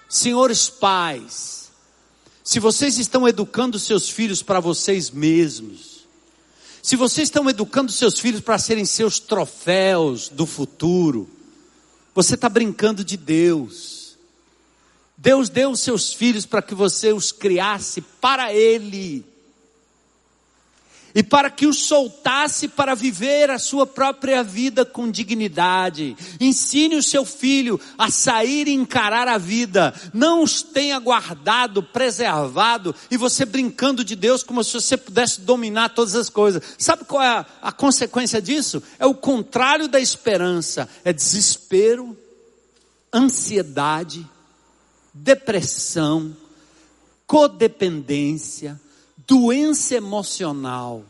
Senhores 0.08 0.70
pais, 0.70 1.72
se 2.44 2.60
vocês 2.60 2.98
estão 2.98 3.26
educando 3.26 3.80
seus 3.80 4.08
filhos 4.08 4.44
para 4.44 4.60
vocês 4.60 5.10
mesmos, 5.10 6.06
se 6.80 6.94
vocês 6.94 7.26
estão 7.26 7.50
educando 7.50 7.90
seus 7.90 8.20
filhos 8.20 8.42
para 8.42 8.58
serem 8.58 8.84
seus 8.84 9.18
troféus 9.18 10.28
do 10.28 10.46
futuro, 10.46 11.28
você 12.14 12.36
está 12.36 12.48
brincando 12.48 13.04
de 13.04 13.16
Deus. 13.16 13.99
Deus 15.22 15.50
deu 15.50 15.70
os 15.72 15.80
seus 15.80 16.14
filhos 16.14 16.46
para 16.46 16.62
que 16.62 16.74
você 16.74 17.12
os 17.12 17.30
criasse 17.30 18.00
para 18.00 18.54
Ele. 18.54 19.28
e 21.12 21.24
para 21.24 21.50
que 21.50 21.66
o 21.66 21.74
soltasse 21.74 22.68
para 22.68 22.94
viver 22.94 23.50
a 23.50 23.58
sua 23.58 23.84
própria 23.84 24.44
vida 24.44 24.84
com 24.84 25.10
dignidade. 25.10 26.16
Ensine 26.40 26.94
o 26.94 27.02
seu 27.02 27.24
filho 27.24 27.80
a 27.98 28.08
sair 28.12 28.68
e 28.68 28.72
encarar 28.72 29.26
a 29.26 29.36
vida. 29.36 29.92
Não 30.14 30.40
os 30.40 30.62
tenha 30.62 31.00
guardado, 31.00 31.82
preservado 31.82 32.94
e 33.10 33.16
você 33.16 33.44
brincando 33.44 34.04
de 34.04 34.14
Deus 34.14 34.44
como 34.44 34.62
se 34.62 34.72
você 34.74 34.96
pudesse 34.96 35.40
dominar 35.40 35.88
todas 35.88 36.14
as 36.14 36.30
coisas. 36.30 36.62
Sabe 36.78 37.04
qual 37.04 37.20
é 37.24 37.28
a, 37.28 37.46
a 37.60 37.72
consequência 37.72 38.40
disso? 38.40 38.80
É 38.96 39.04
o 39.04 39.12
contrário 39.12 39.88
da 39.88 39.98
esperança: 39.98 40.88
é 41.04 41.12
desespero, 41.12 42.16
ansiedade, 43.12 44.24
depressão, 45.14 46.36
codependência 47.26 48.80
doença 49.30 49.94
emocional. 49.94 51.04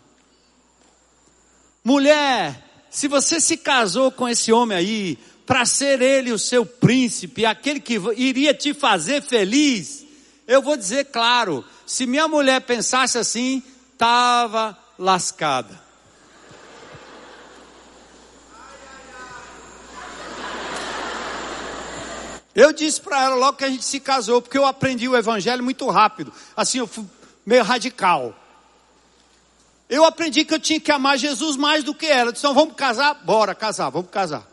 Mulher, 1.82 2.84
se 2.90 3.08
você 3.08 3.40
se 3.40 3.56
casou 3.56 4.12
com 4.12 4.28
esse 4.28 4.52
homem 4.52 4.76
aí, 4.76 5.18
para 5.46 5.64
ser 5.64 6.02
ele 6.02 6.30
o 6.30 6.38
seu 6.38 6.66
príncipe, 6.66 7.46
aquele 7.46 7.80
que 7.80 7.94
iria 8.18 8.52
te 8.52 8.74
fazer 8.74 9.22
feliz, 9.22 10.04
eu 10.46 10.60
vou 10.60 10.76
dizer 10.76 11.06
claro, 11.06 11.64
se 11.86 12.04
minha 12.04 12.28
mulher 12.28 12.60
pensasse 12.60 13.16
assim, 13.16 13.62
estava 13.94 14.78
lascada. 14.98 15.80
Eu 22.54 22.72
disse 22.72 23.00
para 23.00 23.22
ela 23.22 23.34
logo 23.36 23.58
que 23.58 23.64
a 23.64 23.70
gente 23.70 23.84
se 23.84 24.00
casou, 24.00 24.42
porque 24.42 24.58
eu 24.58 24.66
aprendi 24.66 25.08
o 25.08 25.16
evangelho 25.16 25.62
muito 25.62 25.88
rápido. 25.88 26.32
Assim, 26.56 26.78
eu 26.78 26.86
fui 26.86 27.04
meio 27.46 27.62
radical. 27.62 28.34
Eu 29.88 30.04
aprendi 30.04 30.44
que 30.44 30.54
eu 30.54 30.60
tinha 30.60 30.80
que 30.80 30.90
amar 30.90 31.18
Jesus 31.18 31.56
mais 31.56 31.84
do 31.84 31.94
que 31.94 32.06
ela. 32.06 32.32
Disse, 32.32 32.44
então 32.44 32.54
vamos 32.54 32.74
casar? 32.74 33.14
Bora 33.24 33.54
casar, 33.54 33.90
vamos 33.90 34.10
casar. 34.10 34.48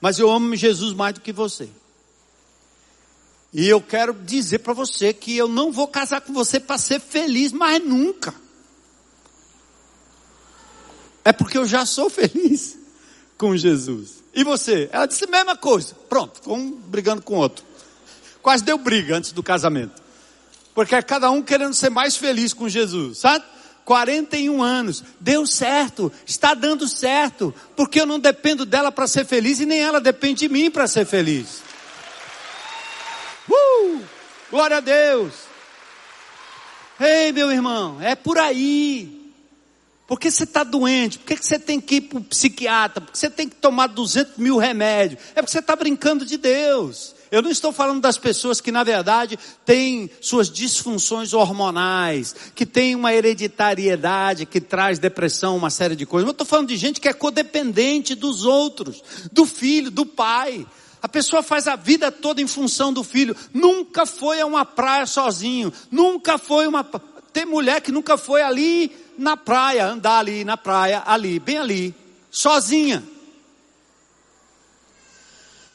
Mas 0.00 0.18
eu 0.18 0.30
amo 0.30 0.54
Jesus 0.54 0.94
mais 0.94 1.14
do 1.14 1.20
que 1.20 1.32
você. 1.32 1.68
E 3.52 3.68
eu 3.68 3.80
quero 3.80 4.12
dizer 4.12 4.58
para 4.58 4.72
você 4.72 5.12
que 5.12 5.36
eu 5.36 5.48
não 5.48 5.72
vou 5.72 5.88
casar 5.88 6.20
com 6.20 6.32
você 6.32 6.60
para 6.60 6.76
ser 6.76 7.00
feliz, 7.00 7.52
mas 7.52 7.82
nunca. 7.82 8.34
É 11.24 11.32
porque 11.32 11.58
eu 11.58 11.66
já 11.66 11.86
sou 11.86 12.10
feliz 12.10 12.78
com 13.38 13.56
Jesus. 13.56 14.22
E 14.34 14.42
você? 14.42 14.90
Ela 14.92 15.06
disse 15.06 15.24
a 15.24 15.28
mesma 15.28 15.56
coisa. 15.56 15.94
Pronto, 16.08 16.52
um 16.52 16.72
brigando 16.72 17.22
com 17.22 17.36
o 17.36 17.38
outro. 17.38 17.64
Quase 18.42 18.64
deu 18.64 18.76
briga 18.76 19.16
antes 19.16 19.32
do 19.32 19.42
casamento. 19.42 20.02
Porque 20.74 20.94
é 20.94 21.02
cada 21.02 21.30
um 21.30 21.40
querendo 21.40 21.74
ser 21.74 21.90
mais 21.90 22.16
feliz 22.16 22.52
com 22.52 22.68
Jesus, 22.68 23.18
sabe? 23.18 23.44
41 23.84 24.62
anos, 24.62 25.02
deu 25.18 25.46
certo, 25.46 26.12
está 26.26 26.52
dando 26.52 26.86
certo, 26.86 27.54
porque 27.74 27.98
eu 27.98 28.04
não 28.04 28.20
dependo 28.20 28.66
dela 28.66 28.92
para 28.92 29.06
ser 29.06 29.24
feliz 29.24 29.60
e 29.60 29.66
nem 29.66 29.80
ela 29.80 29.98
depende 29.98 30.40
de 30.40 30.48
mim 30.50 30.70
para 30.70 30.86
ser 30.86 31.06
feliz. 31.06 31.62
Uh! 33.50 34.02
Glória 34.50 34.76
a 34.76 34.80
Deus! 34.80 35.32
Ei, 37.00 37.32
meu 37.32 37.50
irmão, 37.50 37.98
é 38.00 38.14
por 38.14 38.36
aí. 38.36 39.17
Por 40.08 40.18
que 40.18 40.30
você 40.30 40.44
está 40.44 40.64
doente? 40.64 41.18
Por 41.18 41.26
que 41.26 41.36
você 41.36 41.58
tem 41.58 41.78
que 41.78 41.96
ir 41.96 42.00
para 42.00 42.18
o 42.18 42.24
psiquiatra? 42.24 43.02
Por 43.02 43.12
que 43.12 43.18
você 43.18 43.28
tem 43.28 43.46
que 43.46 43.56
tomar 43.56 43.88
200 43.88 44.38
mil 44.38 44.56
remédios? 44.56 45.20
É 45.34 45.42
porque 45.42 45.52
você 45.52 45.58
está 45.58 45.76
brincando 45.76 46.24
de 46.24 46.38
Deus. 46.38 47.14
Eu 47.30 47.42
não 47.42 47.50
estou 47.50 47.72
falando 47.72 48.00
das 48.00 48.16
pessoas 48.16 48.58
que, 48.58 48.72
na 48.72 48.82
verdade, 48.82 49.38
têm 49.66 50.08
suas 50.18 50.50
disfunções 50.50 51.34
hormonais, 51.34 52.34
que 52.54 52.64
têm 52.64 52.96
uma 52.96 53.12
hereditariedade 53.12 54.46
que 54.46 54.62
traz 54.62 54.98
depressão, 54.98 55.58
uma 55.58 55.68
série 55.68 55.94
de 55.94 56.06
coisas. 56.06 56.26
Eu 56.26 56.32
estou 56.32 56.46
falando 56.46 56.68
de 56.68 56.76
gente 56.78 57.02
que 57.02 57.08
é 57.08 57.12
codependente 57.12 58.14
dos 58.14 58.46
outros, 58.46 59.02
do 59.30 59.44
filho, 59.44 59.90
do 59.90 60.06
pai. 60.06 60.66
A 61.02 61.08
pessoa 61.08 61.42
faz 61.42 61.68
a 61.68 61.76
vida 61.76 62.10
toda 62.10 62.40
em 62.40 62.46
função 62.46 62.94
do 62.94 63.04
filho. 63.04 63.36
Nunca 63.52 64.06
foi 64.06 64.40
a 64.40 64.46
uma 64.46 64.64
praia 64.64 65.04
sozinho. 65.04 65.70
Nunca 65.90 66.38
foi 66.38 66.66
uma. 66.66 66.82
Tem 67.30 67.44
mulher 67.44 67.82
que 67.82 67.92
nunca 67.92 68.16
foi 68.16 68.40
ali 68.40 68.90
na 69.18 69.36
praia, 69.36 69.84
andar 69.84 70.20
ali 70.20 70.44
na 70.44 70.56
praia, 70.56 71.02
ali, 71.04 71.40
bem 71.40 71.58
ali, 71.58 71.94
sozinha. 72.30 73.02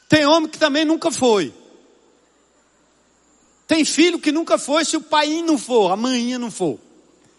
Tem 0.08 0.24
homem 0.24 0.48
que 0.48 0.58
também 0.58 0.84
nunca 0.84 1.10
foi. 1.10 1.52
Tem 3.66 3.84
filho 3.84 4.18
que 4.18 4.32
nunca 4.32 4.56
foi 4.56 4.84
se 4.84 4.96
o 4.96 5.00
pai 5.00 5.42
não 5.42 5.58
for, 5.58 5.92
a 5.92 5.96
mãe 5.96 6.36
não 6.38 6.50
for. 6.50 6.78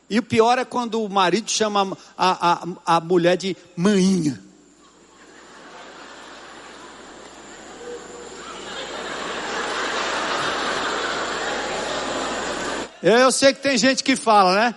E 0.10 0.20
o 0.20 0.24
pior 0.24 0.60
é 0.60 0.66
quando 0.66 1.01
o 1.01 1.10
marido 1.10 1.49
chama 1.49 1.97
a, 2.16 2.53
a, 2.53 2.97
a 2.97 3.01
mulher 3.01 3.36
de 3.36 3.58
maninha. 3.76 4.43
Eu 13.01 13.32
sei 13.32 13.53
que 13.53 13.62
tem 13.62 13.78
gente 13.78 14.03
que 14.03 14.16
fala, 14.16 14.56
né? 14.56 14.76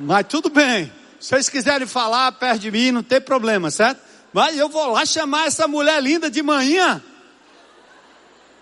Mas 0.00 0.26
tudo 0.26 0.48
bem. 0.48 0.90
Se 1.20 1.28
vocês 1.28 1.50
quiserem 1.50 1.86
falar 1.86 2.32
perto 2.32 2.60
de 2.60 2.70
mim, 2.70 2.90
não 2.90 3.02
tem 3.02 3.20
problema, 3.20 3.70
certo? 3.70 4.00
Mas 4.32 4.56
eu 4.56 4.66
vou 4.66 4.92
lá 4.92 5.04
chamar 5.04 5.46
essa 5.46 5.68
mulher 5.68 6.02
linda 6.02 6.30
de 6.30 6.42
manhã. 6.42 7.02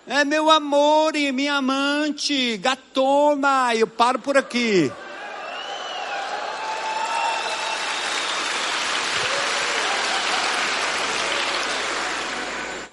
É 0.05 0.25
meu 0.25 0.51
amor 0.51 1.15
e 1.15 1.31
minha 1.31 1.55
amante, 1.55 2.57
gatona. 2.57 3.73
Eu 3.77 3.87
paro 3.87 4.19
por 4.19 4.37
aqui. 4.37 4.91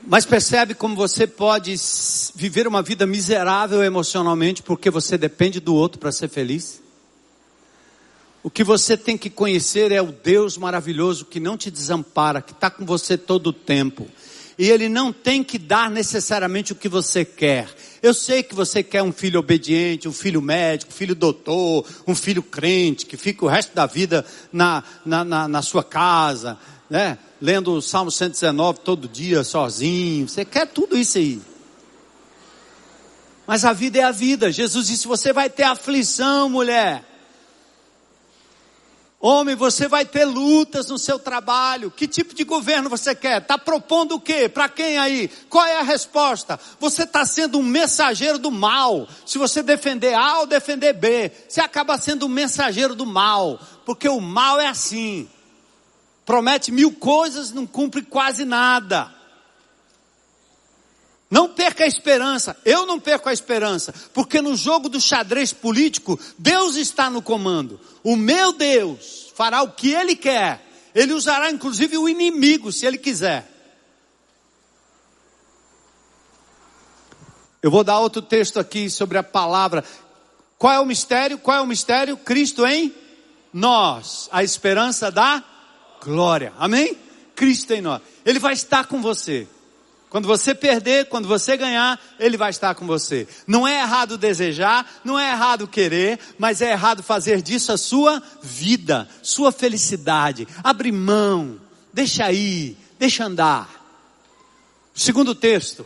Mas 0.06 0.24
percebe 0.24 0.76
como 0.76 0.96
você 0.96 1.26
pode 1.26 1.76
viver 2.36 2.68
uma 2.68 2.84
vida 2.84 3.08
miserável 3.08 3.84
emocionalmente 3.84 4.62
porque 4.62 4.92
você 4.92 5.18
depende 5.18 5.60
do 5.60 5.74
outro 5.74 6.00
para 6.00 6.12
ser 6.12 6.30
feliz? 6.30 6.85
O 8.46 8.50
que 8.52 8.64
você 8.64 8.96
tem 8.96 9.18
que 9.18 9.28
conhecer 9.28 9.92
é 9.92 10.00
o 10.00 10.12
Deus 10.12 10.56
maravilhoso 10.56 11.26
que 11.26 11.40
não 11.40 11.58
te 11.58 11.72
desampara, 11.72 12.44
que 12.44 12.52
está 12.52 12.70
com 12.70 12.86
você 12.86 13.18
todo 13.18 13.48
o 13.48 13.52
tempo. 13.52 14.08
E 14.56 14.70
Ele 14.70 14.88
não 14.88 15.12
tem 15.12 15.44
que 15.44 15.58
dar 15.58 15.90
necessariamente 15.90 16.72
o 16.72 16.76
que 16.76 16.88
você 16.88 17.26
quer. 17.26 17.68
Eu 18.04 18.14
sei 18.14 18.44
que 18.44 18.54
você 18.54 18.84
quer 18.84 19.02
um 19.02 19.12
filho 19.12 19.40
obediente, 19.40 20.08
um 20.08 20.14
filho 20.14 20.44
médico, 20.44 20.92
um 20.92 20.96
filho 20.96 21.16
doutor, 21.16 21.88
um 22.06 22.14
filho 22.14 22.44
crente, 22.44 23.08
que 23.08 23.18
fica 23.18 23.44
o 23.44 23.48
resto 23.48 23.74
da 23.74 23.88
vida 23.88 24.24
na, 24.54 24.84
na, 25.04 25.26
na, 25.26 25.48
na 25.48 25.62
sua 25.64 25.84
casa, 25.84 26.56
né? 26.88 27.18
Lendo 27.42 27.72
o 27.72 27.82
Salmo 27.82 28.12
119 28.12 28.82
todo 28.82 29.08
dia, 29.08 29.44
sozinho. 29.44 30.30
Você 30.30 30.46
quer 30.46 30.68
tudo 30.68 30.96
isso 30.96 31.18
aí. 31.18 31.42
Mas 33.48 33.66
a 33.66 33.74
vida 33.74 33.98
é 33.98 34.04
a 34.04 34.12
vida. 34.12 34.52
Jesus 34.52 34.86
disse: 34.86 35.08
você 35.08 35.34
vai 35.34 35.50
ter 35.50 35.64
aflição, 35.64 36.48
mulher. 36.48 37.15
Homem, 39.20 39.56
você 39.56 39.88
vai 39.88 40.06
ter 40.06 40.26
lutas 40.26 40.90
no 40.90 41.00
seu 41.00 41.18
trabalho. 41.18 41.90
Que 41.90 42.08
tipo 42.08 42.36
de 42.36 42.44
governo 42.44 42.90
você 42.90 43.16
quer? 43.16 43.42
Está 43.42 43.58
propondo 43.58 44.16
o 44.16 44.20
quê? 44.20 44.48
Para 44.48 44.70
quem 44.70 44.98
aí? 44.98 45.30
Qual 45.50 45.66
é 45.66 45.80
a 45.80 45.84
resposta? 45.84 46.60
Você 46.80 47.04
está 47.04 47.26
sendo 47.26 47.58
um 47.58 47.64
mensageiro 47.64 48.38
do 48.38 48.52
mal. 48.52 49.08
Se 49.26 49.38
você 49.38 49.64
defender 49.64 50.14
A 50.14 50.40
ou 50.40 50.46
defender 50.46 50.94
B, 50.94 51.32
você 51.48 51.62
acaba 51.62 51.98
sendo 51.98 52.26
um 52.26 52.30
mensageiro 52.30 52.94
do 52.94 53.06
mal. 53.06 53.60
Porque 53.86 54.08
o 54.08 54.22
mal 54.22 54.60
é 54.60 54.68
assim. 54.68 55.28
Promete 56.26 56.72
mil 56.72 56.92
coisas, 56.92 57.52
não 57.52 57.66
cumpre 57.66 58.02
quase 58.02 58.46
nada. 58.46 59.14
Não 61.30 61.50
perca 61.50 61.84
a 61.84 61.88
esperança. 61.88 62.56
Eu 62.64 62.86
não 62.86 63.00
perco 63.00 63.30
a 63.30 63.34
esperança. 63.34 63.94
Porque 64.14 64.42
no 64.42 64.56
jogo 64.56 64.88
do 64.88 65.02
xadrez 65.02 65.52
político, 65.52 66.20
Deus 66.38 66.76
está 66.76 67.10
no 67.10 67.22
comando. 67.22 67.80
O 68.06 68.16
meu 68.16 68.54
Deus 68.54 69.34
fará 69.34 69.64
o 69.64 69.72
que 69.72 69.92
Ele 69.92 70.16
quer. 70.16 70.64
Ele 70.94 71.12
usará 71.12 71.50
inclusive 71.50 71.98
o 71.98 72.08
inimigo, 72.08 72.72
se 72.72 72.86
Ele 72.86 73.00
quiser. 73.00 73.52
Eu 77.64 77.72
vou 77.72 77.84
dar 77.84 77.98
outro 77.98 78.22
texto 78.22 78.60
aqui 78.60 78.92
sobre 78.92 79.18
a 79.18 79.24
palavra. 79.24 79.84
Qual 80.56 80.72
é 80.72 80.80
o 80.80 80.86
mistério? 80.86 81.40
Qual 81.40 81.58
é 81.58 81.62
o 81.62 81.66
mistério? 81.66 82.16
Cristo 82.16 82.64
em 82.64 82.94
nós. 83.52 84.30
A 84.32 84.44
esperança 84.44 85.10
da 85.10 85.44
glória. 86.00 86.54
Amém? 86.60 86.96
Cristo 87.36 87.74
em 87.74 87.82
nós. 87.82 88.04
Ele 88.24 88.38
vai 88.38 88.54
estar 88.54 88.86
com 88.86 89.02
você. 89.02 89.48
Quando 90.16 90.30
você 90.30 90.56
perder, 90.56 91.10
quando 91.10 91.28
você 91.28 91.58
ganhar, 91.58 92.00
Ele 92.18 92.38
vai 92.38 92.50
estar 92.50 92.74
com 92.74 92.88
você. 92.88 93.28
Não 93.46 93.68
é 93.68 93.82
errado 93.82 94.18
desejar, 94.18 94.90
não 95.04 95.20
é 95.20 95.30
errado 95.30 95.68
querer, 95.68 96.18
mas 96.40 96.62
é 96.62 96.72
errado 96.72 97.04
fazer 97.04 97.42
disso 97.42 97.74
a 97.74 97.78
sua 97.78 98.24
vida, 98.42 99.10
sua 99.22 99.52
felicidade. 99.52 100.48
Abre 100.64 100.90
mão, 100.90 101.60
deixa 101.92 102.32
ir, 102.32 102.78
deixa 102.98 103.26
andar. 103.26 103.70
O 104.96 105.00
segundo 105.02 105.36
texto 105.36 105.86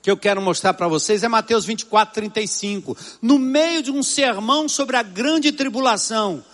que 0.00 0.08
eu 0.08 0.16
quero 0.16 0.40
mostrar 0.40 0.74
para 0.74 0.86
vocês 0.86 1.24
é 1.24 1.28
Mateus 1.28 1.64
24, 1.64 2.14
35. 2.14 2.96
No 3.20 3.40
meio 3.40 3.82
de 3.82 3.90
um 3.90 4.04
sermão 4.04 4.68
sobre 4.68 4.96
a 4.96 5.02
grande 5.02 5.50
tribulação, 5.50 6.44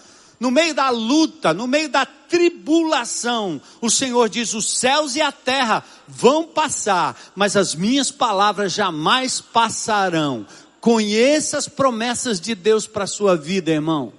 no 0.41 0.51
meio 0.51 0.73
da 0.73 0.89
luta, 0.91 1.53
no 1.53 1.67
meio 1.67 1.89
da 1.89 2.07
tribulação, 2.07 3.61
o 3.81 3.91
Senhor 3.91 4.29
diz: 4.29 4.55
os 4.55 4.79
céus 4.79 5.17
e 5.17 5.21
a 5.21 5.33
terra 5.33 5.85
vão 6.07 6.47
passar, 6.47 7.19
mas 7.35 7.57
as 7.57 7.75
minhas 7.75 8.11
palavras 8.11 8.73
jamais 8.73 9.41
passarão. 9.41 10.47
Conheça 10.81 11.59
as 11.59 11.69
promessas 11.69 12.41
de 12.41 12.55
Deus 12.55 12.87
para 12.87 13.05
a 13.05 13.09
sua 13.09 13.37
vida, 13.37 13.71
irmão. 13.71 14.13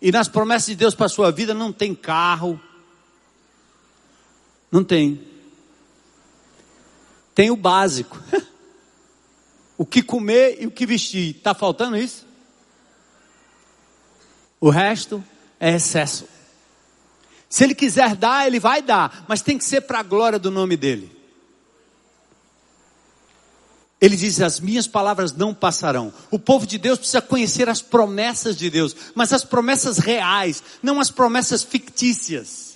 E 0.00 0.12
nas 0.12 0.28
promessas 0.28 0.66
de 0.66 0.76
Deus 0.76 0.94
para 0.94 1.06
a 1.06 1.10
sua 1.10 1.32
vida 1.32 1.54
não 1.54 1.72
tem 1.72 1.94
carro, 1.94 2.60
não 4.70 4.84
tem. 4.84 5.20
Tem 7.34 7.50
o 7.50 7.56
básico. 7.56 8.20
o 9.78 9.86
que 9.86 10.02
comer 10.02 10.58
e 10.60 10.66
o 10.66 10.70
que 10.70 10.84
vestir. 10.84 11.36
Está 11.36 11.54
faltando 11.54 11.96
isso? 11.96 12.27
O 14.60 14.70
resto 14.70 15.24
é 15.60 15.74
excesso. 15.74 16.26
Se 17.48 17.64
ele 17.64 17.74
quiser 17.74 18.14
dar, 18.14 18.46
ele 18.46 18.60
vai 18.60 18.82
dar, 18.82 19.24
mas 19.28 19.40
tem 19.40 19.56
que 19.56 19.64
ser 19.64 19.82
para 19.82 20.00
a 20.00 20.02
glória 20.02 20.38
do 20.38 20.50
nome 20.50 20.76
dele. 20.76 21.16
Ele 24.00 24.16
diz: 24.16 24.40
As 24.40 24.60
minhas 24.60 24.86
palavras 24.86 25.32
não 25.32 25.54
passarão. 25.54 26.12
O 26.30 26.38
povo 26.38 26.66
de 26.66 26.78
Deus 26.78 26.98
precisa 26.98 27.22
conhecer 27.22 27.68
as 27.68 27.80
promessas 27.80 28.56
de 28.56 28.68
Deus, 28.70 28.94
mas 29.14 29.32
as 29.32 29.44
promessas 29.44 29.98
reais, 29.98 30.62
não 30.82 31.00
as 31.00 31.10
promessas 31.10 31.62
fictícias. 31.62 32.67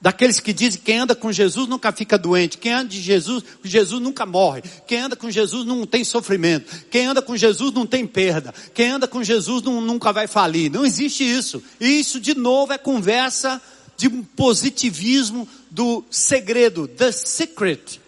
Daqueles 0.00 0.40
que 0.40 0.54
dizem 0.54 0.78
que 0.78 0.86
quem 0.86 0.98
anda 0.98 1.14
com 1.14 1.30
Jesus 1.30 1.68
nunca 1.68 1.92
fica 1.92 2.16
doente, 2.16 2.56
quem 2.56 2.72
anda 2.72 2.88
de 2.88 3.02
Jesus, 3.02 3.44
Jesus 3.62 4.00
nunca 4.00 4.24
morre, 4.24 4.62
quem 4.86 4.98
anda 4.98 5.14
com 5.14 5.30
Jesus 5.30 5.66
não 5.66 5.84
tem 5.84 6.04
sofrimento, 6.04 6.86
quem 6.90 7.04
anda 7.04 7.20
com 7.20 7.36
Jesus 7.36 7.70
não 7.74 7.84
tem 7.84 8.06
perda, 8.06 8.54
quem 8.72 8.92
anda 8.92 9.06
com 9.06 9.22
Jesus 9.22 9.62
não, 9.62 9.78
nunca 9.82 10.10
vai 10.10 10.26
falir. 10.26 10.70
Não 10.70 10.86
existe 10.86 11.22
isso. 11.22 11.62
E 11.78 12.00
isso, 12.00 12.18
de 12.18 12.34
novo, 12.34 12.72
é 12.72 12.78
conversa 12.78 13.60
de 13.94 14.08
positivismo 14.08 15.46
do 15.70 16.02
segredo, 16.10 16.88
the 16.88 17.12
secret. 17.12 18.00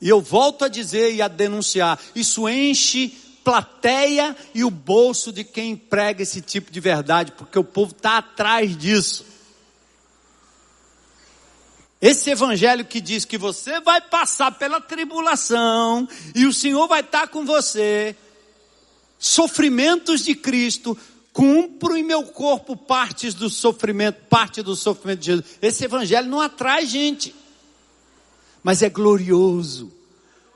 E 0.00 0.08
eu 0.08 0.22
volto 0.22 0.64
a 0.64 0.68
dizer 0.68 1.14
e 1.14 1.20
a 1.20 1.28
denunciar, 1.28 2.00
isso 2.14 2.48
enche 2.48 3.14
plateia 3.44 4.34
e 4.54 4.64
o 4.64 4.70
bolso 4.70 5.30
de 5.30 5.44
quem 5.44 5.76
prega 5.76 6.22
esse 6.22 6.40
tipo 6.40 6.72
de 6.72 6.80
verdade, 6.80 7.32
porque 7.32 7.58
o 7.58 7.64
povo 7.64 7.92
está 7.92 8.16
atrás 8.16 8.74
disso. 8.74 9.31
Esse 12.02 12.30
evangelho 12.30 12.84
que 12.84 13.00
diz 13.00 13.24
que 13.24 13.38
você 13.38 13.80
vai 13.80 14.00
passar 14.00 14.50
pela 14.50 14.80
tribulação 14.80 16.08
e 16.34 16.46
o 16.46 16.52
Senhor 16.52 16.88
vai 16.88 16.98
estar 16.98 17.28
com 17.28 17.46
você, 17.46 18.16
sofrimentos 19.20 20.24
de 20.24 20.34
Cristo, 20.34 20.98
cumpro 21.32 21.96
em 21.96 22.02
meu 22.02 22.24
corpo 22.24 22.76
partes 22.76 23.34
do 23.34 23.48
sofrimento, 23.48 24.16
parte 24.28 24.62
do 24.62 24.74
sofrimento 24.74 25.20
de 25.20 25.26
Jesus. 25.26 25.46
Esse 25.62 25.84
evangelho 25.84 26.28
não 26.28 26.40
atrai 26.40 26.86
gente, 26.86 27.32
mas 28.64 28.82
é 28.82 28.90
glorioso, 28.90 29.92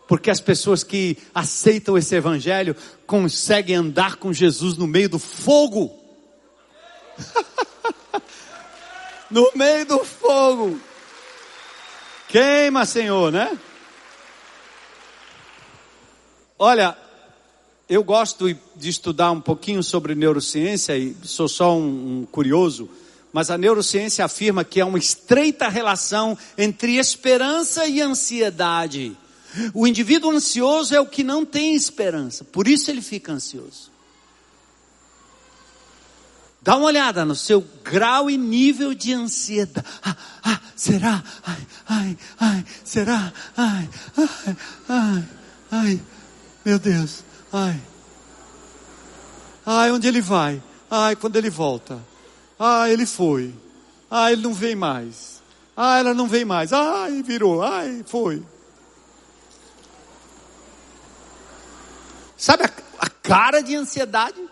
porque 0.09 0.33
as 0.33 0.41
pessoas 0.41 0.83
que 0.83 1.17
aceitam 1.33 1.97
esse 1.97 2.17
evangelho 2.17 2.75
conseguem 3.07 3.77
andar 3.77 4.17
com 4.17 4.33
Jesus 4.33 4.77
no 4.77 4.89
meio 4.89 5.09
do 5.09 5.21
fogo. 5.21 5.97
no 9.31 9.49
meio 9.55 9.87
do 9.87 10.05
fogo. 10.05 10.81
Queima, 12.29 12.85
Senhor, 12.85 13.31
né? 13.31 13.57
Olha, 16.59 16.97
eu 17.89 18.03
gosto 18.03 18.53
de 18.75 18.89
estudar 18.89 19.31
um 19.31 19.41
pouquinho 19.41 19.83
sobre 19.83 20.15
neurociência 20.15 20.97
e 20.99 21.15
sou 21.23 21.49
só 21.49 21.77
um, 21.77 22.23
um 22.23 22.27
curioso, 22.27 22.91
mas 23.33 23.49
a 23.49 23.57
neurociência 23.57 24.25
afirma 24.25 24.65
que 24.65 24.81
há 24.81 24.87
uma 24.87 24.99
estreita 24.99 25.69
relação 25.69 26.37
entre 26.59 26.97
esperança 26.97 27.87
e 27.87 28.01
ansiedade. 28.01 29.17
O 29.73 29.87
indivíduo 29.87 30.31
ansioso 30.33 30.95
é 30.95 31.01
o 31.01 31.07
que 31.07 31.23
não 31.23 31.45
tem 31.45 31.75
esperança, 31.75 32.43
por 32.43 32.67
isso 32.67 32.91
ele 32.91 33.03
fica 33.03 33.33
ansioso. 33.33 33.96
Dá 36.67 36.77
uma 36.77 36.87
olhada 36.87 37.25
no 37.25 37.37
seu 37.37 37.65
grau 37.85 38.29
e 38.29 38.37
nível 38.37 38.93
de 38.93 39.13
ansiedade. 39.13 39.87
Ah, 40.05 40.17
ah, 40.43 40.61
será? 40.75 41.23
Ai, 41.47 41.67
ai, 41.89 42.19
ai, 42.41 42.65
será? 42.83 43.33
Ai, 43.57 43.89
ai, 44.17 44.57
ai, 44.89 45.25
ai, 45.71 46.01
meu 46.65 46.77
Deus, 46.77 47.23
ai. 47.53 47.81
Ai, 49.65 49.93
onde 49.93 50.09
ele 50.09 50.21
vai? 50.21 50.61
Ai, 50.91 51.15
quando 51.15 51.37
ele 51.37 51.51
volta. 51.51 52.01
Ai, 52.59 52.93
ele 52.93 53.07
foi. 53.07 53.55
Ai, 54.11 54.33
ele 54.33 54.43
não 54.43 54.53
vem 54.53 54.75
mais. 54.75 55.41
Ai, 55.77 56.01
ela 56.01 56.15
não 56.15 56.27
vem 56.27 56.45
mais. 56.45 56.73
Ai, 56.73 57.23
virou. 57.23 57.63
Ai, 57.63 58.05
foi. 58.09 58.43
Sabe 62.37 62.65
a, 62.65 62.71
a 62.99 63.09
cara 63.09 63.61
de 63.61 63.77
ansiedade? 63.77 64.46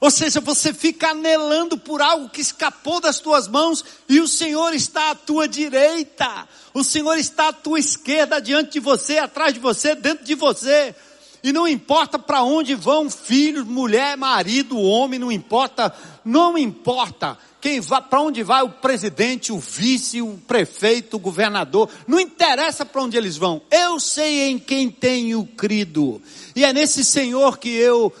Ou 0.00 0.10
seja, 0.10 0.40
você 0.40 0.72
fica 0.72 1.10
anelando 1.10 1.78
por 1.78 2.02
algo 2.02 2.28
que 2.28 2.40
escapou 2.40 3.00
das 3.00 3.20
tuas 3.20 3.48
mãos 3.48 3.84
e 4.08 4.20
o 4.20 4.28
Senhor 4.28 4.74
está 4.74 5.10
à 5.10 5.14
tua 5.14 5.48
direita. 5.48 6.48
O 6.74 6.84
Senhor 6.84 7.16
está 7.16 7.48
à 7.48 7.52
tua 7.52 7.78
esquerda, 7.78 8.40
diante 8.40 8.72
de 8.72 8.80
você, 8.80 9.18
atrás 9.18 9.54
de 9.54 9.60
você, 9.60 9.94
dentro 9.94 10.24
de 10.24 10.34
você. 10.34 10.94
E 11.42 11.52
não 11.52 11.68
importa 11.68 12.18
para 12.18 12.42
onde 12.42 12.74
vão 12.74 13.10
filhos, 13.10 13.66
mulher, 13.66 14.16
marido, 14.16 14.78
homem, 14.78 15.20
não 15.20 15.30
importa, 15.30 15.94
não 16.24 16.56
importa 16.56 17.38
quem 17.64 17.80
vai, 17.80 18.02
para 18.02 18.20
onde 18.20 18.42
vai 18.42 18.62
o 18.62 18.68
presidente, 18.68 19.50
o 19.50 19.58
vice, 19.58 20.20
o 20.20 20.36
prefeito, 20.46 21.16
o 21.16 21.18
governador, 21.18 21.88
não 22.06 22.20
interessa 22.20 22.84
para 22.84 23.00
onde 23.00 23.16
eles 23.16 23.38
vão. 23.38 23.62
Eu 23.70 23.98
sei 23.98 24.50
em 24.50 24.58
quem 24.58 24.90
tenho 24.90 25.46
crido. 25.46 26.20
E 26.54 26.62
é 26.62 26.74
nesse 26.74 27.02
Senhor 27.02 27.56
que 27.56 27.70
eu 27.70 28.12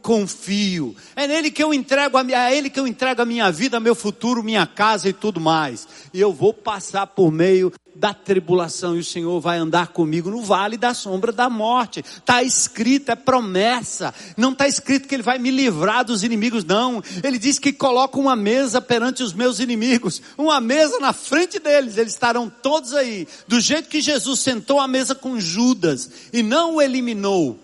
confio. 0.00 0.96
É 1.14 1.26
nele 1.26 1.50
que 1.50 1.62
eu 1.62 1.74
entrego 1.74 2.16
a, 2.16 2.24
é 2.32 2.56
ele 2.56 2.70
que 2.70 2.80
eu 2.80 2.86
entrego 2.86 3.20
a 3.20 3.26
minha 3.26 3.52
vida, 3.52 3.78
meu 3.78 3.94
futuro, 3.94 4.42
minha 4.42 4.66
casa 4.66 5.06
e 5.06 5.12
tudo 5.12 5.38
mais. 5.38 5.86
E 6.14 6.18
eu 6.18 6.32
vou 6.32 6.54
passar 6.54 7.08
por 7.08 7.30
meio 7.30 7.70
da 7.98 8.14
tribulação 8.14 8.96
e 8.96 9.00
o 9.00 9.04
Senhor 9.04 9.40
vai 9.40 9.58
andar 9.58 9.88
comigo 9.88 10.30
no 10.30 10.40
vale 10.40 10.76
da 10.76 10.94
sombra 10.94 11.32
da 11.32 11.50
morte. 11.50 11.98
Está 12.00 12.42
escrito, 12.42 13.10
é 13.10 13.16
promessa. 13.16 14.14
Não 14.36 14.52
está 14.52 14.68
escrito 14.68 15.08
que 15.08 15.14
Ele 15.16 15.22
vai 15.22 15.38
me 15.38 15.50
livrar 15.50 16.04
dos 16.04 16.22
inimigos, 16.22 16.64
não. 16.64 17.02
Ele 17.24 17.38
diz 17.38 17.58
que 17.58 17.72
coloca 17.72 18.18
uma 18.18 18.36
mesa 18.36 18.80
perante 18.80 19.22
os 19.22 19.32
meus 19.32 19.58
inimigos, 19.58 20.22
uma 20.36 20.60
mesa 20.60 21.00
na 21.00 21.12
frente 21.12 21.58
deles. 21.58 21.96
Eles 21.96 22.12
estarão 22.12 22.48
todos 22.48 22.94
aí. 22.94 23.26
Do 23.48 23.60
jeito 23.60 23.88
que 23.88 24.00
Jesus 24.00 24.38
sentou 24.40 24.78
à 24.78 24.86
mesa 24.86 25.14
com 25.14 25.40
Judas 25.40 26.08
e 26.32 26.40
não 26.42 26.76
o 26.76 26.82
eliminou. 26.82 27.58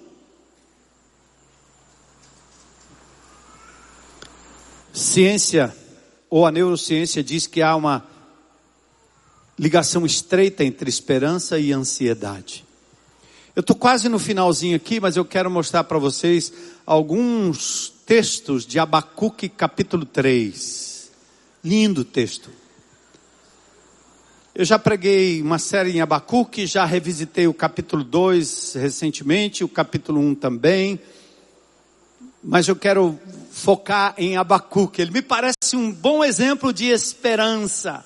Ciência 4.93 5.75
ou 6.29 6.45
a 6.45 6.51
neurociência 6.51 7.23
diz 7.23 7.47
que 7.47 7.63
há 7.63 7.77
uma 7.77 8.14
ligação 9.59 10.05
estreita 10.05 10.65
entre 10.65 10.89
esperança 10.89 11.59
e 11.59 11.73
ansiedade. 11.73 12.65
Eu 13.55 13.61
estou 13.61 13.77
quase 13.77 14.09
no 14.09 14.19
finalzinho 14.19 14.75
aqui, 14.75 14.99
mas 14.99 15.17
eu 15.17 15.25
quero 15.25 15.51
mostrar 15.51 15.85
para 15.85 15.99
vocês 15.99 16.53
alguns 16.85 17.93
textos 18.05 18.67
de 18.67 18.79
Abacuque 18.79 19.49
capítulo 19.49 20.05
3. 20.05 21.11
Lindo 21.63 22.05
texto. 22.05 22.51
Eu 24.55 24.65
já 24.65 24.79
preguei 24.79 25.41
uma 25.41 25.59
série 25.59 25.97
em 25.97 26.01
Abacuque, 26.01 26.67
já 26.67 26.85
revisitei 26.85 27.47
o 27.47 27.55
capítulo 27.55 28.05
2 28.05 28.75
recentemente, 28.75 29.65
o 29.65 29.69
capítulo 29.69 30.21
1 30.21 30.35
também. 30.35 31.01
Mas 32.43 32.69
eu 32.69 32.77
quero 32.77 33.19
focar 33.51 34.15
em 34.19 34.37
Abacuque. 34.37 35.01
Ele 35.01 35.13
me 35.13 35.23
parece 35.23 35.75
um 35.75 35.91
bom 35.93 36.25
exemplo 36.25 36.73
de 36.73 36.87
esperança. 36.87 38.05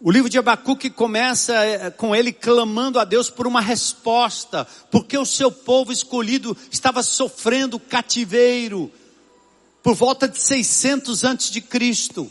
O 0.00 0.12
livro 0.12 0.30
de 0.30 0.38
Abacuque 0.38 0.90
começa 0.90 1.52
eh, 1.54 1.90
com 1.90 2.14
ele 2.14 2.32
clamando 2.32 3.00
a 3.00 3.04
Deus 3.04 3.28
por 3.28 3.48
uma 3.48 3.60
resposta, 3.60 4.64
porque 4.92 5.18
o 5.18 5.26
seu 5.26 5.50
povo 5.50 5.90
escolhido 5.90 6.56
estava 6.70 7.02
sofrendo 7.02 7.80
cativeiro 7.80 8.92
por 9.82 9.96
volta 9.96 10.28
de 10.28 10.40
600 10.40 11.24
antes 11.24 11.50
de 11.50 11.60
Cristo. 11.60 12.30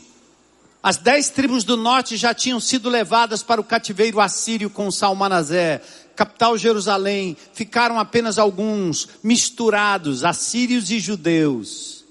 As 0.82 0.96
dez 0.96 1.28
tribos 1.28 1.62
do 1.62 1.76
norte 1.76 2.16
já 2.16 2.32
tinham 2.32 2.58
sido 2.58 2.88
levadas 2.88 3.42
para 3.42 3.60
o 3.60 3.64
cativeiro 3.64 4.18
assírio 4.18 4.70
com 4.70 4.90
Salmanazé, 4.90 5.82
capital 6.16 6.56
Jerusalém. 6.56 7.36
Ficaram 7.52 7.98
apenas 7.98 8.38
alguns 8.38 9.08
misturados, 9.22 10.24
assírios 10.24 10.90
e 10.90 10.98
judeus. 10.98 12.04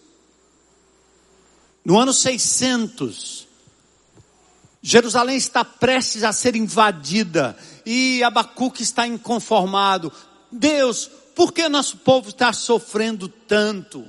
No 1.84 1.97
ano 1.97 2.14
600, 2.14 3.47
Jerusalém 4.90 5.36
está 5.36 5.66
prestes 5.66 6.24
a 6.24 6.32
ser 6.32 6.56
invadida 6.56 7.58
e 7.86 8.24
Abacuque 8.24 8.82
está 8.82 9.06
inconformado. 9.06 10.14
Deus, 10.50 11.12
por 11.36 11.52
que 11.52 11.68
nosso 11.68 11.98
povo 11.98 12.30
está 12.30 12.54
sofrendo 12.54 13.28
tanto? 13.28 14.08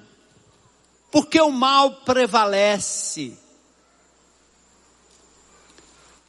Por 1.11 1.27
que 1.27 1.41
o 1.41 1.51
mal 1.51 2.03
prevalece? 2.03 3.37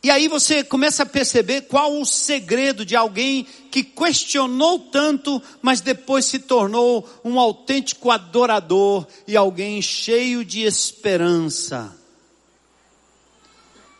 E 0.01 0.09
aí 0.09 0.27
você 0.27 0.63
começa 0.63 1.03
a 1.03 1.05
perceber 1.05 1.67
qual 1.67 2.01
o 2.01 2.03
segredo 2.03 2.83
de 2.83 2.95
alguém 2.95 3.45
que 3.69 3.83
questionou 3.83 4.79
tanto, 4.79 5.39
mas 5.61 5.79
depois 5.79 6.25
se 6.25 6.39
tornou 6.39 7.07
um 7.23 7.39
autêntico 7.39 8.09
adorador 8.09 9.05
e 9.27 9.37
alguém 9.37 9.79
cheio 9.79 10.43
de 10.43 10.63
esperança. 10.63 11.98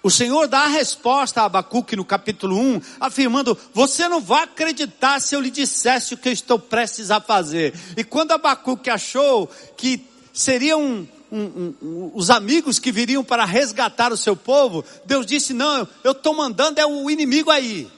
O 0.01 0.09
Senhor 0.09 0.47
dá 0.47 0.59
a 0.59 0.67
resposta 0.67 1.41
a 1.41 1.45
Abacuque 1.45 1.95
no 1.95 2.05
capítulo 2.05 2.57
1, 2.57 2.81
afirmando: 3.01 3.57
Você 3.73 4.07
não 4.07 4.21
vai 4.21 4.43
acreditar 4.43 5.19
se 5.19 5.35
eu 5.35 5.41
lhe 5.41 5.51
dissesse 5.51 6.13
o 6.13 6.17
que 6.17 6.29
eu 6.29 6.33
estou 6.33 6.57
prestes 6.57 7.11
a 7.11 7.19
fazer. 7.19 7.73
E 7.97 8.03
quando 8.03 8.31
Abacuque 8.31 8.89
achou 8.89 9.49
que 9.75 10.05
seriam 10.31 10.81
um, 10.81 11.07
um, 11.31 11.75
um, 11.81 12.11
os 12.15 12.29
amigos 12.29 12.79
que 12.79 12.93
viriam 12.93 13.25
para 13.25 13.43
resgatar 13.43 14.13
o 14.13 14.17
seu 14.17 14.37
povo, 14.37 14.85
Deus 15.05 15.25
disse: 15.25 15.53
Não, 15.53 15.85
eu 16.01 16.13
estou 16.13 16.33
mandando 16.33 16.79
é 16.79 16.85
o 16.85 17.09
inimigo 17.09 17.51
aí. 17.51 17.91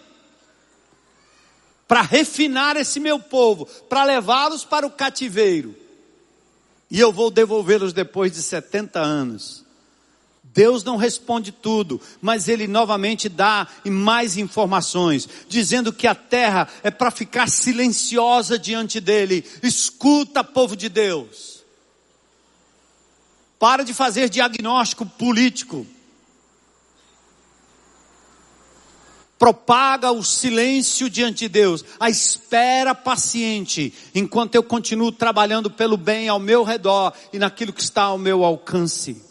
Para 1.88 2.02
refinar 2.02 2.78
esse 2.78 3.00
meu 3.00 3.20
povo, 3.20 3.68
para 3.88 4.04
levá-los 4.06 4.66
para 4.66 4.88
o 4.88 4.92
cativeiro. 4.92 5.76
E 6.90 7.00
eu 7.00 7.12
vou 7.12 7.30
devolvê-los 7.30 7.94
depois 7.94 8.32
de 8.32 8.42
70 8.42 9.00
anos. 9.00 9.61
Deus 10.54 10.84
não 10.84 10.98
responde 10.98 11.52
tudo, 11.52 12.02
mas 12.22 12.50
ele 12.50 12.68
novamente 12.68 13.30
dá 13.30 13.68
mais 13.86 14.38
informações, 14.38 15.28
dizendo 15.48 15.94
que 15.94 16.08
a 16.08 16.16
terra 16.16 16.68
é 16.84 16.92
para 16.92 17.10
ficar 17.10 17.50
silenciosa 17.50 18.60
diante 18.60 19.00
dele. 19.00 19.46
Escuta, 19.64 20.44
povo 20.44 20.76
de 20.76 20.90
Deus. 20.90 21.64
Para 23.58 23.84
de 23.84 23.94
fazer 23.94 24.28
diagnóstico 24.28 25.06
político. 25.06 25.88
Propaga 29.40 30.12
o 30.12 30.24
silêncio 30.24 31.10
diante 31.10 31.40
de 31.40 31.50
Deus, 31.50 31.84
a 32.00 32.10
espera 32.10 32.94
paciente, 32.94 33.94
enquanto 34.14 34.54
eu 34.54 34.62
continuo 34.62 35.12
trabalhando 35.12 35.72
pelo 35.72 35.98
bem 35.98 36.28
ao 36.28 36.40
meu 36.40 36.64
redor 36.64 37.14
e 37.32 37.40
naquilo 37.40 37.74
que 37.74 37.82
está 37.82 38.04
ao 38.04 38.18
meu 38.18 38.44
alcance. 38.44 39.31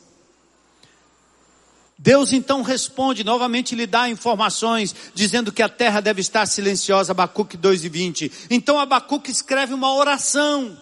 Deus 2.03 2.33
então 2.33 2.63
responde, 2.63 3.23
novamente 3.23 3.75
lhe 3.75 3.87
dá 3.87 4.09
informações, 4.09 4.95
dizendo 5.15 5.53
que 5.53 5.63
a 5.63 5.69
terra 5.69 6.01
deve 6.01 6.23
estar 6.23 6.47
silenciosa, 6.47 7.13
Abacuque 7.13 7.59
2 7.59 7.85
e 7.85 7.89
20. 7.91 8.33
Então 8.49 8.81
Abacuque 8.81 9.31
escreve 9.31 9.75
uma 9.75 9.95
oração, 9.95 10.79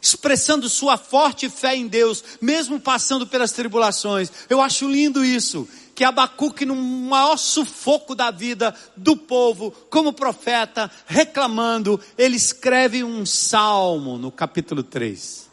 expressando 0.00 0.66
sua 0.70 0.96
forte 0.96 1.50
fé 1.50 1.76
em 1.76 1.86
Deus, 1.86 2.24
mesmo 2.40 2.80
passando 2.80 3.26
pelas 3.26 3.52
tribulações. 3.52 4.32
Eu 4.48 4.62
acho 4.62 4.88
lindo 4.88 5.22
isso, 5.22 5.68
que 5.94 6.02
Abacuque 6.02 6.64
no 6.64 6.74
maior 6.74 7.36
sufoco 7.36 8.14
da 8.14 8.30
vida 8.30 8.74
do 8.96 9.14
povo, 9.14 9.70
como 9.90 10.14
profeta, 10.14 10.90
reclamando, 11.06 12.00
ele 12.16 12.36
escreve 12.36 13.04
um 13.04 13.26
salmo 13.26 14.16
no 14.16 14.32
capítulo 14.32 14.82
3. 14.82 15.45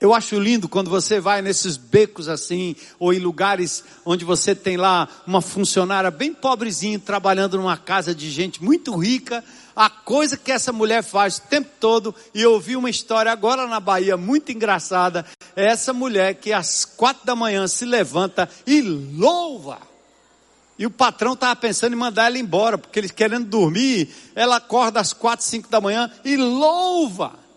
Eu 0.00 0.14
acho 0.14 0.38
lindo 0.38 0.68
quando 0.68 0.88
você 0.88 1.18
vai 1.18 1.42
nesses 1.42 1.76
becos 1.76 2.28
assim, 2.28 2.76
ou 3.00 3.12
em 3.12 3.18
lugares 3.18 3.82
onde 4.06 4.24
você 4.24 4.54
tem 4.54 4.76
lá 4.76 5.08
uma 5.26 5.42
funcionária 5.42 6.08
bem 6.08 6.32
pobrezinha 6.32 7.00
trabalhando 7.00 7.56
numa 7.56 7.76
casa 7.76 8.14
de 8.14 8.30
gente 8.30 8.62
muito 8.62 8.96
rica. 8.96 9.44
A 9.74 9.90
coisa 9.90 10.36
que 10.36 10.52
essa 10.52 10.72
mulher 10.72 11.02
faz 11.02 11.38
o 11.38 11.42
tempo 11.42 11.70
todo, 11.80 12.14
e 12.32 12.40
eu 12.40 12.52
ouvi 12.52 12.76
uma 12.76 12.88
história 12.88 13.32
agora 13.32 13.66
na 13.66 13.80
Bahia 13.80 14.16
muito 14.16 14.52
engraçada. 14.52 15.26
É 15.56 15.66
essa 15.66 15.92
mulher 15.92 16.34
que 16.36 16.52
às 16.52 16.84
quatro 16.84 17.26
da 17.26 17.34
manhã 17.34 17.66
se 17.66 17.84
levanta 17.84 18.48
e 18.64 18.80
louva. 18.80 19.78
E 20.78 20.86
o 20.86 20.90
patrão 20.90 21.32
estava 21.32 21.56
pensando 21.56 21.94
em 21.94 21.96
mandar 21.96 22.26
ela 22.26 22.38
embora, 22.38 22.78
porque 22.78 23.00
eles 23.00 23.10
querendo 23.10 23.46
dormir, 23.46 24.08
ela 24.36 24.56
acorda 24.56 25.00
às 25.00 25.12
quatro, 25.12 25.44
cinco 25.44 25.68
da 25.68 25.80
manhã 25.80 26.08
e 26.24 26.36
louva. 26.36 27.47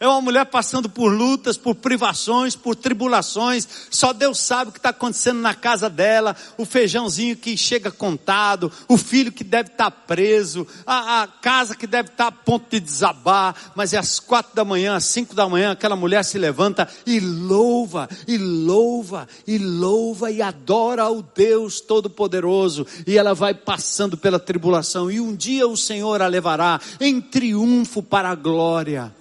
É 0.00 0.06
uma 0.06 0.20
mulher 0.20 0.46
passando 0.46 0.88
por 0.88 1.12
lutas, 1.12 1.56
por 1.56 1.74
privações, 1.74 2.54
por 2.54 2.76
tribulações. 2.76 3.66
Só 3.90 4.12
Deus 4.12 4.38
sabe 4.38 4.68
o 4.68 4.72
que 4.72 4.78
está 4.78 4.90
acontecendo 4.90 5.40
na 5.40 5.54
casa 5.54 5.90
dela. 5.90 6.36
O 6.56 6.64
feijãozinho 6.64 7.36
que 7.36 7.56
chega 7.56 7.90
contado, 7.90 8.70
o 8.86 8.96
filho 8.96 9.32
que 9.32 9.42
deve 9.42 9.70
estar 9.70 9.90
tá 9.90 9.96
preso, 10.06 10.64
a, 10.86 11.22
a, 11.22 11.26
casa 11.26 11.74
que 11.74 11.84
deve 11.84 12.10
estar 12.10 12.30
tá 12.30 12.38
a 12.38 12.44
ponto 12.44 12.70
de 12.70 12.78
desabar. 12.78 13.56
Mas 13.74 13.92
é 13.92 13.98
às 13.98 14.20
quatro 14.20 14.54
da 14.54 14.64
manhã, 14.64 14.94
às 14.94 15.04
cinco 15.04 15.34
da 15.34 15.48
manhã, 15.48 15.72
aquela 15.72 15.96
mulher 15.96 16.24
se 16.24 16.38
levanta 16.38 16.88
e 17.04 17.18
louva, 17.18 18.08
e 18.28 18.38
louva, 18.38 19.26
e 19.48 19.58
louva 19.58 20.30
e 20.30 20.40
adora 20.40 21.02
ao 21.02 21.22
Deus 21.22 21.80
Todo-Poderoso. 21.80 22.86
E 23.04 23.18
ela 23.18 23.34
vai 23.34 23.52
passando 23.52 24.16
pela 24.16 24.38
tribulação. 24.38 25.10
E 25.10 25.18
um 25.18 25.34
dia 25.34 25.66
o 25.66 25.76
Senhor 25.76 26.22
a 26.22 26.28
levará 26.28 26.80
em 27.00 27.20
triunfo 27.20 28.00
para 28.00 28.30
a 28.30 28.36
glória. 28.36 29.17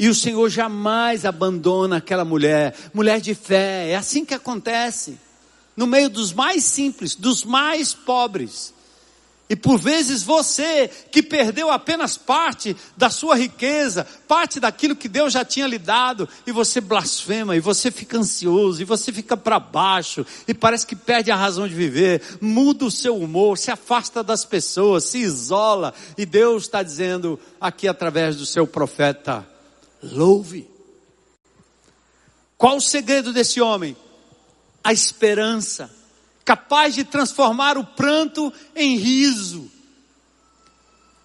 E 0.00 0.08
o 0.08 0.14
Senhor 0.14 0.48
jamais 0.48 1.26
abandona 1.26 1.98
aquela 1.98 2.24
mulher, 2.24 2.74
mulher 2.94 3.20
de 3.20 3.34
fé. 3.34 3.90
É 3.90 3.96
assim 3.96 4.24
que 4.24 4.32
acontece. 4.32 5.18
No 5.76 5.86
meio 5.86 6.08
dos 6.08 6.32
mais 6.32 6.64
simples, 6.64 7.14
dos 7.14 7.44
mais 7.44 7.92
pobres. 7.92 8.72
E 9.50 9.54
por 9.54 9.76
vezes 9.76 10.22
você 10.22 10.88
que 11.10 11.22
perdeu 11.22 11.70
apenas 11.70 12.16
parte 12.16 12.74
da 12.96 13.10
sua 13.10 13.36
riqueza, 13.36 14.06
parte 14.26 14.58
daquilo 14.58 14.96
que 14.96 15.06
Deus 15.06 15.34
já 15.34 15.44
tinha 15.44 15.66
lhe 15.66 15.78
dado, 15.78 16.26
e 16.46 16.52
você 16.52 16.80
blasfema, 16.80 17.54
e 17.54 17.60
você 17.60 17.90
fica 17.90 18.16
ansioso, 18.16 18.80
e 18.80 18.86
você 18.86 19.12
fica 19.12 19.36
para 19.36 19.60
baixo, 19.60 20.24
e 20.48 20.54
parece 20.54 20.86
que 20.86 20.96
perde 20.96 21.30
a 21.30 21.36
razão 21.36 21.68
de 21.68 21.74
viver, 21.74 22.22
muda 22.40 22.86
o 22.86 22.90
seu 22.90 23.18
humor, 23.18 23.58
se 23.58 23.70
afasta 23.70 24.22
das 24.22 24.46
pessoas, 24.46 25.04
se 25.04 25.18
isola, 25.18 25.92
e 26.16 26.24
Deus 26.24 26.62
está 26.62 26.82
dizendo 26.82 27.38
aqui 27.60 27.86
através 27.86 28.36
do 28.36 28.46
seu 28.46 28.66
profeta: 28.66 29.46
louve. 30.02 30.68
Qual 32.56 32.76
o 32.76 32.80
segredo 32.80 33.32
desse 33.32 33.60
homem? 33.60 33.96
A 34.82 34.92
esperança, 34.92 35.90
capaz 36.44 36.94
de 36.94 37.04
transformar 37.04 37.78
o 37.78 37.84
pranto 37.84 38.52
em 38.74 38.96
riso. 38.96 39.70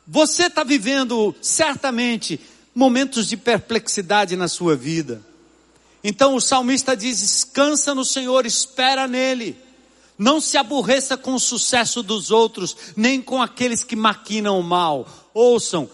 Você 0.07 0.43
está 0.43 0.63
vivendo 0.63 1.35
certamente 1.41 2.39
momentos 2.73 3.27
de 3.27 3.37
perplexidade 3.37 4.35
na 4.35 4.47
sua 4.47 4.75
vida. 4.75 5.21
Então 6.03 6.35
o 6.35 6.41
salmista 6.41 6.95
diz: 6.95 7.19
descansa 7.19 7.95
no 7.95 8.05
Senhor, 8.05 8.45
espera 8.45 9.07
nele. 9.07 9.57
Não 10.17 10.39
se 10.39 10.57
aborreça 10.57 11.17
com 11.17 11.33
o 11.33 11.39
sucesso 11.39 12.01
dos 12.01 12.31
outros, 12.31 12.77
nem 12.95 13.21
com 13.21 13.41
aqueles 13.41 13.83
que 13.83 13.95
maquinam 13.95 14.59
o 14.59 14.63
mal. 14.63 15.07
Ouçam, 15.33 15.89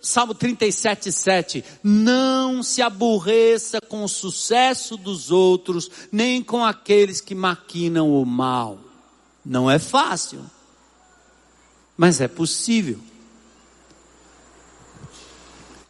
Salmo 0.00 0.34
37, 0.34 1.12
7. 1.12 1.64
Não 1.82 2.62
se 2.62 2.80
aborreça 2.80 3.80
com 3.80 4.02
o 4.02 4.08
sucesso 4.08 4.96
dos 4.96 5.30
outros, 5.30 5.90
nem 6.10 6.42
com 6.42 6.64
aqueles 6.64 7.20
que 7.20 7.34
maquinam 7.34 8.10
o 8.10 8.24
mal. 8.24 8.78
Não 9.44 9.70
é 9.70 9.78
fácil, 9.78 10.44
mas 11.96 12.20
é 12.20 12.28
possível. 12.28 12.98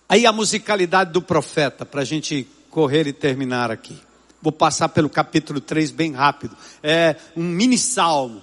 Aí 0.08 0.26
a 0.26 0.32
musicalidade 0.32 1.12
do 1.12 1.22
profeta, 1.22 1.86
para 1.86 2.00
a 2.00 2.04
gente 2.04 2.48
correr 2.68 3.06
e 3.06 3.12
terminar 3.12 3.70
aqui. 3.70 3.96
Vou 4.42 4.52
passar 4.52 4.88
pelo 4.88 5.08
capítulo 5.08 5.60
3 5.60 5.90
bem 5.90 6.12
rápido. 6.12 6.56
É 6.82 7.16
um 7.36 7.44
mini 7.44 7.78
salmo. 7.78 8.42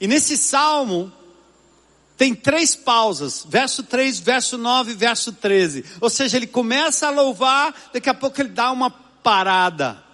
E 0.00 0.06
nesse 0.06 0.38
salmo, 0.38 1.12
tem 2.20 2.34
três 2.34 2.76
pausas, 2.76 3.46
verso 3.48 3.82
3, 3.82 4.20
verso 4.20 4.58
9, 4.58 4.92
verso 4.92 5.32
13. 5.32 5.86
Ou 6.02 6.10
seja, 6.10 6.36
ele 6.36 6.46
começa 6.46 7.06
a 7.06 7.10
louvar, 7.10 7.74
daqui 7.94 8.10
a 8.10 8.14
pouco 8.14 8.38
ele 8.38 8.50
dá 8.50 8.70
uma 8.70 8.90
parada. 8.90 10.04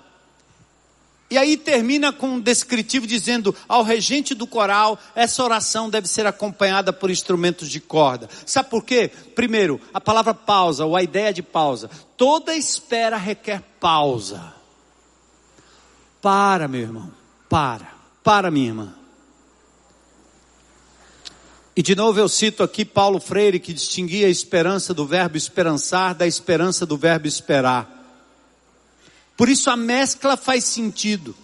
E 1.29 1.37
aí 1.37 1.57
termina 1.57 2.13
com 2.13 2.35
um 2.35 2.41
descritivo 2.41 3.09
dizendo 3.09 3.53
ao 3.67 3.83
regente 3.83 4.37
do 4.37 4.47
coral, 4.47 4.97
essa 5.17 5.43
oração 5.43 5.91
deve 5.91 6.07
ser 6.07 6.29
acompanhada 6.29 6.93
por 6.93 7.11
instrumentos 7.11 7.69
de 7.69 7.81
corda. 7.81 8.29
Sabe 8.47 8.71
por 8.71 8.85
quê? 8.85 9.11
Primeiro, 9.35 9.81
a 9.93 10.01
palavra 10.01 10.33
pausa, 10.33 10.87
ou 10.87 10.95
a 10.95 11.03
ideia 11.03 11.33
de 11.33 11.43
pausa. 11.43 11.91
Toda 12.17 12.55
espera 12.55 13.17
requer 13.17 13.61
pausa. 13.81 14.55
Para, 16.23 16.69
meu 16.69 16.83
irmão, 16.83 17.13
para. 17.49 17.91
Para, 18.23 18.49
minha 18.49 18.69
irmã. 18.69 19.06
E 21.77 21.83
de 21.83 21.95
novo 21.95 22.19
eu 22.19 22.27
cito 22.27 22.63
aqui 22.63 22.87
Paulo 22.87 23.21
Freire, 23.21 23.61
que 23.61 23.75
distinguia 23.75 24.27
a 24.29 24.31
esperança 24.31 24.95
do 24.95 25.07
verbo 25.07 25.37
esperançar 25.37 26.15
da 26.15 26.27
esperança 26.27 26.87
do 26.87 26.97
verbo 26.97 27.27
esperar. 27.27 27.87
Por 29.37 29.51
isso 29.51 29.69
a 29.69 29.77
mescla 29.77 30.39
faz 30.39 30.65
sentido. 30.65 31.37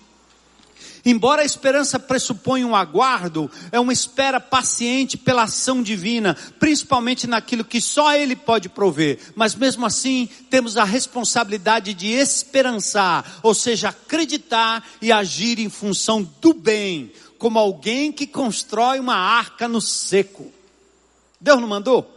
Embora 1.04 1.42
a 1.42 1.44
esperança 1.44 1.98
pressuponha 1.98 2.66
um 2.66 2.76
aguardo, 2.76 3.50
é 3.72 3.78
uma 3.78 3.92
espera 3.92 4.40
paciente 4.40 5.18
pela 5.18 5.42
ação 5.42 5.82
divina, 5.82 6.34
principalmente 6.58 7.26
naquilo 7.26 7.64
que 7.64 7.80
só 7.80 8.14
Ele 8.14 8.36
pode 8.36 8.68
prover. 8.68 9.18
Mas 9.34 9.54
mesmo 9.54 9.84
assim, 9.84 10.28
temos 10.48 10.78
a 10.78 10.84
responsabilidade 10.84 11.92
de 11.92 12.06
esperançar, 12.06 13.40
ou 13.42 13.52
seja, 13.52 13.88
acreditar 13.88 14.86
e 15.02 15.10
agir 15.10 15.58
em 15.58 15.68
função 15.68 16.22
do 16.40 16.54
bem, 16.54 17.12
como 17.42 17.58
alguém 17.58 18.12
que 18.12 18.24
constrói 18.24 19.00
uma 19.00 19.16
arca 19.16 19.66
no 19.66 19.80
seco. 19.80 20.52
Deus 21.40 21.60
não 21.60 21.66
mandou? 21.66 22.08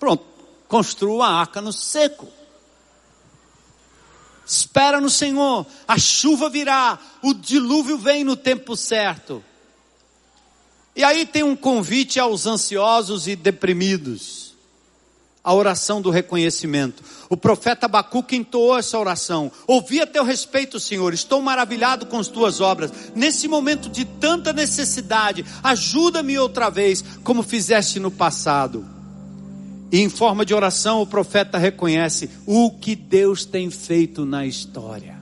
Pronto, 0.00 0.24
construa 0.66 1.26
a 1.26 1.40
arca 1.40 1.60
no 1.60 1.74
seco. 1.74 2.26
Espera 4.46 4.98
no 4.98 5.10
Senhor, 5.10 5.66
a 5.86 5.98
chuva 5.98 6.48
virá, 6.48 6.98
o 7.22 7.34
dilúvio 7.34 7.98
vem 7.98 8.24
no 8.24 8.34
tempo 8.34 8.74
certo. 8.78 9.44
E 10.96 11.04
aí 11.04 11.26
tem 11.26 11.42
um 11.42 11.54
convite 11.54 12.18
aos 12.18 12.46
ansiosos 12.46 13.28
e 13.28 13.36
deprimidos. 13.36 14.47
A 15.48 15.54
oração 15.54 16.02
do 16.02 16.10
reconhecimento. 16.10 17.02
O 17.30 17.34
profeta 17.34 17.86
Abacuque 17.86 18.36
entoou 18.36 18.76
essa 18.76 18.98
oração. 18.98 19.50
Ouvi 19.66 19.98
a 19.98 20.06
teu 20.06 20.22
respeito, 20.22 20.78
Senhor. 20.78 21.14
Estou 21.14 21.40
maravilhado 21.40 22.04
com 22.04 22.18
as 22.18 22.28
tuas 22.28 22.60
obras. 22.60 22.92
Nesse 23.14 23.48
momento 23.48 23.88
de 23.88 24.04
tanta 24.04 24.52
necessidade, 24.52 25.46
ajuda-me 25.62 26.38
outra 26.38 26.68
vez, 26.68 27.02
como 27.24 27.42
fizeste 27.42 27.98
no 27.98 28.10
passado. 28.10 28.84
E 29.90 30.00
em 30.00 30.10
forma 30.10 30.44
de 30.44 30.52
oração, 30.52 31.00
o 31.00 31.06
profeta 31.06 31.56
reconhece 31.56 32.28
o 32.44 32.70
que 32.70 32.94
Deus 32.94 33.46
tem 33.46 33.70
feito 33.70 34.26
na 34.26 34.44
história. 34.44 35.16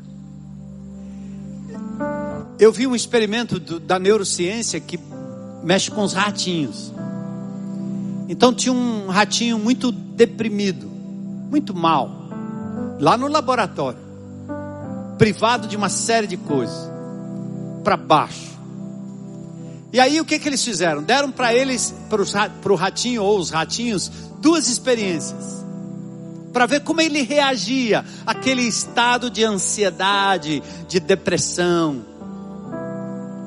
Eu 2.58 2.72
vi 2.72 2.84
um 2.84 2.96
experimento 2.96 3.60
do, 3.60 3.78
da 3.78 3.96
neurociência 3.96 4.80
que 4.80 4.98
mexe 5.62 5.88
com 5.88 6.02
os 6.02 6.12
ratinhos. 6.12 6.92
Então 8.28 8.52
tinha 8.52 8.72
um 8.72 9.06
ratinho 9.06 9.56
muito 9.56 9.94
deprimido, 10.16 10.88
muito 11.50 11.74
mal, 11.74 12.10
lá 12.98 13.16
no 13.16 13.28
laboratório, 13.28 13.98
privado 15.18 15.68
de 15.68 15.76
uma 15.76 15.88
série 15.88 16.26
de 16.26 16.36
coisas, 16.36 16.90
para 17.84 17.96
baixo. 17.96 18.56
E 19.92 20.00
aí 20.00 20.20
o 20.20 20.24
que, 20.24 20.38
que 20.38 20.48
eles 20.48 20.64
fizeram? 20.64 21.02
Deram 21.02 21.30
para 21.30 21.54
eles, 21.54 21.94
para 22.08 22.72
o 22.72 22.76
ratinho 22.76 23.22
ou 23.22 23.38
os 23.38 23.50
ratinhos, 23.50 24.10
duas 24.40 24.68
experiências 24.68 25.66
para 26.56 26.64
ver 26.64 26.80
como 26.80 27.02
ele 27.02 27.20
reagia 27.20 28.02
àquele 28.24 28.62
estado 28.62 29.28
de 29.28 29.44
ansiedade, 29.44 30.62
de 30.88 30.98
depressão. 30.98 32.02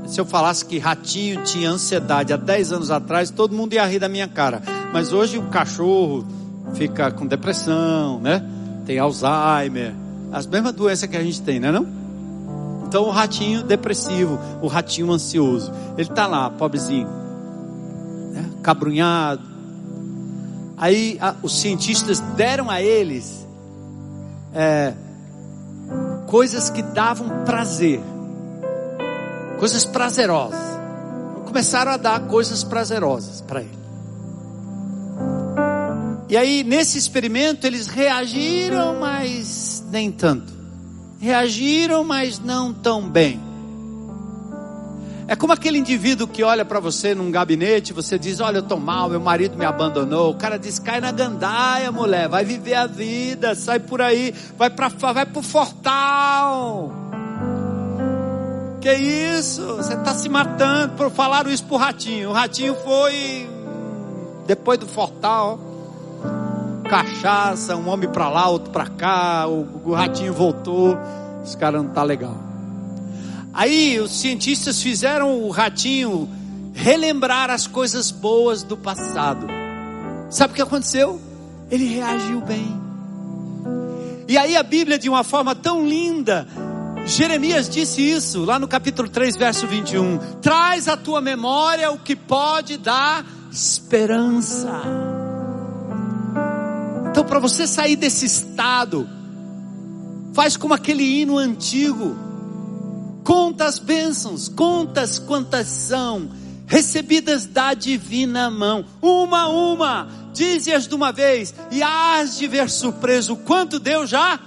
Se 0.05 0.21
eu 0.21 0.25
falasse 0.25 0.63
que 0.63 0.77
ratinho 0.77 1.43
tinha 1.43 1.71
ansiedade 1.71 2.31
há 2.31 2.37
10 2.37 2.71
anos 2.71 2.91
atrás, 2.91 3.31
todo 3.31 3.55
mundo 3.55 3.73
ia 3.73 3.83
rir 3.83 3.97
da 3.97 4.07
minha 4.07 4.27
cara. 4.27 4.61
Mas 4.93 5.11
hoje 5.11 5.39
o 5.39 5.49
cachorro 5.49 6.23
fica 6.73 7.11
com 7.11 7.25
depressão, 7.25 8.19
né? 8.19 8.43
Tem 8.85 8.97
Alzheimer, 8.99 9.93
as 10.31 10.45
mesmas 10.45 10.73
doenças 10.73 11.09
que 11.09 11.17
a 11.17 11.23
gente 11.23 11.41
tem, 11.41 11.59
né 11.59 11.71
não? 11.71 11.87
Então 12.87 13.03
o 13.03 13.11
ratinho 13.11 13.61
depressivo, 13.61 14.39
o 14.61 14.67
ratinho 14.67 15.11
ansioso, 15.11 15.71
ele 15.97 16.09
está 16.09 16.25
lá, 16.25 16.49
pobrezinho, 16.49 17.07
né? 18.33 18.49
cabrunhado, 18.63 19.49
Aí 20.79 21.17
a, 21.19 21.35
os 21.43 21.59
cientistas 21.59 22.21
deram 22.37 22.69
a 22.69 22.81
eles 22.81 23.45
é, 24.53 24.93
coisas 26.25 26.69
que 26.69 26.81
davam 26.81 27.43
prazer, 27.43 27.99
coisas 29.59 29.83
prazerosas. 29.83 30.79
Começaram 31.45 31.91
a 31.91 31.97
dar 31.97 32.21
coisas 32.27 32.63
prazerosas 32.63 33.41
para 33.41 33.59
ele. 33.59 33.77
E 36.29 36.37
aí, 36.37 36.63
nesse 36.63 36.95
experimento, 36.95 37.65
eles 37.65 37.87
reagiram, 37.87 38.99
mas 38.99 39.83
nem 39.89 40.11
tanto. 40.11 40.53
Reagiram, 41.19 42.03
mas 42.03 42.37
não 42.37 42.71
tão 42.71 43.09
bem. 43.09 43.39
É 45.27 45.35
como 45.35 45.51
aquele 45.53 45.79
indivíduo 45.79 46.27
que 46.27 46.43
olha 46.43 46.63
para 46.63 46.79
você 46.79 47.15
num 47.15 47.31
gabinete, 47.31 47.93
você 47.93 48.17
diz: 48.17 48.39
Olha, 48.39 48.57
eu 48.57 48.63
estou 48.63 48.79
mal, 48.79 49.09
meu 49.09 49.19
marido 49.19 49.57
me 49.57 49.65
abandonou. 49.65 50.31
O 50.31 50.35
cara 50.35 50.57
diz: 50.57 50.77
Cai 50.77 51.01
na 51.01 51.11
gandaia, 51.11 51.91
mulher, 51.91 52.27
vai 52.27 52.45
viver 52.45 52.75
a 52.75 52.85
vida, 52.85 53.55
sai 53.55 53.79
por 53.79 53.99
aí, 53.99 54.33
vai 54.55 54.69
para 54.69 54.87
vai 54.87 55.27
o 55.35 55.41
fortal. 55.41 56.91
Que 58.81 58.93
isso? 58.93 59.65
Você 59.77 59.95
está 59.95 60.13
se 60.13 60.29
matando. 60.29 60.93
Por 60.93 61.09
falaram 61.11 61.51
isso 61.51 61.63
pro 61.65 61.77
ratinho. 61.77 62.29
O 62.29 62.33
ratinho 62.33 62.75
foi 62.75 63.49
depois 64.47 64.79
do 64.79 64.87
fortal. 64.87 65.68
Cachaça, 66.89 67.75
um 67.75 67.87
homem 67.87 68.09
para 68.09 68.29
lá, 68.29 68.49
outro 68.49 68.71
para 68.71 68.87
cá. 68.87 69.47
O, 69.47 69.89
o 69.91 69.93
ratinho 69.93 70.33
voltou. 70.33 70.97
Esse 71.43 71.55
cara 71.55 71.77
não 71.77 71.89
tá 71.89 72.03
legal. 72.03 72.35
Aí 73.53 73.99
os 73.99 74.19
cientistas 74.19 74.81
fizeram 74.81 75.43
o 75.43 75.49
ratinho 75.49 76.27
relembrar 76.73 77.49
as 77.49 77.67
coisas 77.67 78.09
boas 78.09 78.63
do 78.63 78.75
passado. 78.75 79.47
Sabe 80.29 80.53
o 80.53 80.55
que 80.55 80.61
aconteceu? 80.61 81.19
Ele 81.69 81.85
reagiu 81.85 82.41
bem. 82.41 82.79
E 84.27 84.37
aí 84.37 84.55
a 84.55 84.63
Bíblia, 84.63 84.97
de 84.97 85.09
uma 85.09 85.23
forma 85.23 85.55
tão 85.55 85.85
linda, 85.85 86.47
Jeremias 87.05 87.67
disse 87.69 88.01
isso 88.01 88.45
lá 88.45 88.59
no 88.59 88.67
capítulo 88.67 89.09
3, 89.09 89.35
verso 89.35 89.67
21. 89.67 90.17
Traz 90.41 90.87
à 90.87 90.95
tua 90.95 91.19
memória 91.19 91.91
o 91.91 91.97
que 91.97 92.15
pode 92.15 92.77
dar 92.77 93.25
esperança. 93.51 95.08
Então, 97.19 97.27
para 97.27 97.39
você 97.39 97.67
sair 97.67 97.97
desse 97.97 98.25
estado, 98.25 99.05
faz 100.31 100.55
como 100.55 100.73
aquele 100.73 101.03
hino 101.03 101.37
antigo 101.37 102.15
Conta 103.25 103.65
as 103.65 103.77
bênçãos, 103.77 104.47
contas 104.47 105.19
quantas 105.19 105.67
são, 105.67 106.31
recebidas 106.65 107.45
da 107.45 107.73
divina 107.73 108.49
mão, 108.49 108.85
uma 109.01 109.41
a 109.41 109.49
uma, 109.49 110.07
dize-as 110.33 110.87
de 110.87 110.95
uma 110.95 111.11
vez, 111.11 111.53
e 111.69 111.83
hás 111.83 112.37
de 112.37 112.47
ver 112.47 112.69
surpreso 112.69 113.35
quanto 113.35 113.79
Deus 113.79 114.09
já. 114.09 114.39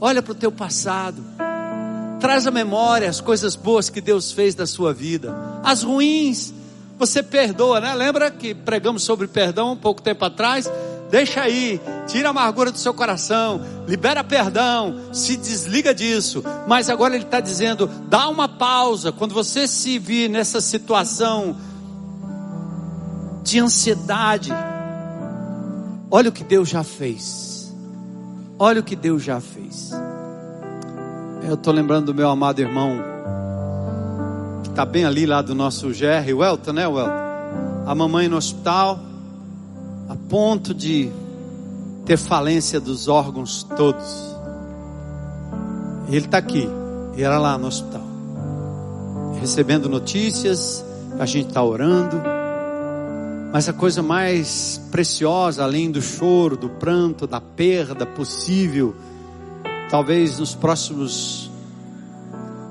Olha 0.00 0.22
para 0.22 0.32
o 0.32 0.36
teu 0.36 0.52
passado, 0.52 1.24
traz 2.20 2.46
à 2.46 2.52
memória 2.52 3.10
as 3.10 3.20
coisas 3.20 3.56
boas 3.56 3.90
que 3.90 4.00
Deus 4.00 4.30
fez 4.30 4.54
da 4.54 4.64
sua 4.64 4.94
vida, 4.94 5.34
as 5.64 5.82
ruins, 5.82 6.54
você 6.98 7.20
perdoa, 7.20 7.80
né? 7.80 7.94
Lembra 7.94 8.30
que 8.30 8.54
pregamos 8.54 9.02
sobre 9.02 9.26
perdão 9.26 9.72
um 9.72 9.76
pouco 9.76 10.00
tempo 10.00 10.24
atrás? 10.24 10.70
Deixa 11.10 11.40
aí, 11.40 11.80
tira 12.06 12.28
a 12.28 12.30
amargura 12.30 12.70
do 12.70 12.78
seu 12.78 12.92
coração, 12.92 13.60
libera 13.86 14.22
perdão, 14.22 14.94
se 15.12 15.36
desliga 15.36 15.94
disso. 15.94 16.44
Mas 16.66 16.90
agora 16.90 17.14
ele 17.14 17.24
está 17.24 17.40
dizendo: 17.40 17.90
dá 18.08 18.28
uma 18.28 18.48
pausa. 18.48 19.10
Quando 19.10 19.32
você 19.32 19.66
se 19.66 19.98
vir 19.98 20.28
nessa 20.28 20.60
situação 20.60 21.56
de 23.42 23.58
ansiedade, 23.58 24.52
olha 26.10 26.28
o 26.28 26.32
que 26.32 26.44
Deus 26.44 26.68
já 26.68 26.84
fez. 26.84 27.74
Olha 28.58 28.80
o 28.80 28.84
que 28.84 28.96
Deus 28.96 29.22
já 29.22 29.40
fez. 29.40 29.92
Eu 31.42 31.54
estou 31.54 31.72
lembrando 31.72 32.06
do 32.06 32.14
meu 32.14 32.28
amado 32.28 32.60
irmão, 32.60 32.98
que 34.62 34.68
está 34.70 34.84
bem 34.84 35.06
ali 35.06 35.24
lá 35.24 35.40
do 35.40 35.54
nosso 35.54 35.88
GR, 35.88 36.34
Welton, 36.36 36.72
né, 36.72 36.86
Welton? 36.86 37.28
A 37.86 37.94
mamãe 37.94 38.28
no 38.28 38.36
hospital 38.36 38.98
a 40.08 40.16
ponto 40.16 40.72
de 40.72 41.10
ter 42.06 42.16
falência 42.16 42.80
dos 42.80 43.08
órgãos 43.08 43.62
todos. 43.76 44.34
Ele 46.08 46.24
está 46.24 46.38
aqui, 46.38 46.66
e 47.16 47.22
era 47.22 47.38
lá 47.38 47.58
no 47.58 47.66
hospital, 47.66 48.02
recebendo 49.38 49.88
notícias, 49.88 50.82
a 51.18 51.26
gente 51.26 51.48
está 51.48 51.62
orando, 51.62 52.16
mas 53.52 53.68
a 53.68 53.72
coisa 53.72 54.02
mais 54.02 54.80
preciosa, 54.90 55.62
além 55.62 55.90
do 55.90 56.00
choro, 56.00 56.56
do 56.56 56.68
pranto, 56.68 57.26
da 57.26 57.40
perda 57.40 58.06
possível, 58.06 58.94
talvez 59.90 60.38
nos 60.38 60.54
próximos 60.54 61.50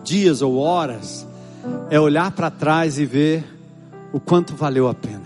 dias 0.03 0.41
ou 0.41 0.57
horas, 0.57 1.27
é 1.89 1.99
olhar 1.99 2.31
para 2.31 2.49
trás 2.49 2.97
e 2.97 3.05
ver 3.05 3.43
o 4.13 4.19
quanto 4.19 4.55
valeu 4.55 4.87
a 4.87 4.93
pena. 4.93 5.16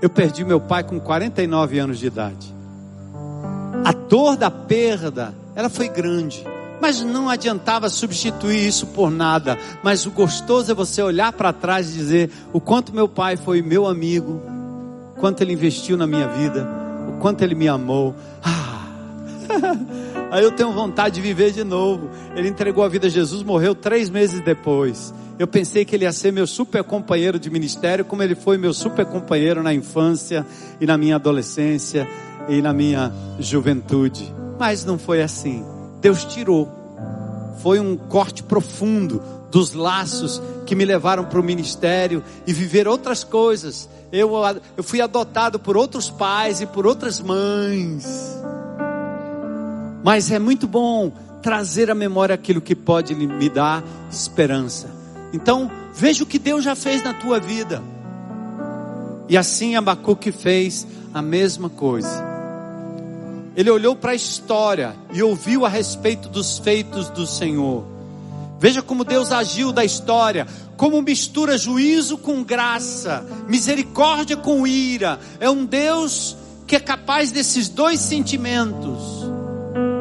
Eu 0.00 0.08
perdi 0.08 0.44
meu 0.44 0.60
pai 0.60 0.84
com 0.84 1.00
49 1.00 1.78
anos 1.78 1.98
de 1.98 2.06
idade. 2.06 2.54
A 3.84 3.92
dor 3.92 4.36
da 4.36 4.50
perda, 4.50 5.34
ela 5.54 5.68
foi 5.68 5.88
grande, 5.88 6.44
mas 6.80 7.02
não 7.02 7.28
adiantava 7.28 7.88
substituir 7.88 8.66
isso 8.66 8.86
por 8.88 9.10
nada. 9.10 9.58
Mas 9.82 10.06
o 10.06 10.10
gostoso 10.10 10.70
é 10.70 10.74
você 10.74 11.02
olhar 11.02 11.32
para 11.32 11.52
trás 11.52 11.90
e 11.90 11.94
dizer 11.94 12.30
o 12.52 12.60
quanto 12.60 12.94
meu 12.94 13.08
pai 13.08 13.36
foi 13.36 13.62
meu 13.62 13.86
amigo, 13.86 14.40
quanto 15.18 15.42
ele 15.42 15.52
investiu 15.52 15.96
na 15.96 16.06
minha 16.06 16.28
vida, 16.28 16.66
o 17.08 17.18
quanto 17.20 17.42
ele 17.42 17.54
me 17.54 17.68
amou. 17.68 18.14
Ah, 18.42 18.68
Aí 20.30 20.44
eu 20.44 20.52
tenho 20.52 20.72
vontade 20.72 21.16
de 21.16 21.20
viver 21.20 21.52
de 21.52 21.64
novo. 21.64 22.10
Ele 22.36 22.48
entregou 22.48 22.84
a 22.84 22.88
vida 22.88 23.06
a 23.06 23.10
Jesus, 23.10 23.42
morreu 23.42 23.74
três 23.74 24.10
meses 24.10 24.40
depois. 24.40 25.12
Eu 25.38 25.46
pensei 25.46 25.84
que 25.84 25.94
ele 25.94 26.04
ia 26.04 26.12
ser 26.12 26.32
meu 26.32 26.46
super 26.48 26.82
companheiro 26.82 27.38
de 27.38 27.48
ministério, 27.48 28.04
como 28.04 28.22
ele 28.22 28.34
foi 28.34 28.58
meu 28.58 28.74
super 28.74 29.06
companheiro 29.06 29.62
na 29.62 29.72
infância 29.72 30.44
e 30.80 30.86
na 30.86 30.98
minha 30.98 31.14
adolescência 31.14 32.08
e 32.48 32.60
na 32.60 32.72
minha 32.72 33.12
juventude. 33.38 34.34
Mas 34.58 34.84
não 34.84 34.98
foi 34.98 35.22
assim. 35.22 35.64
Deus 36.00 36.24
tirou. 36.24 36.68
Foi 37.62 37.78
um 37.78 37.96
corte 37.96 38.42
profundo 38.42 39.22
dos 39.48 39.74
laços 39.74 40.42
que 40.66 40.74
me 40.74 40.84
levaram 40.84 41.24
para 41.24 41.40
o 41.40 41.44
ministério 41.44 42.22
e 42.44 42.52
viver 42.52 42.88
outras 42.88 43.22
coisas. 43.22 43.88
Eu, 44.10 44.32
eu 44.76 44.82
fui 44.82 45.00
adotado 45.00 45.60
por 45.60 45.76
outros 45.76 46.10
pais 46.10 46.60
e 46.60 46.66
por 46.66 46.84
outras 46.84 47.20
mães. 47.20 48.36
Mas 50.02 50.32
é 50.32 50.38
muito 50.38 50.66
bom 50.66 51.12
trazer 51.40 51.90
à 51.90 51.94
memória 51.94 52.34
aquilo 52.34 52.60
que 52.60 52.74
pode 52.74 53.14
me 53.14 53.48
dar 53.48 53.84
esperança. 54.10 54.97
Então, 55.32 55.70
veja 55.94 56.24
o 56.24 56.26
que 56.26 56.38
Deus 56.38 56.64
já 56.64 56.74
fez 56.74 57.02
na 57.02 57.12
tua 57.14 57.38
vida. 57.38 57.82
E 59.28 59.36
assim 59.36 59.76
Abacuque 59.76 60.32
fez 60.32 60.86
a 61.12 61.20
mesma 61.20 61.68
coisa. 61.68 62.26
Ele 63.54 63.70
olhou 63.70 63.96
para 63.96 64.12
a 64.12 64.14
história 64.14 64.94
e 65.12 65.22
ouviu 65.22 65.66
a 65.66 65.68
respeito 65.68 66.28
dos 66.28 66.58
feitos 66.58 67.08
do 67.10 67.26
Senhor. 67.26 67.84
Veja 68.58 68.82
como 68.82 69.04
Deus 69.04 69.30
agiu 69.30 69.72
da 69.72 69.84
história, 69.84 70.46
como 70.76 71.02
mistura 71.02 71.58
juízo 71.58 72.18
com 72.18 72.42
graça, 72.42 73.24
misericórdia 73.48 74.36
com 74.36 74.66
ira. 74.66 75.18
É 75.40 75.50
um 75.50 75.64
Deus 75.64 76.36
que 76.66 76.76
é 76.76 76.80
capaz 76.80 77.32
desses 77.32 77.68
dois 77.68 78.00
sentimentos. 78.00 79.26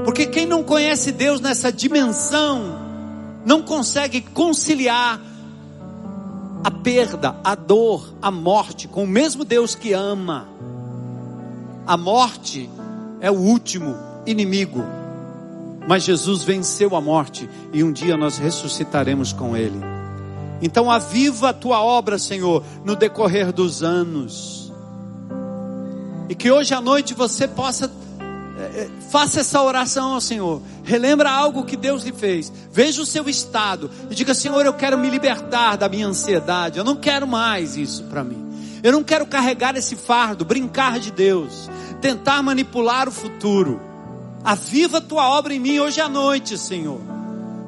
Porque 0.05 0.25
quem 0.25 0.45
não 0.45 0.63
conhece 0.63 1.11
Deus 1.11 1.41
nessa 1.41 1.71
dimensão, 1.71 2.76
não 3.47 3.61
consegue 3.61 4.19
conciliar 4.19 5.21
a 6.61 6.69
perda, 6.69 7.39
a 7.41 7.55
dor, 7.55 8.13
a 8.21 8.29
morte 8.29 8.89
com 8.89 9.05
o 9.05 9.07
mesmo 9.07 9.45
Deus 9.45 9.73
que 9.73 9.93
ama. 9.93 10.49
A 11.85 11.95
morte 11.95 12.69
é 13.21 13.31
o 13.31 13.35
último 13.35 13.95
inimigo, 14.25 14.83
mas 15.87 16.03
Jesus 16.03 16.43
venceu 16.43 16.93
a 16.93 16.99
morte 16.99 17.49
e 17.71 17.85
um 17.85 17.93
dia 17.93 18.17
nós 18.17 18.37
ressuscitaremos 18.37 19.31
com 19.31 19.55
Ele. 19.55 19.79
Então 20.61 20.91
aviva 20.91 21.49
a 21.49 21.53
tua 21.53 21.81
obra, 21.81 22.19
Senhor, 22.19 22.61
no 22.83 22.97
decorrer 22.97 23.53
dos 23.53 23.81
anos. 23.81 24.73
E 26.27 26.35
que 26.35 26.51
hoje 26.51 26.73
à 26.73 26.81
noite 26.81 27.13
você 27.13 27.47
possa 27.47 27.89
faça 29.09 29.41
essa 29.41 29.61
oração 29.61 30.13
ao 30.13 30.21
Senhor. 30.21 30.61
Relembra 30.83 31.29
algo 31.29 31.65
que 31.65 31.77
Deus 31.77 32.03
lhe 32.03 32.11
fez. 32.11 32.51
Veja 32.71 33.01
o 33.01 33.05
seu 33.05 33.27
estado 33.29 33.89
e 34.09 34.15
diga: 34.15 34.33
Senhor, 34.33 34.65
eu 34.65 34.73
quero 34.73 34.97
me 34.97 35.09
libertar 35.09 35.77
da 35.77 35.89
minha 35.89 36.07
ansiedade. 36.07 36.77
Eu 36.77 36.83
não 36.83 36.95
quero 36.95 37.27
mais 37.27 37.77
isso 37.77 38.03
para 38.05 38.23
mim. 38.23 38.45
Eu 38.83 38.91
não 38.91 39.03
quero 39.03 39.25
carregar 39.25 39.75
esse 39.75 39.95
fardo, 39.95 40.45
brincar 40.45 40.99
de 40.99 41.11
Deus, 41.11 41.69
tentar 41.99 42.41
manipular 42.43 43.07
o 43.07 43.11
futuro. 43.11 43.81
Aviva 44.43 44.99
a 44.99 45.01
tua 45.01 45.29
obra 45.29 45.53
em 45.53 45.59
mim 45.59 45.79
hoje 45.79 45.99
à 45.99 46.07
noite, 46.07 46.57
Senhor. 46.57 47.01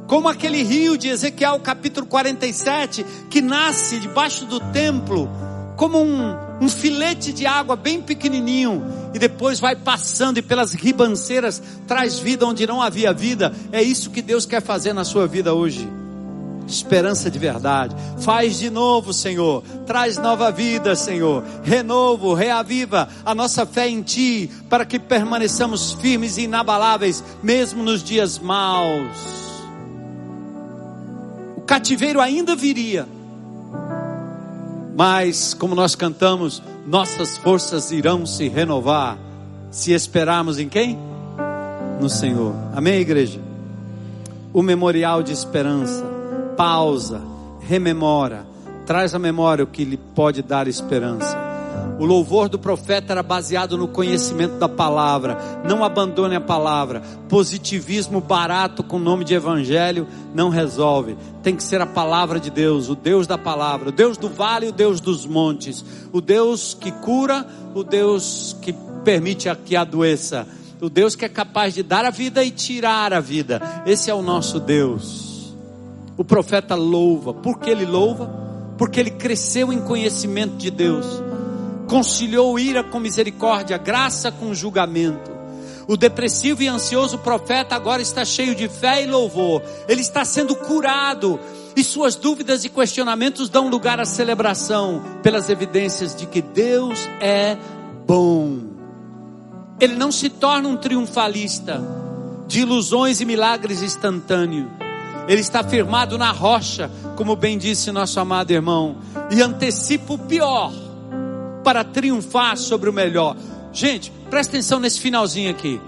Como 0.07 0.27
aquele 0.27 0.63
rio 0.63 0.97
de 0.97 1.09
Ezequiel 1.09 1.59
capítulo 1.59 2.07
47 2.07 3.05
que 3.29 3.41
nasce 3.41 3.99
debaixo 3.99 4.45
do 4.45 4.59
templo 4.59 5.29
como 5.75 6.01
um, 6.01 6.48
um 6.61 6.67
filete 6.67 7.31
de 7.31 7.45
água 7.45 7.75
bem 7.75 8.01
pequenininho 8.01 8.83
e 9.13 9.19
depois 9.19 9.59
vai 9.59 9.75
passando 9.75 10.37
e 10.37 10.41
pelas 10.41 10.73
ribanceiras 10.73 11.61
traz 11.87 12.19
vida 12.19 12.45
onde 12.45 12.67
não 12.67 12.81
havia 12.81 13.13
vida. 13.13 13.53
É 13.71 13.81
isso 13.81 14.09
que 14.09 14.21
Deus 14.21 14.45
quer 14.45 14.61
fazer 14.61 14.93
na 14.93 15.03
sua 15.03 15.27
vida 15.27 15.53
hoje. 15.53 15.87
Esperança 16.67 17.31
de 17.31 17.39
verdade. 17.39 17.95
Faz 18.19 18.59
de 18.59 18.69
novo, 18.69 19.11
Senhor. 19.11 19.63
Traz 19.87 20.17
nova 20.17 20.51
vida, 20.51 20.95
Senhor. 20.95 21.43
Renovo, 21.63 22.33
reaviva 22.33 23.09
a 23.25 23.33
nossa 23.33 23.65
fé 23.65 23.89
em 23.89 24.03
Ti, 24.03 24.51
para 24.69 24.85
que 24.85 24.99
permaneçamos 24.99 25.93
firmes 25.93 26.37
e 26.37 26.43
inabaláveis, 26.43 27.23
mesmo 27.41 27.81
nos 27.81 28.03
dias 28.03 28.37
maus. 28.37 29.17
O 31.57 31.61
cativeiro 31.61 32.21
ainda 32.21 32.55
viria 32.55 33.07
mas, 34.95 35.53
como 35.53 35.75
nós 35.75 35.95
cantamos, 35.95 36.61
nossas 36.85 37.37
forças 37.37 37.91
irão 37.91 38.25
se 38.25 38.47
renovar 38.47 39.17
se 39.71 39.93
esperarmos 39.93 40.57
em 40.57 40.67
quem? 40.67 40.97
No 41.99 42.09
Senhor. 42.09 42.55
Amém, 42.75 42.99
igreja? 42.99 43.39
O 44.51 44.61
memorial 44.61 45.21
de 45.21 45.31
esperança. 45.31 46.03
Pausa, 46.57 47.21
rememora, 47.61 48.45
traz 48.85 49.13
à 49.13 49.19
memória 49.19 49.63
o 49.63 49.67
que 49.67 49.83
lhe 49.83 49.97
pode 49.97 50.41
dar 50.41 50.67
esperança. 50.67 51.48
O 51.99 52.05
louvor 52.05 52.47
do 52.47 52.57
profeta 52.57 53.11
era 53.11 53.21
baseado 53.21 53.77
no 53.77 53.85
conhecimento 53.85 54.53
da 54.53 54.69
palavra. 54.69 55.37
Não 55.67 55.83
abandone 55.83 56.33
a 56.33 56.39
palavra. 56.39 57.01
Positivismo 57.27 58.21
barato 58.21 58.81
com 58.81 58.97
nome 58.97 59.25
de 59.25 59.33
evangelho 59.33 60.07
não 60.33 60.47
resolve. 60.47 61.17
Tem 61.43 61.57
que 61.57 61.63
ser 61.63 61.81
a 61.81 61.85
palavra 61.85 62.39
de 62.39 62.49
Deus, 62.49 62.87
o 62.87 62.95
Deus 62.95 63.27
da 63.27 63.37
palavra, 63.37 63.89
o 63.89 63.91
Deus 63.91 64.15
do 64.15 64.29
vale, 64.29 64.69
o 64.69 64.71
Deus 64.71 65.01
dos 65.01 65.25
montes, 65.25 65.83
o 66.13 66.21
Deus 66.21 66.73
que 66.73 66.89
cura, 66.89 67.45
o 67.75 67.83
Deus 67.83 68.55
que 68.61 68.73
permite 69.03 69.53
que 69.65 69.75
adoeça, 69.75 70.47
o 70.79 70.89
Deus 70.89 71.17
que 71.17 71.25
é 71.25 71.29
capaz 71.29 71.73
de 71.73 71.83
dar 71.83 72.05
a 72.05 72.11
vida 72.11 72.41
e 72.45 72.49
tirar 72.49 73.11
a 73.11 73.19
vida. 73.19 73.61
Esse 73.85 74.09
é 74.09 74.13
o 74.13 74.21
nosso 74.21 74.57
Deus. 74.57 75.53
O 76.15 76.23
profeta 76.23 76.75
louva. 76.75 77.33
Por 77.33 77.59
que 77.59 77.69
ele 77.69 77.85
louva? 77.85 78.31
Porque 78.77 79.01
ele 79.01 79.11
cresceu 79.11 79.73
em 79.73 79.81
conhecimento 79.81 80.55
de 80.55 80.71
Deus 80.71 81.28
conciliou 81.89 82.57
ira 82.59 82.83
com 82.83 82.99
misericórdia, 82.99 83.77
graça 83.77 84.31
com 84.31 84.53
julgamento. 84.53 85.31
O 85.87 85.97
depressivo 85.97 86.61
e 86.61 86.67
ansioso 86.67 87.17
profeta 87.17 87.75
agora 87.75 87.99
está 87.99 88.23
cheio 88.23 88.53
de 88.53 88.69
fé 88.69 89.03
e 89.03 89.07
louvor. 89.07 89.63
Ele 89.87 90.01
está 90.01 90.23
sendo 90.23 90.55
curado 90.55 91.39
e 91.75 91.83
suas 91.83 92.15
dúvidas 92.15 92.63
e 92.63 92.69
questionamentos 92.69 93.49
dão 93.49 93.69
lugar 93.69 93.99
à 93.99 94.05
celebração 94.05 95.03
pelas 95.23 95.49
evidências 95.49 96.15
de 96.15 96.27
que 96.27 96.43
Deus 96.43 97.09
é 97.19 97.57
bom. 98.05 98.59
Ele 99.79 99.95
não 99.95 100.11
se 100.11 100.29
torna 100.29 100.69
um 100.69 100.77
triunfalista 100.77 101.81
de 102.47 102.59
ilusões 102.59 103.19
e 103.19 103.25
milagres 103.25 103.81
instantâneos. 103.81 104.67
Ele 105.27 105.41
está 105.41 105.63
firmado 105.63 106.19
na 106.19 106.31
rocha, 106.31 106.91
como 107.15 107.35
bem 107.35 107.57
disse 107.57 107.91
nosso 107.91 108.19
amado 108.19 108.51
irmão, 108.51 108.97
e 109.31 109.41
antecipa 109.41 110.13
o 110.13 110.19
pior 110.19 110.88
para 111.69 111.83
triunfar 111.83 112.57
sobre 112.57 112.89
o 112.89 112.93
melhor. 112.93 113.37
Gente, 113.71 114.11
presta 114.27 114.53
atenção 114.53 114.79
nesse 114.79 114.99
finalzinho 114.99 115.51
aqui. 115.51 115.79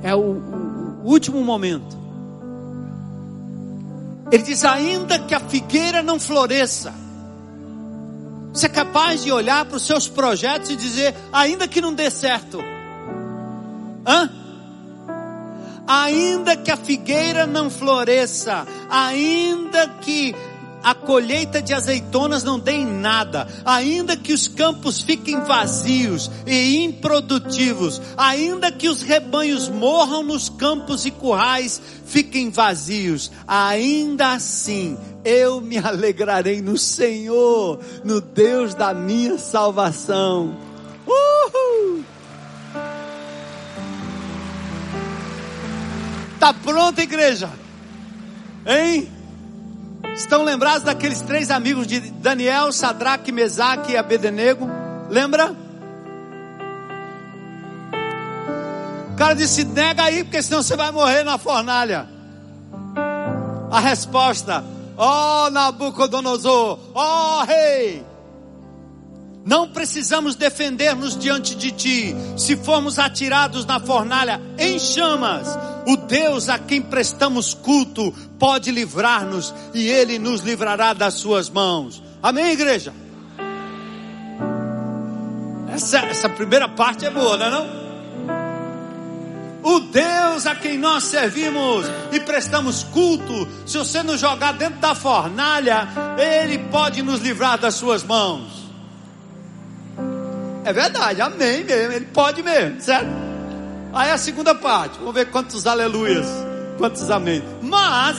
É 0.00 0.14
o, 0.14 0.20
o, 0.20 1.00
o 1.02 1.10
último 1.10 1.42
momento. 1.42 1.98
Ele 4.30 4.44
diz: 4.44 4.64
ainda 4.64 5.18
que 5.18 5.34
a 5.34 5.40
figueira 5.40 6.00
não 6.00 6.20
floresça, 6.20 6.94
você 8.52 8.66
é 8.66 8.68
capaz 8.68 9.24
de 9.24 9.32
olhar 9.32 9.64
para 9.64 9.78
os 9.78 9.84
seus 9.84 10.06
projetos 10.06 10.70
e 10.70 10.76
dizer: 10.76 11.12
ainda 11.32 11.66
que 11.66 11.80
não 11.80 11.92
dê 11.92 12.08
certo, 12.08 12.62
hã? 14.06 14.30
Ainda 15.88 16.56
que 16.56 16.70
a 16.70 16.76
figueira 16.76 17.48
não 17.48 17.68
floresça, 17.68 18.64
ainda 18.88 19.88
que 19.88 20.36
a 20.86 20.94
colheita 20.94 21.60
de 21.60 21.74
azeitonas 21.74 22.44
não 22.44 22.60
dê 22.60 22.74
em 22.74 22.86
nada, 22.86 23.48
ainda 23.64 24.16
que 24.16 24.32
os 24.32 24.46
campos 24.46 25.00
fiquem 25.00 25.40
vazios 25.40 26.30
e 26.46 26.84
improdutivos, 26.84 28.00
ainda 28.16 28.70
que 28.70 28.88
os 28.88 29.02
rebanhos 29.02 29.68
morram 29.68 30.22
nos 30.22 30.48
campos 30.48 31.04
e 31.04 31.10
currais 31.10 31.82
fiquem 32.04 32.50
vazios, 32.50 33.32
ainda 33.48 34.34
assim 34.34 34.96
eu 35.24 35.60
me 35.60 35.76
alegrarei 35.76 36.62
no 36.62 36.78
Senhor, 36.78 37.80
no 38.04 38.20
Deus 38.20 38.72
da 38.72 38.94
minha 38.94 39.38
salvação. 39.38 40.56
Uhul! 41.04 42.04
Tá 46.38 46.54
pronta, 46.54 47.02
igreja? 47.02 47.50
Hein? 48.64 49.15
Estão 50.16 50.42
lembrados 50.42 50.82
daqueles 50.82 51.20
três 51.20 51.50
amigos 51.50 51.86
de 51.86 52.00
Daniel, 52.00 52.72
Sadraque, 52.72 53.30
Mesaque 53.30 53.92
e 53.92 53.96
Abednego? 53.98 54.66
Lembra? 55.10 55.54
O 59.12 59.16
cara 59.16 59.34
disse: 59.34 59.62
nega 59.62 60.04
aí, 60.04 60.24
porque 60.24 60.42
senão 60.42 60.62
você 60.62 60.74
vai 60.74 60.90
morrer 60.90 61.22
na 61.22 61.36
fornalha. 61.36 62.08
A 63.70 63.78
resposta: 63.78 64.64
Ó 64.96 65.46
oh, 65.46 65.50
Nabucodonosor, 65.50 66.78
ó 66.94 67.40
oh, 67.40 67.44
rei. 67.44 68.05
Não 69.46 69.68
precisamos 69.68 70.34
defender-nos 70.34 71.16
diante 71.16 71.54
de 71.54 71.70
ti. 71.70 72.16
Se 72.36 72.56
formos 72.56 72.98
atirados 72.98 73.64
na 73.64 73.78
fornalha 73.78 74.42
em 74.58 74.76
chamas, 74.76 75.46
o 75.86 75.96
Deus 75.96 76.48
a 76.48 76.58
quem 76.58 76.82
prestamos 76.82 77.54
culto 77.54 78.12
pode 78.40 78.72
livrar-nos 78.72 79.54
e 79.72 79.86
ele 79.86 80.18
nos 80.18 80.40
livrará 80.40 80.92
das 80.92 81.14
suas 81.14 81.48
mãos. 81.48 82.02
Amém, 82.20 82.50
igreja? 82.50 82.92
Essa, 85.72 85.98
essa 86.00 86.28
primeira 86.28 86.68
parte 86.68 87.06
é 87.06 87.10
boa, 87.10 87.36
não 87.36 87.46
é 87.46 87.50
não? 87.50 87.86
O 89.62 89.78
Deus 89.78 90.44
a 90.44 90.56
quem 90.56 90.76
nós 90.76 91.04
servimos 91.04 91.86
e 92.10 92.18
prestamos 92.18 92.82
culto, 92.82 93.46
se 93.64 93.78
você 93.78 94.02
nos 94.02 94.20
jogar 94.20 94.54
dentro 94.54 94.80
da 94.80 94.94
fornalha, 94.94 95.86
Ele 96.18 96.58
pode 96.58 97.00
nos 97.00 97.20
livrar 97.20 97.58
das 97.58 97.76
suas 97.76 98.02
mãos. 98.02 98.65
É 100.66 100.72
verdade, 100.72 101.22
amém 101.22 101.62
mesmo, 101.62 101.92
ele 101.92 102.06
pode 102.06 102.42
mesmo, 102.42 102.80
certo? 102.80 103.06
Aí 103.92 104.10
a 104.10 104.18
segunda 104.18 104.52
parte, 104.52 104.98
vamos 104.98 105.14
ver 105.14 105.30
quantos 105.30 105.64
aleluias, 105.64 106.26
quantos 106.76 107.08
amém. 107.08 107.40
Mas, 107.62 108.16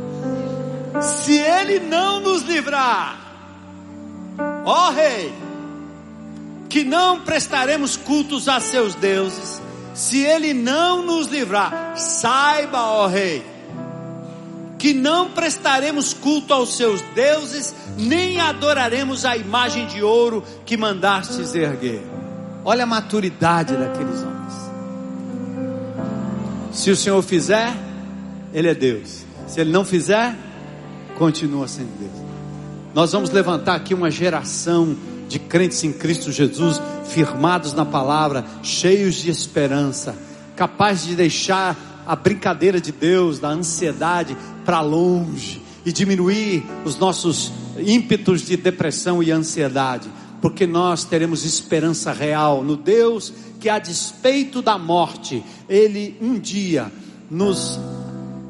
se 1.04 1.36
ele 1.36 1.80
não 1.80 2.18
nos 2.20 2.42
livrar, 2.44 3.18
ó 4.64 4.88
rei, 4.88 5.34
que 6.70 6.82
não 6.82 7.20
prestaremos 7.20 7.94
cultos 7.94 8.48
a 8.48 8.58
seus 8.58 8.94
deuses, 8.94 9.60
se 9.92 10.24
ele 10.24 10.54
não 10.54 11.02
nos 11.02 11.26
livrar, 11.26 11.92
saiba, 11.94 12.80
ó 12.80 13.06
rei, 13.06 13.44
que 14.84 14.92
não 14.92 15.30
prestaremos 15.30 16.12
culto 16.12 16.52
aos 16.52 16.76
seus 16.76 17.00
deuses, 17.14 17.74
nem 17.96 18.38
adoraremos 18.38 19.24
a 19.24 19.34
imagem 19.34 19.86
de 19.86 20.02
ouro 20.02 20.44
que 20.66 20.76
mandastes 20.76 21.54
erguer. 21.54 22.02
Olha 22.62 22.84
a 22.84 22.86
maturidade 22.86 23.74
daqueles 23.74 24.20
homens. 24.20 24.52
Se 26.70 26.90
o 26.90 26.96
Senhor 26.96 27.22
fizer, 27.22 27.74
Ele 28.52 28.68
é 28.68 28.74
Deus. 28.74 29.24
Se 29.46 29.58
Ele 29.58 29.72
não 29.72 29.86
fizer, 29.86 30.36
continua 31.16 31.66
sendo 31.66 31.98
Deus. 31.98 32.22
Nós 32.92 33.10
vamos 33.10 33.30
levantar 33.30 33.76
aqui 33.76 33.94
uma 33.94 34.10
geração 34.10 34.94
de 35.30 35.38
crentes 35.38 35.82
em 35.82 35.94
Cristo 35.94 36.30
Jesus, 36.30 36.78
firmados 37.08 37.72
na 37.72 37.86
palavra, 37.86 38.44
cheios 38.62 39.14
de 39.14 39.30
esperança, 39.30 40.14
capazes 40.54 41.06
de 41.06 41.16
deixar 41.16 41.74
a 42.06 42.16
brincadeira 42.16 42.80
de 42.80 42.92
Deus, 42.92 43.38
da 43.38 43.48
ansiedade 43.48 44.36
para 44.64 44.80
longe 44.80 45.62
e 45.84 45.92
diminuir 45.92 46.64
os 46.84 46.98
nossos 46.98 47.52
ímpetos 47.78 48.42
de 48.42 48.56
depressão 48.56 49.22
e 49.22 49.30
ansiedade, 49.30 50.08
porque 50.40 50.66
nós 50.66 51.04
teremos 51.04 51.44
esperança 51.44 52.12
real 52.12 52.62
no 52.62 52.76
Deus 52.76 53.32
que, 53.60 53.68
a 53.68 53.78
despeito 53.78 54.60
da 54.60 54.78
morte, 54.78 55.42
Ele 55.68 56.16
um 56.20 56.38
dia 56.38 56.90
nos 57.30 57.78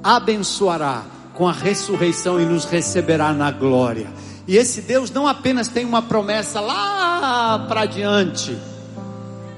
abençoará 0.02 1.04
com 1.34 1.48
a 1.48 1.52
ressurreição 1.52 2.40
e 2.40 2.44
nos 2.44 2.64
receberá 2.64 3.32
na 3.32 3.50
glória. 3.50 4.08
E 4.46 4.56
esse 4.56 4.82
Deus 4.82 5.10
não 5.10 5.26
apenas 5.26 5.68
tem 5.68 5.84
uma 5.84 6.02
promessa 6.02 6.60
lá 6.60 7.64
para 7.68 7.86
diante, 7.86 8.56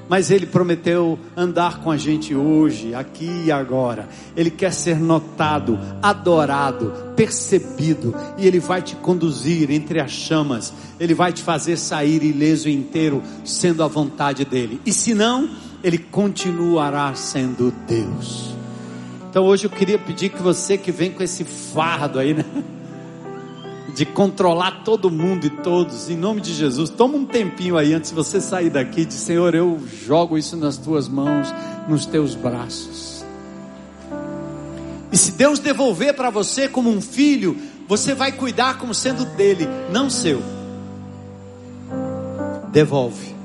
mas 0.09 0.31
Ele 0.31 0.45
prometeu 0.45 1.19
andar 1.35 1.79
com 1.79 1.91
a 1.91 1.97
gente 1.97 2.33
hoje, 2.33 2.93
aqui 2.93 3.43
e 3.45 3.51
agora. 3.51 4.07
Ele 4.35 4.49
quer 4.49 4.71
ser 4.71 4.99
notado, 4.99 5.79
adorado, 6.01 6.93
percebido, 7.15 8.15
e 8.37 8.47
Ele 8.47 8.59
vai 8.59 8.81
te 8.81 8.95
conduzir 8.95 9.69
entre 9.71 9.99
as 9.99 10.11
chamas. 10.11 10.73
Ele 10.99 11.13
vai 11.13 11.33
te 11.33 11.41
fazer 11.41 11.77
sair 11.77 12.23
ileso 12.23 12.69
inteiro, 12.69 13.21
sendo 13.43 13.83
a 13.83 13.87
vontade 13.87 14.45
dEle. 14.45 14.79
E 14.85 14.93
se 14.93 15.13
não, 15.13 15.49
Ele 15.83 15.97
continuará 15.97 17.13
sendo 17.15 17.73
Deus. 17.87 18.55
Então 19.29 19.45
hoje 19.45 19.65
eu 19.65 19.69
queria 19.69 19.99
pedir 19.99 20.29
que 20.29 20.41
você 20.41 20.77
que 20.77 20.91
vem 20.91 21.11
com 21.11 21.21
esse 21.21 21.43
fardo 21.43 22.17
aí, 22.17 22.33
né? 22.33 22.45
De 23.97 24.05
controlar 24.05 24.83
todo 24.83 25.09
mundo 25.09 25.47
e 25.47 25.49
todos, 25.49 26.07
em 26.07 26.15
nome 26.15 26.39
de 26.39 26.53
Jesus. 26.53 26.87
Toma 26.91 27.17
um 27.17 27.25
tempinho 27.25 27.75
aí 27.75 27.95
antes 27.95 28.11
de 28.11 28.15
você 28.15 28.39
sair 28.39 28.69
daqui, 28.69 29.03
de 29.03 29.15
Senhor, 29.15 29.55
eu 29.55 29.81
jogo 30.05 30.37
isso 30.37 30.55
nas 30.55 30.77
tuas 30.77 31.07
mãos, 31.07 31.51
nos 31.89 32.05
teus 32.05 32.35
braços. 32.35 33.25
E 35.11 35.17
se 35.17 35.31
Deus 35.31 35.57
devolver 35.57 36.13
para 36.15 36.29
você 36.29 36.69
como 36.69 36.91
um 36.91 37.01
filho, 37.01 37.57
você 37.87 38.13
vai 38.13 38.31
cuidar 38.31 38.77
como 38.77 38.93
sendo 38.93 39.25
dele, 39.35 39.67
não 39.91 40.11
seu. 40.11 40.43
Devolve. 42.71 43.35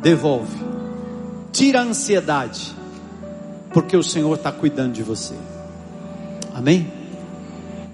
Devolve. 0.00 0.64
Tira 1.50 1.80
a 1.80 1.82
ansiedade, 1.82 2.72
porque 3.72 3.96
o 3.96 4.02
Senhor 4.04 4.36
está 4.36 4.52
cuidando 4.52 4.92
de 4.92 5.02
você. 5.02 5.34
Amém? 6.54 7.01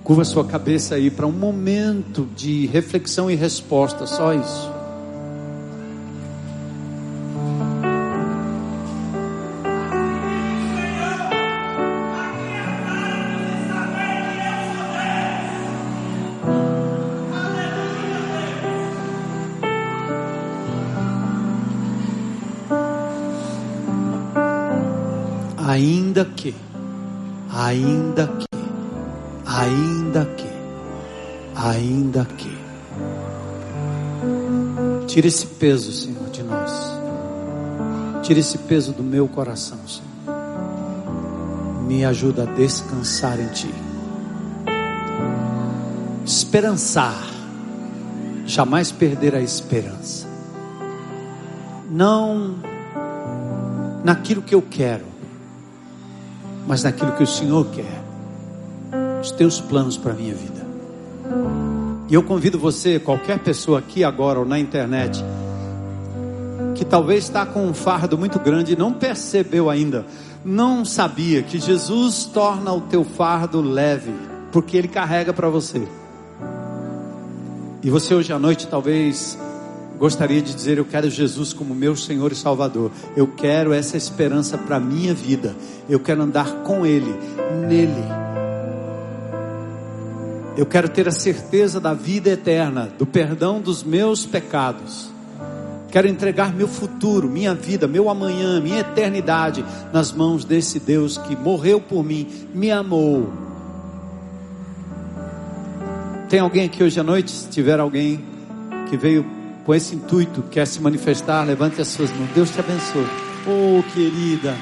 Curva 0.09 0.25
sua 0.25 0.43
cabeça 0.43 0.95
aí 0.95 1.11
para 1.11 1.27
um 1.27 1.33
momento 1.33 2.27
de 2.35 2.65
reflexão 2.65 3.31
e 3.31 3.35
resposta, 3.35 4.07
só 4.07 4.33
isso. 4.33 4.73
Ainda 25.59 26.25
que, 26.25 26.55
ainda 27.53 28.27
Tira 35.19 35.27
esse 35.27 35.47
peso, 35.47 35.91
Senhor, 35.91 36.31
de 36.31 36.45
nós. 36.45 36.71
Tira 38.23 38.39
esse 38.39 38.57
peso 38.57 38.93
do 38.93 39.03
meu 39.03 39.27
coração, 39.27 39.77
Senhor. 39.85 40.39
Me 41.89 42.05
ajuda 42.05 42.45
a 42.45 42.47
descansar 42.47 43.41
em 43.41 43.49
Ti. 43.49 43.75
Esperançar. 46.25 47.21
Jamais 48.47 48.93
perder 48.93 49.35
a 49.35 49.41
esperança. 49.41 50.29
Não 51.91 52.55
naquilo 54.05 54.41
que 54.41 54.55
eu 54.55 54.63
quero, 54.63 55.07
mas 56.65 56.85
naquilo 56.85 57.11
que 57.17 57.25
o 57.25 57.27
Senhor 57.27 57.67
quer 57.73 58.05
os 59.21 59.33
teus 59.33 59.61
planos 59.61 59.97
para 59.97 60.13
a 60.13 60.15
minha 60.15 60.37
vida. 60.37 60.58
E 62.09 62.15
eu 62.15 62.23
convido 62.23 62.59
você, 62.59 62.99
qualquer 62.99 63.39
pessoa 63.39 63.81
aqui 63.81 64.03
agora 64.03 64.39
ou 64.39 64.47
na 64.47 64.59
internet, 64.59 65.23
que 66.75 66.85
talvez 66.85 67.25
está 67.25 67.45
com 67.45 67.67
um 67.67 67.75
fardo 67.75 68.17
muito 68.17 68.39
grande 68.39 68.73
e 68.73 68.77
não 68.77 68.95
percebeu 68.95 69.69
ainda, 69.69 70.07
não 70.43 70.87
sabia 70.87 71.43
que 71.43 71.59
Jesus 71.59 72.25
torna 72.25 72.73
o 72.73 72.81
teu 72.81 73.05
fardo 73.05 73.61
leve, 73.61 74.13
porque 74.51 74.77
Ele 74.77 74.89
carrega 74.89 75.35
para 75.35 75.51
você. 75.51 75.87
E 77.83 77.91
você 77.91 78.15
hoje 78.15 78.33
à 78.33 78.39
noite 78.39 78.67
talvez 78.67 79.39
gostaria 79.99 80.41
de 80.41 80.55
dizer: 80.55 80.79
Eu 80.79 80.85
quero 80.85 81.11
Jesus 81.11 81.53
como 81.53 81.75
meu 81.75 81.95
Senhor 81.95 82.33
e 82.33 82.37
Salvador. 82.37 82.91
Eu 83.17 83.27
quero 83.27 83.73
essa 83.73 83.97
esperança 83.97 84.57
para 84.57 84.77
a 84.77 84.81
minha 84.81 85.13
vida. 85.13 85.55
Eu 85.89 86.01
quero 86.01 86.23
andar 86.23 86.63
com 86.65 86.87
Ele, 86.87 87.15
nele 87.69 88.28
eu 90.59 90.67
quero 90.67 90.89
ter 90.89 91.07
a 91.07 91.13
certeza 91.13 91.79
da 91.79 91.95
vida 91.95 92.31
eterna, 92.31 92.91
do 92.99 93.07
perdão 93.07 93.61
dos 93.61 93.85
meus 93.85 94.27
pecados. 94.27 95.09
Quero 95.89 96.09
entregar 96.09 96.53
meu 96.53 96.67
futuro, 96.67 97.29
minha 97.29 97.55
vida, 97.55 97.87
meu 97.87 98.11
amanhã, 98.11 98.61
minha 98.61 98.81
eternidade 98.81 99.65
nas 99.93 100.11
mãos 100.11 100.45
desse 100.45 100.81
Deus 100.81 101.17
que 101.17 101.37
morreu 101.37 101.81
por 101.81 102.03
mim, 102.03 102.27
me 102.53 102.73
amou. 102.73 103.33
Tem 106.29 106.41
alguém 106.41 106.65
aqui 106.65 106.83
hoje 106.83 106.99
à 106.99 107.05
noite? 107.05 107.31
Se 107.31 107.49
tiver 107.49 107.79
alguém 107.79 108.21
que 108.91 108.97
veio 108.97 109.25
com 109.65 109.73
esse 109.73 109.95
intuito, 109.95 110.43
quer 110.51 110.67
se 110.67 110.83
manifestar, 110.83 111.45
levante 111.45 111.81
as 111.81 111.87
suas 111.87 112.11
mãos. 112.11 112.31
Deus 112.35 112.51
te 112.51 112.59
abençoe. 112.59 113.07
Oh, 113.47 113.81
querida, 113.95 114.57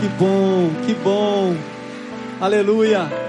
que 0.00 0.08
bom, 0.10 0.70
que 0.86 0.94
bom. 0.94 1.56
Aleluia. 2.40 3.27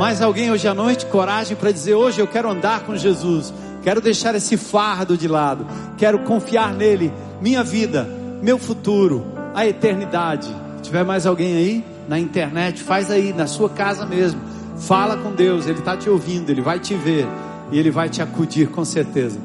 Mais 0.00 0.22
alguém 0.22 0.50
hoje 0.50 0.66
à 0.66 0.72
noite, 0.72 1.04
coragem 1.04 1.54
para 1.54 1.70
dizer: 1.70 1.94
hoje 1.94 2.22
eu 2.22 2.26
quero 2.26 2.50
andar 2.50 2.84
com 2.84 2.96
Jesus, 2.96 3.52
quero 3.82 4.00
deixar 4.00 4.34
esse 4.34 4.56
fardo 4.56 5.14
de 5.14 5.28
lado, 5.28 5.66
quero 5.98 6.20
confiar 6.20 6.72
nele, 6.72 7.12
minha 7.38 7.62
vida, 7.62 8.08
meu 8.40 8.56
futuro, 8.56 9.26
a 9.54 9.66
eternidade. 9.66 10.48
Tiver 10.80 11.04
mais 11.04 11.26
alguém 11.26 11.54
aí 11.54 11.84
na 12.08 12.18
internet, 12.18 12.82
faz 12.82 13.10
aí, 13.10 13.34
na 13.34 13.46
sua 13.46 13.68
casa 13.68 14.06
mesmo. 14.06 14.40
Fala 14.78 15.18
com 15.18 15.32
Deus, 15.32 15.66
Ele 15.66 15.80
está 15.80 15.94
te 15.98 16.08
ouvindo, 16.08 16.48
Ele 16.48 16.62
vai 16.62 16.78
te 16.78 16.94
ver 16.94 17.28
e 17.70 17.78
Ele 17.78 17.90
vai 17.90 18.08
te 18.08 18.22
acudir 18.22 18.70
com 18.70 18.86
certeza. 18.86 19.38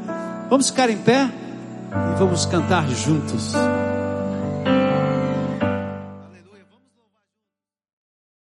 Vamos 0.49 0.69
ficar 0.69 0.90
em 0.90 0.98
pé 0.98 1.30
e 1.91 2.18
vamos 2.18 2.45
cantar 2.45 2.88
juntos. 2.88 3.53